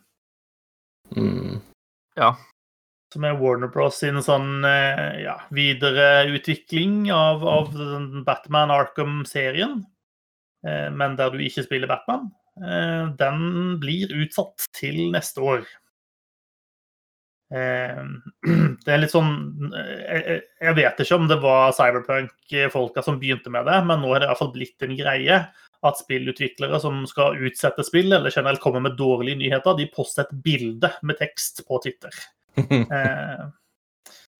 Mm. 1.12 1.60
Som 3.14 3.26
er 3.26 3.36
Warner 3.40 3.72
Bros. 3.74 3.98
sin 4.00 4.22
sånn 4.24 4.64
eh, 4.68 5.24
ja, 5.26 5.36
videreutvikling 5.56 7.10
av, 7.12 7.44
av 7.44 7.74
den 7.76 8.24
Batman 8.24 8.72
Arkham-serien. 8.72 9.82
Eh, 10.68 10.88
men 10.96 11.18
der 11.20 11.34
du 11.34 11.44
ikke 11.44 11.66
spiller 11.68 11.92
Batman. 11.92 12.30
Eh, 12.64 13.12
den 13.20 13.76
blir 13.84 14.14
utsatt 14.22 14.70
til 14.80 15.10
neste 15.12 15.44
år. 15.44 15.68
Eh, 17.50 18.02
det 18.86 18.94
er 18.94 19.02
litt 19.02 19.14
sånn 19.14 19.72
eh, 19.74 20.04
jeg, 20.06 20.42
jeg 20.62 20.76
vet 20.78 21.00
ikke 21.02 21.18
om 21.18 21.30
det 21.32 21.40
var 21.42 21.74
Cyberpunk-folka 21.74 23.02
som 23.06 23.18
begynte 23.22 23.54
med 23.54 23.66
det, 23.70 23.80
men 23.90 24.04
nå 24.04 24.12
er 24.14 24.22
det 24.22 24.28
i 24.28 24.32
hvert 24.32 24.42
fall 24.44 24.54
blitt 24.54 24.86
en 24.86 24.98
greie 25.00 25.40
at 25.80 26.02
spillutviklere 26.02 26.80
som 26.84 27.06
skal 27.08 27.40
utsette 27.48 27.86
spill, 27.88 28.12
eller 28.12 28.34
generelt 28.36 28.62
komme 28.62 28.82
med 28.84 28.98
dårlige 29.00 29.40
nyheter, 29.40 29.78
de 29.80 29.88
poster 29.94 30.28
et 30.28 30.44
bilde 30.44 30.92
med 31.02 31.20
tekst 31.22 31.64
på 31.68 31.82
Twitter. 31.86 32.20
Eh, 32.60 33.46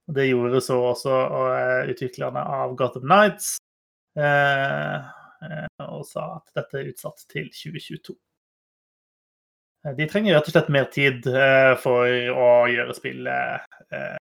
det 0.10 0.26
gjorde 0.26 0.60
så 0.66 0.76
også 0.90 1.18
eh, 1.54 1.92
utviklerne 1.94 2.42
av 2.42 2.74
Gotham 2.76 3.06
Nights. 3.08 3.54
Eh, 4.18 4.96
eh, 5.46 5.86
og 5.86 6.02
sa 6.10 6.26
at 6.40 6.50
dette 6.58 6.80
er 6.80 6.90
utsatt 6.90 7.24
til 7.30 7.46
2022. 7.54 8.16
Eh, 9.86 9.94
De 9.98 10.08
trenger 10.10 10.36
rett 10.38 10.50
og 10.50 10.56
slett 10.56 10.72
mer 10.74 10.90
tid 10.94 11.28
eh, 11.28 11.76
for 11.82 12.08
å 12.08 12.50
gjøre 12.72 12.98
spillet 12.98 13.78
eh, 13.96 14.18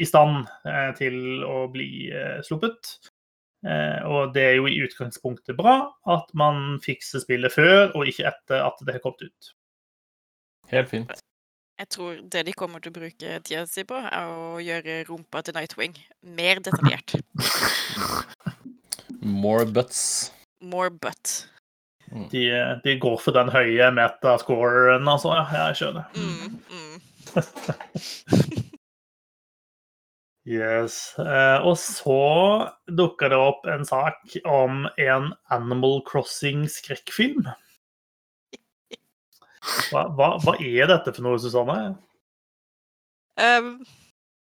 i 0.00 0.06
stand 0.08 0.48
til 0.98 1.44
å 1.46 1.68
bli 1.70 2.08
sluppet. 2.42 2.96
Eh, 3.64 4.00
og 4.04 4.34
det 4.34 4.42
er 4.44 4.56
jo 4.58 4.66
i 4.68 4.80
utgangspunktet 4.84 5.56
bra 5.56 5.76
at 6.12 6.26
man 6.36 6.80
fikser 6.84 7.22
spillet 7.22 7.52
før 7.54 7.94
og 7.94 8.10
ikke 8.10 8.26
etter 8.28 8.60
at 8.60 8.82
det 8.84 8.98
har 8.98 9.04
kommet 9.04 9.24
ut. 9.24 9.54
Helt 10.72 10.90
fint. 10.90 11.14
Jeg 11.80 11.88
tror 11.90 12.18
det 12.30 12.44
de 12.46 12.52
kommer 12.54 12.82
til 12.82 12.92
å 12.92 12.98
bruke 12.98 13.38
tida 13.46 13.64
si 13.66 13.82
på, 13.88 13.96
er 13.96 14.28
å 14.30 14.60
gjøre 14.62 15.00
rumpa 15.08 15.42
til 15.42 15.56
Nightwing 15.56 15.96
mer 16.36 16.60
detaljert. 16.62 17.16
More 19.24 19.64
butts. 19.64 20.30
More 20.60 20.92
butt. 20.92 21.48
De, 22.30 22.42
de 22.84 23.00
går 23.00 23.18
for 23.22 23.32
den 23.34 23.48
høye 23.50 23.90
metascoren, 23.96 25.08
altså. 25.08 25.28
Ja, 25.38 25.44
jeg 25.70 25.76
skjønner. 25.80 26.04
Mm, 26.14 26.60
mm. 26.70 26.96
Yes. 30.44 31.14
Eh, 31.18 31.58
og 31.64 31.78
så 31.80 32.68
dukker 32.92 33.32
det 33.32 33.40
opp 33.40 33.64
en 33.64 33.86
sak 33.88 34.34
om 34.44 34.84
en 35.00 35.30
Animal 35.48 36.02
Crossing-skrekkfilm. 36.04 37.48
Hva, 39.88 40.02
hva, 40.12 40.34
hva 40.44 40.54
er 40.60 40.90
dette 40.90 41.14
for 41.16 41.24
noe, 41.24 41.40
Susanne? 41.40 41.94
Um, 43.40 43.70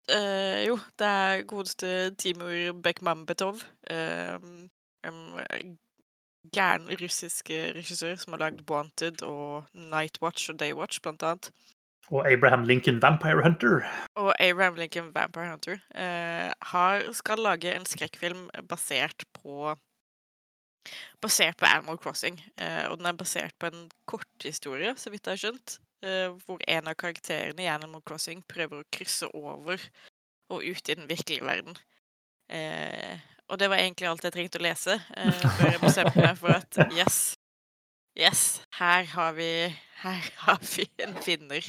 uh, 0.08 0.60
jo, 0.64 0.78
det 0.98 1.10
er 1.10 1.44
godeste 1.50 1.90
Timur 2.16 2.72
Bekmambetov. 2.80 3.60
Um, 3.92 4.70
en 5.04 5.76
gæren 6.52 6.88
russisk 7.00 7.50
regissør 7.50 8.18
som 8.20 8.34
har 8.34 8.44
lagd 8.44 8.64
Wanted 8.70 9.22
og 9.22 9.64
'Nightwatch' 9.74 10.50
og 10.52 10.60
'Daywatch', 10.60 11.00
blant 11.02 11.22
annet. 11.22 11.50
Og 12.12 12.32
Abraham 12.32 12.64
Lincoln 12.64 13.02
Vampire 13.02 13.42
Hunter. 13.42 13.80
Og 14.14 14.34
Abraham 14.40 14.74
Lincoln 14.74 15.14
Vampire 15.14 15.50
Hunter 15.50 15.78
eh, 15.94 16.52
har, 16.62 17.12
skal 17.12 17.38
lage 17.38 17.74
en 17.74 17.86
skrekkfilm 17.86 18.50
basert 18.68 19.24
på 19.32 19.74
Basert 21.22 21.56
på 21.56 21.64
Animal 21.64 21.96
Crossing. 21.96 22.36
Eh, 22.60 22.90
og 22.90 22.98
den 22.98 23.06
er 23.06 23.16
basert 23.16 23.54
på 23.58 23.70
en 23.72 23.90
korthistorie, 24.06 24.92
så 24.96 25.10
vidt 25.10 25.26
jeg 25.26 25.32
har 25.32 25.40
skjønt. 25.40 25.78
Eh, 26.04 26.28
hvor 26.44 26.60
en 26.68 26.90
av 26.90 26.98
karakterene 27.00 27.64
i 27.64 27.70
Animal 27.72 28.02
Crossing 28.04 28.42
prøver 28.44 28.82
å 28.82 28.90
krysse 28.92 29.30
over 29.32 29.80
og 30.52 30.60
ut 30.60 30.90
i 30.92 30.96
den 30.98 31.08
virkelige 31.08 31.46
verden. 31.46 31.78
Eh, 32.52 33.16
og 33.48 33.58
det 33.60 33.68
var 33.70 33.76
egentlig 33.82 34.08
alt 34.08 34.24
jeg 34.24 34.32
trengte 34.34 34.58
å 34.60 34.64
lese 34.64 34.94
eh, 35.16 35.42
før 35.58 35.70
jeg 35.72 35.80
bestemte 35.82 36.20
meg 36.24 36.38
for 36.40 36.54
at 36.56 36.78
yes, 36.98 37.18
yes, 38.18 38.44
her 38.78 39.04
har 39.14 39.32
vi, 39.36 39.50
her 40.04 40.30
har 40.46 40.62
vi 40.76 40.86
en 41.04 41.14
finner. 41.24 41.66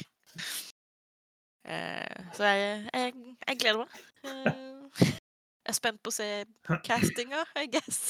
Eh, 1.66 2.18
så 2.36 2.44
jeg, 2.46 2.88
jeg, 2.94 3.14
jeg 3.48 3.58
gleder 3.60 3.82
meg. 3.82 4.02
Eh, 4.24 5.12
jeg 5.66 5.72
er 5.74 5.76
spent 5.80 5.98
på 6.06 6.12
å 6.12 6.14
se 6.14 6.28
castinga, 6.86 7.44
I 7.58 7.66
guess. 7.72 8.02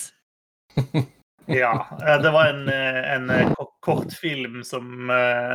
Ja. 1.46 1.76
eh, 2.02 2.16
Det 2.24 2.30
var 2.34 2.48
en, 2.50 2.64
eh, 2.68 2.96
en 3.14 3.28
eh, 3.30 3.52
kortfilm 3.86 4.64
som, 4.66 5.06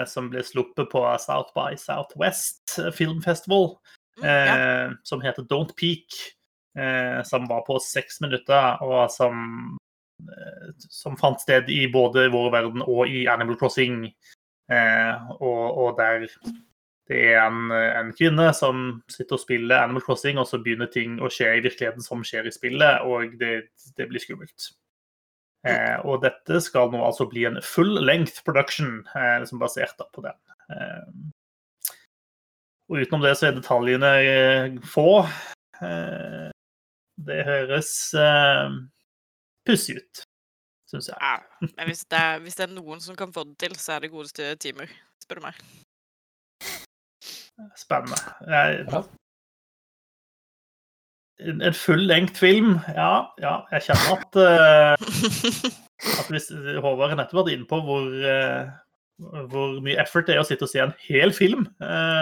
som 0.08 0.30
ble 0.32 0.40
sluppet 0.48 0.88
på 0.94 1.02
South 1.20 1.52
by 1.58 1.76
Southwest 1.80 2.78
Film 2.96 3.20
Festival, 3.26 3.74
Mm, 4.20 4.26
ja. 4.28 4.56
eh, 4.56 4.90
som 5.08 5.22
heter 5.24 5.44
Don't 5.48 5.72
Peak. 5.80 6.16
Eh, 6.78 7.24
som 7.24 7.48
var 7.50 7.66
på 7.68 7.76
seks 7.84 8.22
minutter, 8.24 8.80
og 8.86 9.12
som, 9.12 9.78
eh, 10.24 10.70
som 10.90 11.18
fant 11.20 11.42
sted 11.42 11.70
i 11.70 11.84
både 11.92 12.30
Vår 12.32 12.52
verden 12.54 12.84
og 12.86 13.10
i 13.12 13.26
Animal 13.28 13.58
Crossing. 13.60 14.06
Eh, 14.72 15.32
og, 15.42 15.64
og 15.78 15.98
der 15.98 16.28
det 17.12 17.26
er 17.34 17.42
en, 17.44 17.72
en 17.76 18.12
kvinne 18.16 18.46
som 18.56 19.02
sitter 19.12 19.36
og 19.36 19.42
spiller 19.42 19.82
Animal 19.84 20.04
Crossing, 20.06 20.38
og 20.40 20.48
så 20.48 20.62
begynner 20.64 20.88
ting 20.88 21.18
å 21.20 21.28
skje 21.34 21.58
i 21.58 21.64
virkeligheten 21.66 22.06
som 22.06 22.22
skjer 22.24 22.48
i 22.48 22.54
spillet, 22.56 23.04
og 23.04 23.34
det, 23.42 23.66
det 23.98 24.08
blir 24.08 24.24
skummelt. 24.24 24.70
Eh, 25.68 25.98
og 26.08 26.24
dette 26.24 26.62
skal 26.64 26.88
nå 26.94 27.02
altså 27.04 27.28
bli 27.30 27.44
en 27.50 27.60
full 27.66 28.00
length 28.06 28.46
production, 28.48 29.02
eh, 29.12 29.42
liksom 29.44 29.60
basert 29.60 30.00
på 30.14 30.24
den. 30.24 30.40
Eh, 30.72 31.04
og 32.88 33.04
utenom 33.04 33.28
det 33.28 33.36
så 33.40 33.50
er 33.50 33.60
detaljene 33.60 34.14
få. 34.88 35.26
Eh, 35.82 36.51
det 37.28 37.44
høres 37.48 37.92
uh, 38.18 38.74
pussig 39.68 39.98
ut, 40.00 40.24
syns 40.90 41.10
jeg. 41.12 41.18
Ja, 41.22 41.38
men 41.78 41.90
hvis 41.90 42.04
det, 42.06 42.20
er, 42.20 42.42
hvis 42.44 42.58
det 42.60 42.68
er 42.68 42.76
noen 42.76 43.02
som 43.04 43.18
kan 43.20 43.34
få 43.36 43.46
det 43.50 43.58
til, 43.64 43.78
så 43.80 43.96
er 43.98 44.06
det 44.06 44.14
godeste 44.14 44.54
timer, 44.64 44.92
spør 45.24 45.42
du 45.42 45.48
meg. 45.50 45.66
Spennende. 47.78 48.18
Jeg, 48.48 48.86
Ja. 48.92 49.04
en 51.42 51.62
en 51.62 51.74
full 51.74 52.04
lengt 52.06 52.38
film, 52.38 52.76
ja, 52.96 53.26
ja. 53.42 53.54
Jeg 53.72 53.82
kjenner 53.88 54.12
at, 54.14 54.36
uh, 54.38 54.94
at 56.20 56.28
hvis 56.30 56.50
Håvard 56.54 57.10
har 57.10 57.18
nettopp 57.18 57.42
vært 57.42 57.54
inne 57.56 57.66
på 57.70 57.80
hvor, 57.86 58.06
uh, 58.06 59.46
hvor 59.50 59.80
mye 59.82 59.98
effort 60.02 60.30
det 60.30 60.36
er 60.36 60.44
å 60.44 60.46
sitte 60.46 60.68
og 60.68 60.74
se 60.74 60.84
en 60.84 60.94
hel 61.08 61.34
film. 61.34 61.66
Uh, 61.82 62.22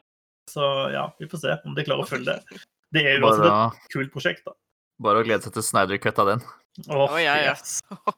så 0.50 0.66
ja, 0.94 1.06
vi 1.20 1.28
får 1.30 1.44
se 1.44 1.58
om 1.68 1.76
de 1.76 1.86
klarer 1.86 2.08
å 2.08 2.10
følge 2.10 2.32
det. 2.32 2.62
Det 2.96 3.04
er 3.06 3.20
jo 3.20 3.28
Bare, 3.28 3.50
et 3.68 3.92
kult 3.94 4.12
prosjekt, 4.14 4.48
da. 4.48 4.56
Bare 5.02 5.22
å 5.22 5.26
glede 5.28 5.46
seg 5.46 5.56
til 5.56 5.66
Snyder-cut 5.66 6.20
av 6.24 6.34
den. 6.34 6.44
Å 6.88 6.98
oh, 7.10 7.18
ja, 7.20 7.34
ja. 7.44 7.54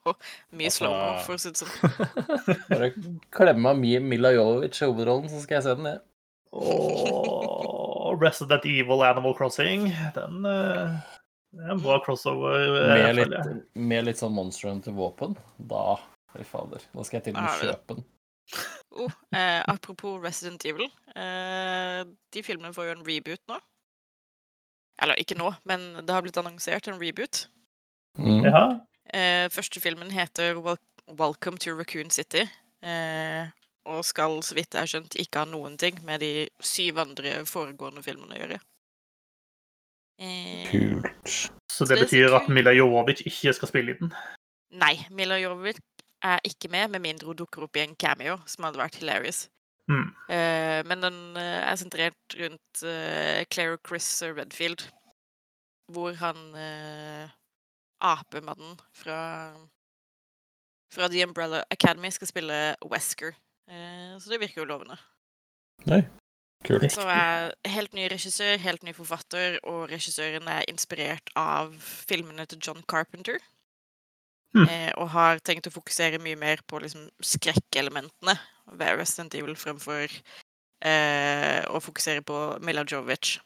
Mye 0.57 0.69
slow-mo, 0.73 1.21
for 1.25 1.37
å 1.37 1.41
si 1.41 1.49
det 1.53 1.61
sånn. 1.63 1.71
Bare 2.69 2.91
klemme 3.33 3.71
av 3.71 3.79
Mi- 3.79 4.01
Mila 4.03 4.33
Jovovich 4.35 4.81
i 4.83 4.89
hovedrollen, 4.89 5.31
så 5.31 5.41
skal 5.41 5.57
jeg 5.59 5.65
se 5.65 5.75
den, 5.79 5.87
jeg. 5.95 6.01
Og 6.51 8.21
Resident 8.21 8.65
Evil 8.69 9.01
Animal 9.07 9.33
Crossing, 9.37 9.87
den 10.17 10.45
uh... 10.45 10.99
det 11.55 11.65
er 11.65 11.73
en 11.73 11.81
bra 11.83 11.97
crossover. 12.05 12.59
eh, 12.83 13.01
Med 13.07 13.17
litt, 13.21 13.51
med 13.79 14.07
litt 14.09 14.21
sånn 14.21 14.35
Monster 14.35 14.69
Hunter-våpen. 14.73 15.37
Da 15.71 15.95
Fy 16.31 16.45
fader. 16.47 16.83
Da 16.95 17.03
skal 17.07 17.19
jeg 17.19 17.25
til 17.29 17.35
og 17.35 17.43
med 17.43 17.63
kjøpe 17.65 17.97
den. 17.97 18.05
Oh, 18.99 19.11
eh, 19.35 19.61
apropos 19.71 20.19
Resident 20.23 20.63
Evil. 20.67 20.87
Eh, 21.15 22.01
de 22.35 22.43
filmene 22.43 22.71
får 22.75 22.87
jo 22.89 22.93
en 22.97 23.03
reboot 23.07 23.41
nå. 23.51 23.57
Eller 25.01 25.17
ikke 25.21 25.37
nå, 25.39 25.49
men 25.65 25.89
det 26.05 26.13
har 26.13 26.23
blitt 26.25 26.37
annonsert 26.37 26.87
en 26.87 26.99
reboot. 27.01 27.47
Mm. 28.19 28.45
Ja. 28.45 28.63
Eh, 29.13 29.47
første 29.51 29.81
filmen 29.81 30.11
heter 30.13 30.59
Wel 30.61 30.77
Welcome 31.11 31.57
to 31.57 31.73
Raccoon 31.75 32.09
City. 32.09 32.45
Eh, 32.83 33.49
og 33.85 34.05
skal, 34.05 34.37
så 34.45 34.55
vidt 34.55 34.73
jeg 34.73 34.81
har 34.81 34.89
skjønt, 34.89 35.17
ikke 35.19 35.41
ha 35.41 35.49
noen 35.49 35.77
ting 35.81 35.97
med 36.05 36.21
de 36.21 36.47
syv 36.63 37.01
andre 37.01 37.41
foregående 37.49 38.03
filmene 38.05 38.37
å 38.37 38.41
gjøre. 38.43 38.59
Eh, 40.21 40.69
Kult. 40.69 41.49
Så 41.71 41.87
det 41.89 41.97
betyr 42.03 42.35
at. 42.37 42.49
Mila 42.51 42.73
Jovovich 42.75 43.25
ikke 43.25 43.55
skal 43.57 43.71
spille 43.71 43.95
i 43.95 43.99
den. 43.99 44.13
Nei, 44.77 44.93
Mila 45.09 45.39
Jovovich 45.41 45.81
er 46.23 46.39
ikke 46.45 46.69
med, 46.71 46.93
med 46.93 47.03
mindre 47.03 47.31
hun 47.31 47.39
dukker 47.41 47.65
opp 47.65 47.79
i 47.79 47.83
en 47.83 47.97
cameo, 47.97 48.37
som 48.45 48.67
hadde 48.67 48.79
vært 48.79 49.01
hilarious. 49.01 49.47
Mm. 49.91 50.07
Uh, 50.31 50.79
men 50.87 51.03
den 51.03 51.19
eh, 51.39 51.59
er 51.67 51.75
sentrert 51.79 52.35
rundt 52.39 52.83
uh, 52.85 53.43
Claire 53.51 53.75
og 53.75 53.83
Chris 53.87 54.07
Redfield, 54.23 54.85
hvor 55.91 56.15
han 56.21 56.39
uh, 56.55 57.33
apemannen 57.99 58.79
fra, 58.95 59.19
fra 60.93 61.11
The 61.11 61.25
Umbrella 61.27 61.63
Academy 61.71 62.13
skal 62.13 62.31
spille 62.31 62.61
Wesker. 62.87 63.35
Uh, 63.67 64.15
så 64.21 64.31
det 64.31 64.41
virker 64.45 64.63
jo 64.63 64.69
lovende. 64.71 64.97
Nei. 65.89 66.03
Kult. 66.61 66.91
Så 66.93 67.01
er 67.09 67.55
helt 67.73 67.95
ny 67.97 68.05
regissør, 68.11 68.59
helt 68.61 68.83
ny 68.85 68.93
forfatter, 68.93 69.57
og 69.65 69.89
regissøren 69.89 70.45
er 70.45 70.67
inspirert 70.69 71.31
av 71.35 71.73
filmene 71.81 72.45
til 72.45 72.61
John 72.61 72.83
Carpenter. 72.85 73.41
Eh, 74.51 74.91
og 74.99 75.07
har 75.13 75.39
tenkt 75.39 75.69
å 75.69 75.71
fokusere 75.71 76.19
mye 76.19 76.35
mer 76.35 76.59
på 76.67 76.81
liksom, 76.83 77.05
skrekkelementene 77.23 78.35
Resident 78.79 79.35
Evil 79.35 79.55
fremfor 79.59 80.07
eh, 80.07 81.61
å 81.69 81.81
fokusere 81.83 82.23
på 82.25 82.39
Mila 82.65 82.85
Jovic, 82.87 83.37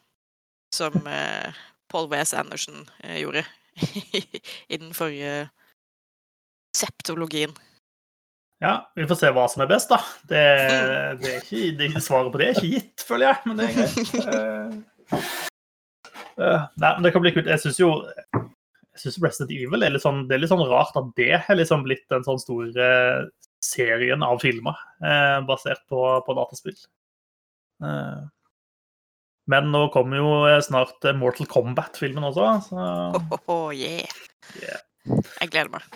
som 0.74 0.96
eh, 1.10 1.54
Paul 1.92 2.08
W.S. 2.10 2.34
Anderson 2.34 2.86
eh, 3.02 3.20
gjorde 3.22 3.44
i 4.72 4.80
den 4.80 4.94
forrige 4.96 5.48
septologien. 6.76 7.54
Ja, 8.60 8.92
vi 8.96 9.04
får 9.08 9.18
se 9.20 9.30
hva 9.36 9.44
som 9.52 9.62
er 9.64 9.68
best, 9.68 9.90
da. 9.92 9.98
Det, 10.30 10.44
det 11.20 11.32
er 11.32 11.42
ikke, 11.42 11.64
det, 11.76 11.90
svaret 12.00 12.32
på 12.32 12.40
det 12.40 12.46
er 12.46 12.56
ikke 12.56 12.70
gitt, 12.72 13.04
føler 13.04 13.28
jeg. 13.28 13.40
Men 13.48 13.60
det 13.60 13.68
er 13.68 13.76
greit. 13.80 14.84
Eh, 16.36 16.44
eh, 16.52 16.64
nei, 16.82 16.88
men 16.98 17.04
det 17.06 17.12
kan 17.14 17.22
bli 17.24 17.30
kult. 17.32 17.46
Jeg 17.48 17.62
syns 17.62 17.78
jo 17.78 17.86
jeg 18.34 19.00
synes 19.00 19.16
Resident 19.22 19.52
Evil 19.54 19.86
er 19.86 19.94
litt, 19.94 20.02
sånn, 20.02 20.24
det 20.28 20.34
er 20.36 20.42
litt 20.42 20.50
sånn 20.50 20.64
rart 20.68 20.96
at 20.98 21.06
det 21.16 21.30
er 21.36 21.56
liksom 21.56 21.84
blitt 21.86 22.04
den 22.12 22.26
sånn 22.26 22.40
store 22.42 22.88
serien 23.64 24.22
av 24.26 24.38
filmer 24.42 24.76
eh, 25.04 25.38
basert 25.48 25.82
på, 25.90 26.00
på 26.26 26.36
dataspill. 26.38 26.76
Eh, 27.84 28.24
men 29.46 29.68
nå 29.70 29.84
kommer 29.94 30.18
jo 30.18 30.30
snart 30.66 31.04
eh, 31.06 31.14
Mortal 31.16 31.46
Kombat-filmen 31.50 32.24
også, 32.30 32.48
så 32.70 32.86
Oh, 33.16 33.30
oh, 33.36 33.46
oh, 33.54 33.68
yeah. 33.74 34.06
Yeah. 34.60 34.82
Jeg 35.40 35.52
gleder 35.52 35.70
meg. 35.76 35.86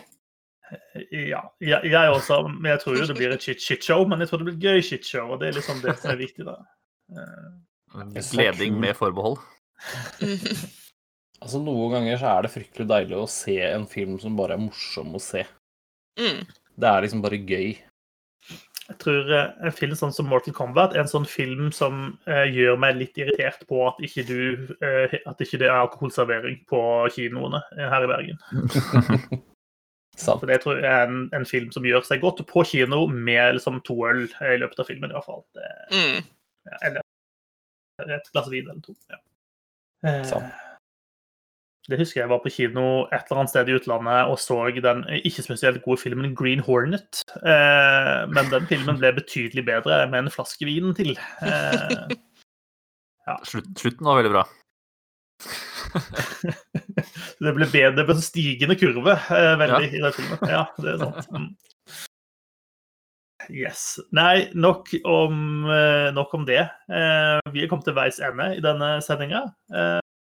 Ja, 1.10 1.40
jeg, 1.58 1.88
jeg 1.90 2.10
også. 2.14 2.44
Men 2.46 2.68
jeg 2.76 2.82
tror 2.84 2.98
jo 3.00 3.06
det 3.10 3.16
blir 3.18 3.32
et 3.34 3.42
shit- 3.42 3.62
shitshow, 3.64 4.04
men 4.06 4.22
jeg 4.22 4.30
tror 4.30 4.38
det 4.42 4.46
blir 4.52 4.58
et 4.58 4.66
gøy 4.68 4.84
shitshow. 4.86 5.32
Og 5.34 5.40
det 5.40 5.48
er 5.50 5.56
liksom 5.58 5.80
det 5.82 5.96
som 5.98 6.12
er 6.12 6.20
viktig, 6.20 6.46
da. 6.46 6.54
Eh, 7.10 8.20
Gleding 8.30 8.78
med 8.82 8.94
forbehold. 8.98 9.40
Altså, 11.40 11.56
Noen 11.64 11.94
ganger 11.94 12.18
så 12.20 12.26
er 12.34 12.44
det 12.44 12.50
fryktelig 12.52 12.84
deilig 12.90 13.16
å 13.16 13.28
se 13.32 13.54
en 13.64 13.86
film 13.88 14.18
som 14.20 14.34
bare 14.36 14.58
er 14.58 14.60
morsom 14.60 15.14
å 15.16 15.20
se. 15.24 15.40
Mm. 16.20 16.42
Det 16.80 16.88
er 16.90 17.04
liksom 17.04 17.22
bare 17.24 17.38
gøy. 17.44 17.70
Jeg 18.90 18.98
tror 18.98 19.28
eh, 19.36 19.50
en 19.68 19.74
film 19.76 19.92
sånn 19.94 20.14
som 20.14 20.26
Mortal 20.26 20.54
Kombat 20.56 20.96
er 20.96 21.04
en 21.04 21.10
sånn 21.10 21.26
film 21.28 21.68
som 21.74 22.16
eh, 22.26 22.48
gjør 22.50 22.80
meg 22.82 22.96
litt 22.98 23.20
irritert 23.20 23.62
på 23.70 23.84
at 23.86 24.00
ikke, 24.02 24.24
du, 24.26 24.72
eh, 24.82 25.14
at 25.30 25.44
ikke 25.44 25.60
det 25.62 25.68
er 25.68 25.76
alkoholservering 25.84 26.56
på 26.70 26.80
kinoene 27.14 27.60
eh, 27.76 27.86
her 27.92 28.06
i 28.06 28.10
Bergen. 28.10 28.40
Sant. 30.20 30.40
For 30.42 30.50
det 30.50 30.58
tror 30.64 30.80
jeg 30.80 30.90
er 30.90 31.06
en, 31.06 31.28
en 31.36 31.46
film 31.48 31.70
som 31.72 31.86
gjør 31.86 32.02
seg 32.08 32.24
godt 32.24 32.42
på 32.50 32.64
kino 32.66 33.04
med 33.06 33.60
liksom, 33.60 33.78
to 33.86 33.94
øl 34.10 34.26
i 34.26 34.58
løpet 34.60 34.82
av 34.82 34.90
filmen, 34.90 35.12
i 35.12 35.16
hvert 35.16 35.28
fall. 35.28 35.44
Det, 35.56 35.70
Mm. 35.94 36.18
ja, 36.70 36.80
eller 36.88 38.14
et 38.16 38.28
glass 38.32 38.50
vin 38.50 38.68
eller 38.68 38.82
to. 38.84 38.96
Ja. 39.12 39.20
Eh, 40.08 40.22
Sant. 40.28 40.50
Det 41.90 41.98
husker 41.98 42.20
jeg 42.20 42.30
var 42.30 42.38
på 42.44 42.52
kino 42.54 42.84
et 43.10 43.24
eller 43.26 43.40
annet 43.40 43.52
sted 43.52 43.70
i 43.70 43.74
utlandet 43.74 44.30
og 44.30 44.38
så 44.38 44.60
den 44.84 45.02
ikke 45.18 45.42
spesielt 45.42 45.82
gode 45.82 45.98
filmen 45.98 46.36
Green 46.38 46.62
Hornet. 46.62 47.22
Eh, 47.42 48.20
men 48.30 48.50
den 48.52 48.68
filmen 48.70 49.00
ble 49.00 49.10
betydelig 49.16 49.64
bedre 49.66 50.04
med 50.12 50.24
en 50.24 50.32
flaske 50.32 50.68
vin 50.68 50.94
til. 50.94 51.16
Eh, 51.42 52.14
ja. 53.26 53.36
slutten 53.50 54.06
var 54.06 54.20
veldig 54.20 54.34
bra. 54.36 54.46
det 57.42 57.54
ble 57.56 57.66
bedre 57.72 58.06
på 58.06 58.14
en 58.14 58.22
stigende 58.22 58.76
kurve 58.78 59.16
eh, 59.16 59.54
veldig 59.58 59.90
i 59.90 60.04
den 60.04 60.14
filmen. 60.14 60.44
Ja, 60.46 60.64
det 60.78 60.94
er 60.94 61.02
sant. 61.02 61.30
Mm. 61.34 61.50
Yes. 63.50 63.82
Nei, 64.14 64.46
nok 64.54 64.92
om, 65.08 65.64
eh, 65.66 66.12
nok 66.14 66.36
om 66.38 66.46
det. 66.46 66.62
Eh, 66.86 67.40
vi 67.50 67.64
er 67.64 67.72
kommet 67.72 67.88
til 67.88 67.98
veis 67.98 68.20
ende 68.22 68.52
i 68.54 68.62
denne 68.62 69.00
sendinga. 69.02 69.48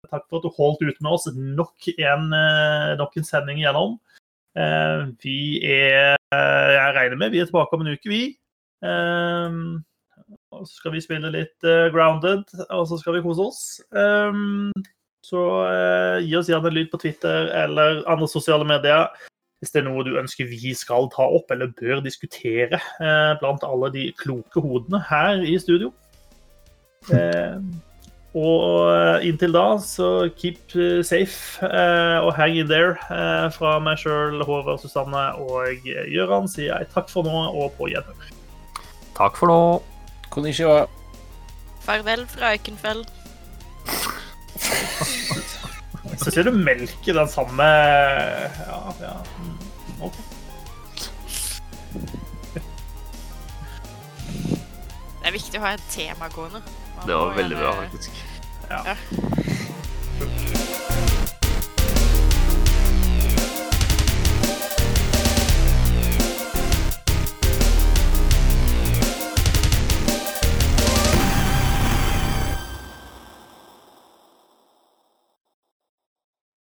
Eh, 0.04 0.10
takk 0.10 0.28
for 0.28 0.38
at 0.38 0.44
du 0.44 0.54
holdt 0.56 0.84
ut 0.84 1.00
med 1.00 1.10
oss 1.12 1.26
nok 1.34 1.88
en, 1.96 2.32
eh, 2.32 2.96
nok 2.96 3.16
en 3.16 3.24
sending 3.24 3.58
igjennom. 3.58 3.98
Eh, 4.56 5.10
vi 5.22 5.62
er 5.64 6.16
Jeg 6.34 6.94
regner 6.96 7.16
med 7.16 7.30
vi 7.30 7.38
er 7.38 7.46
tilbake 7.46 7.72
om 7.72 7.80
en 7.82 7.92
uke, 7.94 8.08
vi. 8.08 8.36
Eh, 8.82 9.50
og 10.50 10.66
så 10.66 10.74
skal 10.74 10.92
vi 10.92 11.00
spille 11.00 11.30
litt 11.30 11.62
eh, 11.62 11.90
Grounded, 11.90 12.44
og 12.70 12.88
så 12.88 12.98
skal 12.98 13.14
vi 13.14 13.22
kose 13.22 13.40
oss. 13.40 13.80
Eh, 13.94 14.32
så 15.24 15.42
eh, 15.70 16.26
gi 16.26 16.34
oss 16.36 16.48
gjerne 16.48 16.66
en 16.66 16.74
lyd 16.74 16.90
på 16.90 17.00
Twitter 17.00 17.48
eller 17.54 18.02
andre 18.10 18.28
sosiale 18.28 18.64
medier 18.64 19.08
hvis 19.60 19.72
det 19.72 19.80
er 19.80 19.86
noe 19.86 20.04
du 20.04 20.18
ønsker 20.20 20.44
vi 20.44 20.74
skal 20.76 21.08
ta 21.08 21.24
opp 21.24 21.48
eller 21.54 21.72
bør 21.78 22.02
diskutere 22.04 22.76
eh, 22.76 23.32
blant 23.40 23.64
alle 23.64 23.88
de 23.94 24.10
kloke 24.18 24.60
hodene 24.60 25.00
her 25.08 25.42
i 25.42 25.58
studio. 25.58 25.92
Eh, 27.12 27.60
og 28.34 28.90
eh, 28.90 29.28
inntil 29.28 29.52
da, 29.54 29.76
så 29.78 30.26
keep 30.34 30.72
eh, 30.74 31.04
safe 31.06 31.62
eh, 31.68 32.18
og 32.18 32.32
hang 32.34 32.56
in 32.58 32.66
there. 32.70 32.96
Eh, 33.06 33.46
fra 33.54 33.76
meg 33.82 34.00
sjøl, 34.02 34.42
Håvard, 34.42 34.80
Susanne 34.82 35.22
og 35.38 35.86
Gøran 36.10 36.48
sier 36.50 36.72
jeg 36.72 36.88
takk 36.94 37.08
for 37.12 37.22
nå 37.26 37.44
og 37.54 37.70
på 37.78 37.86
gjenhør. 37.92 38.32
Takk 39.14 39.38
for 39.38 39.46
nå. 39.52 39.60
Konnichiwa. 40.34 40.88
Farvel 41.84 42.24
fra 42.26 42.50
Eikenfeld. 42.56 43.06
så 46.22 46.30
ser 46.32 46.42
du 46.48 46.54
melker 46.56 47.12
den 47.18 47.28
samme 47.28 47.66
Ja, 47.68 48.78
ja. 49.02 49.12
mm, 49.38 49.58
OK. 50.08 50.16
Det 55.20 55.28
er 55.30 55.34
viktig 55.36 55.60
å 55.60 55.64
ha 55.64 55.70
et 55.76 55.86
tema 55.92 56.28
gående. 56.34 56.60
Det 57.06 57.14
var 57.14 57.34
veldig 57.34 57.56
bra, 57.56 57.72
faktisk. 57.72 58.24
Ja. 58.68 58.80
ja. 58.86 58.94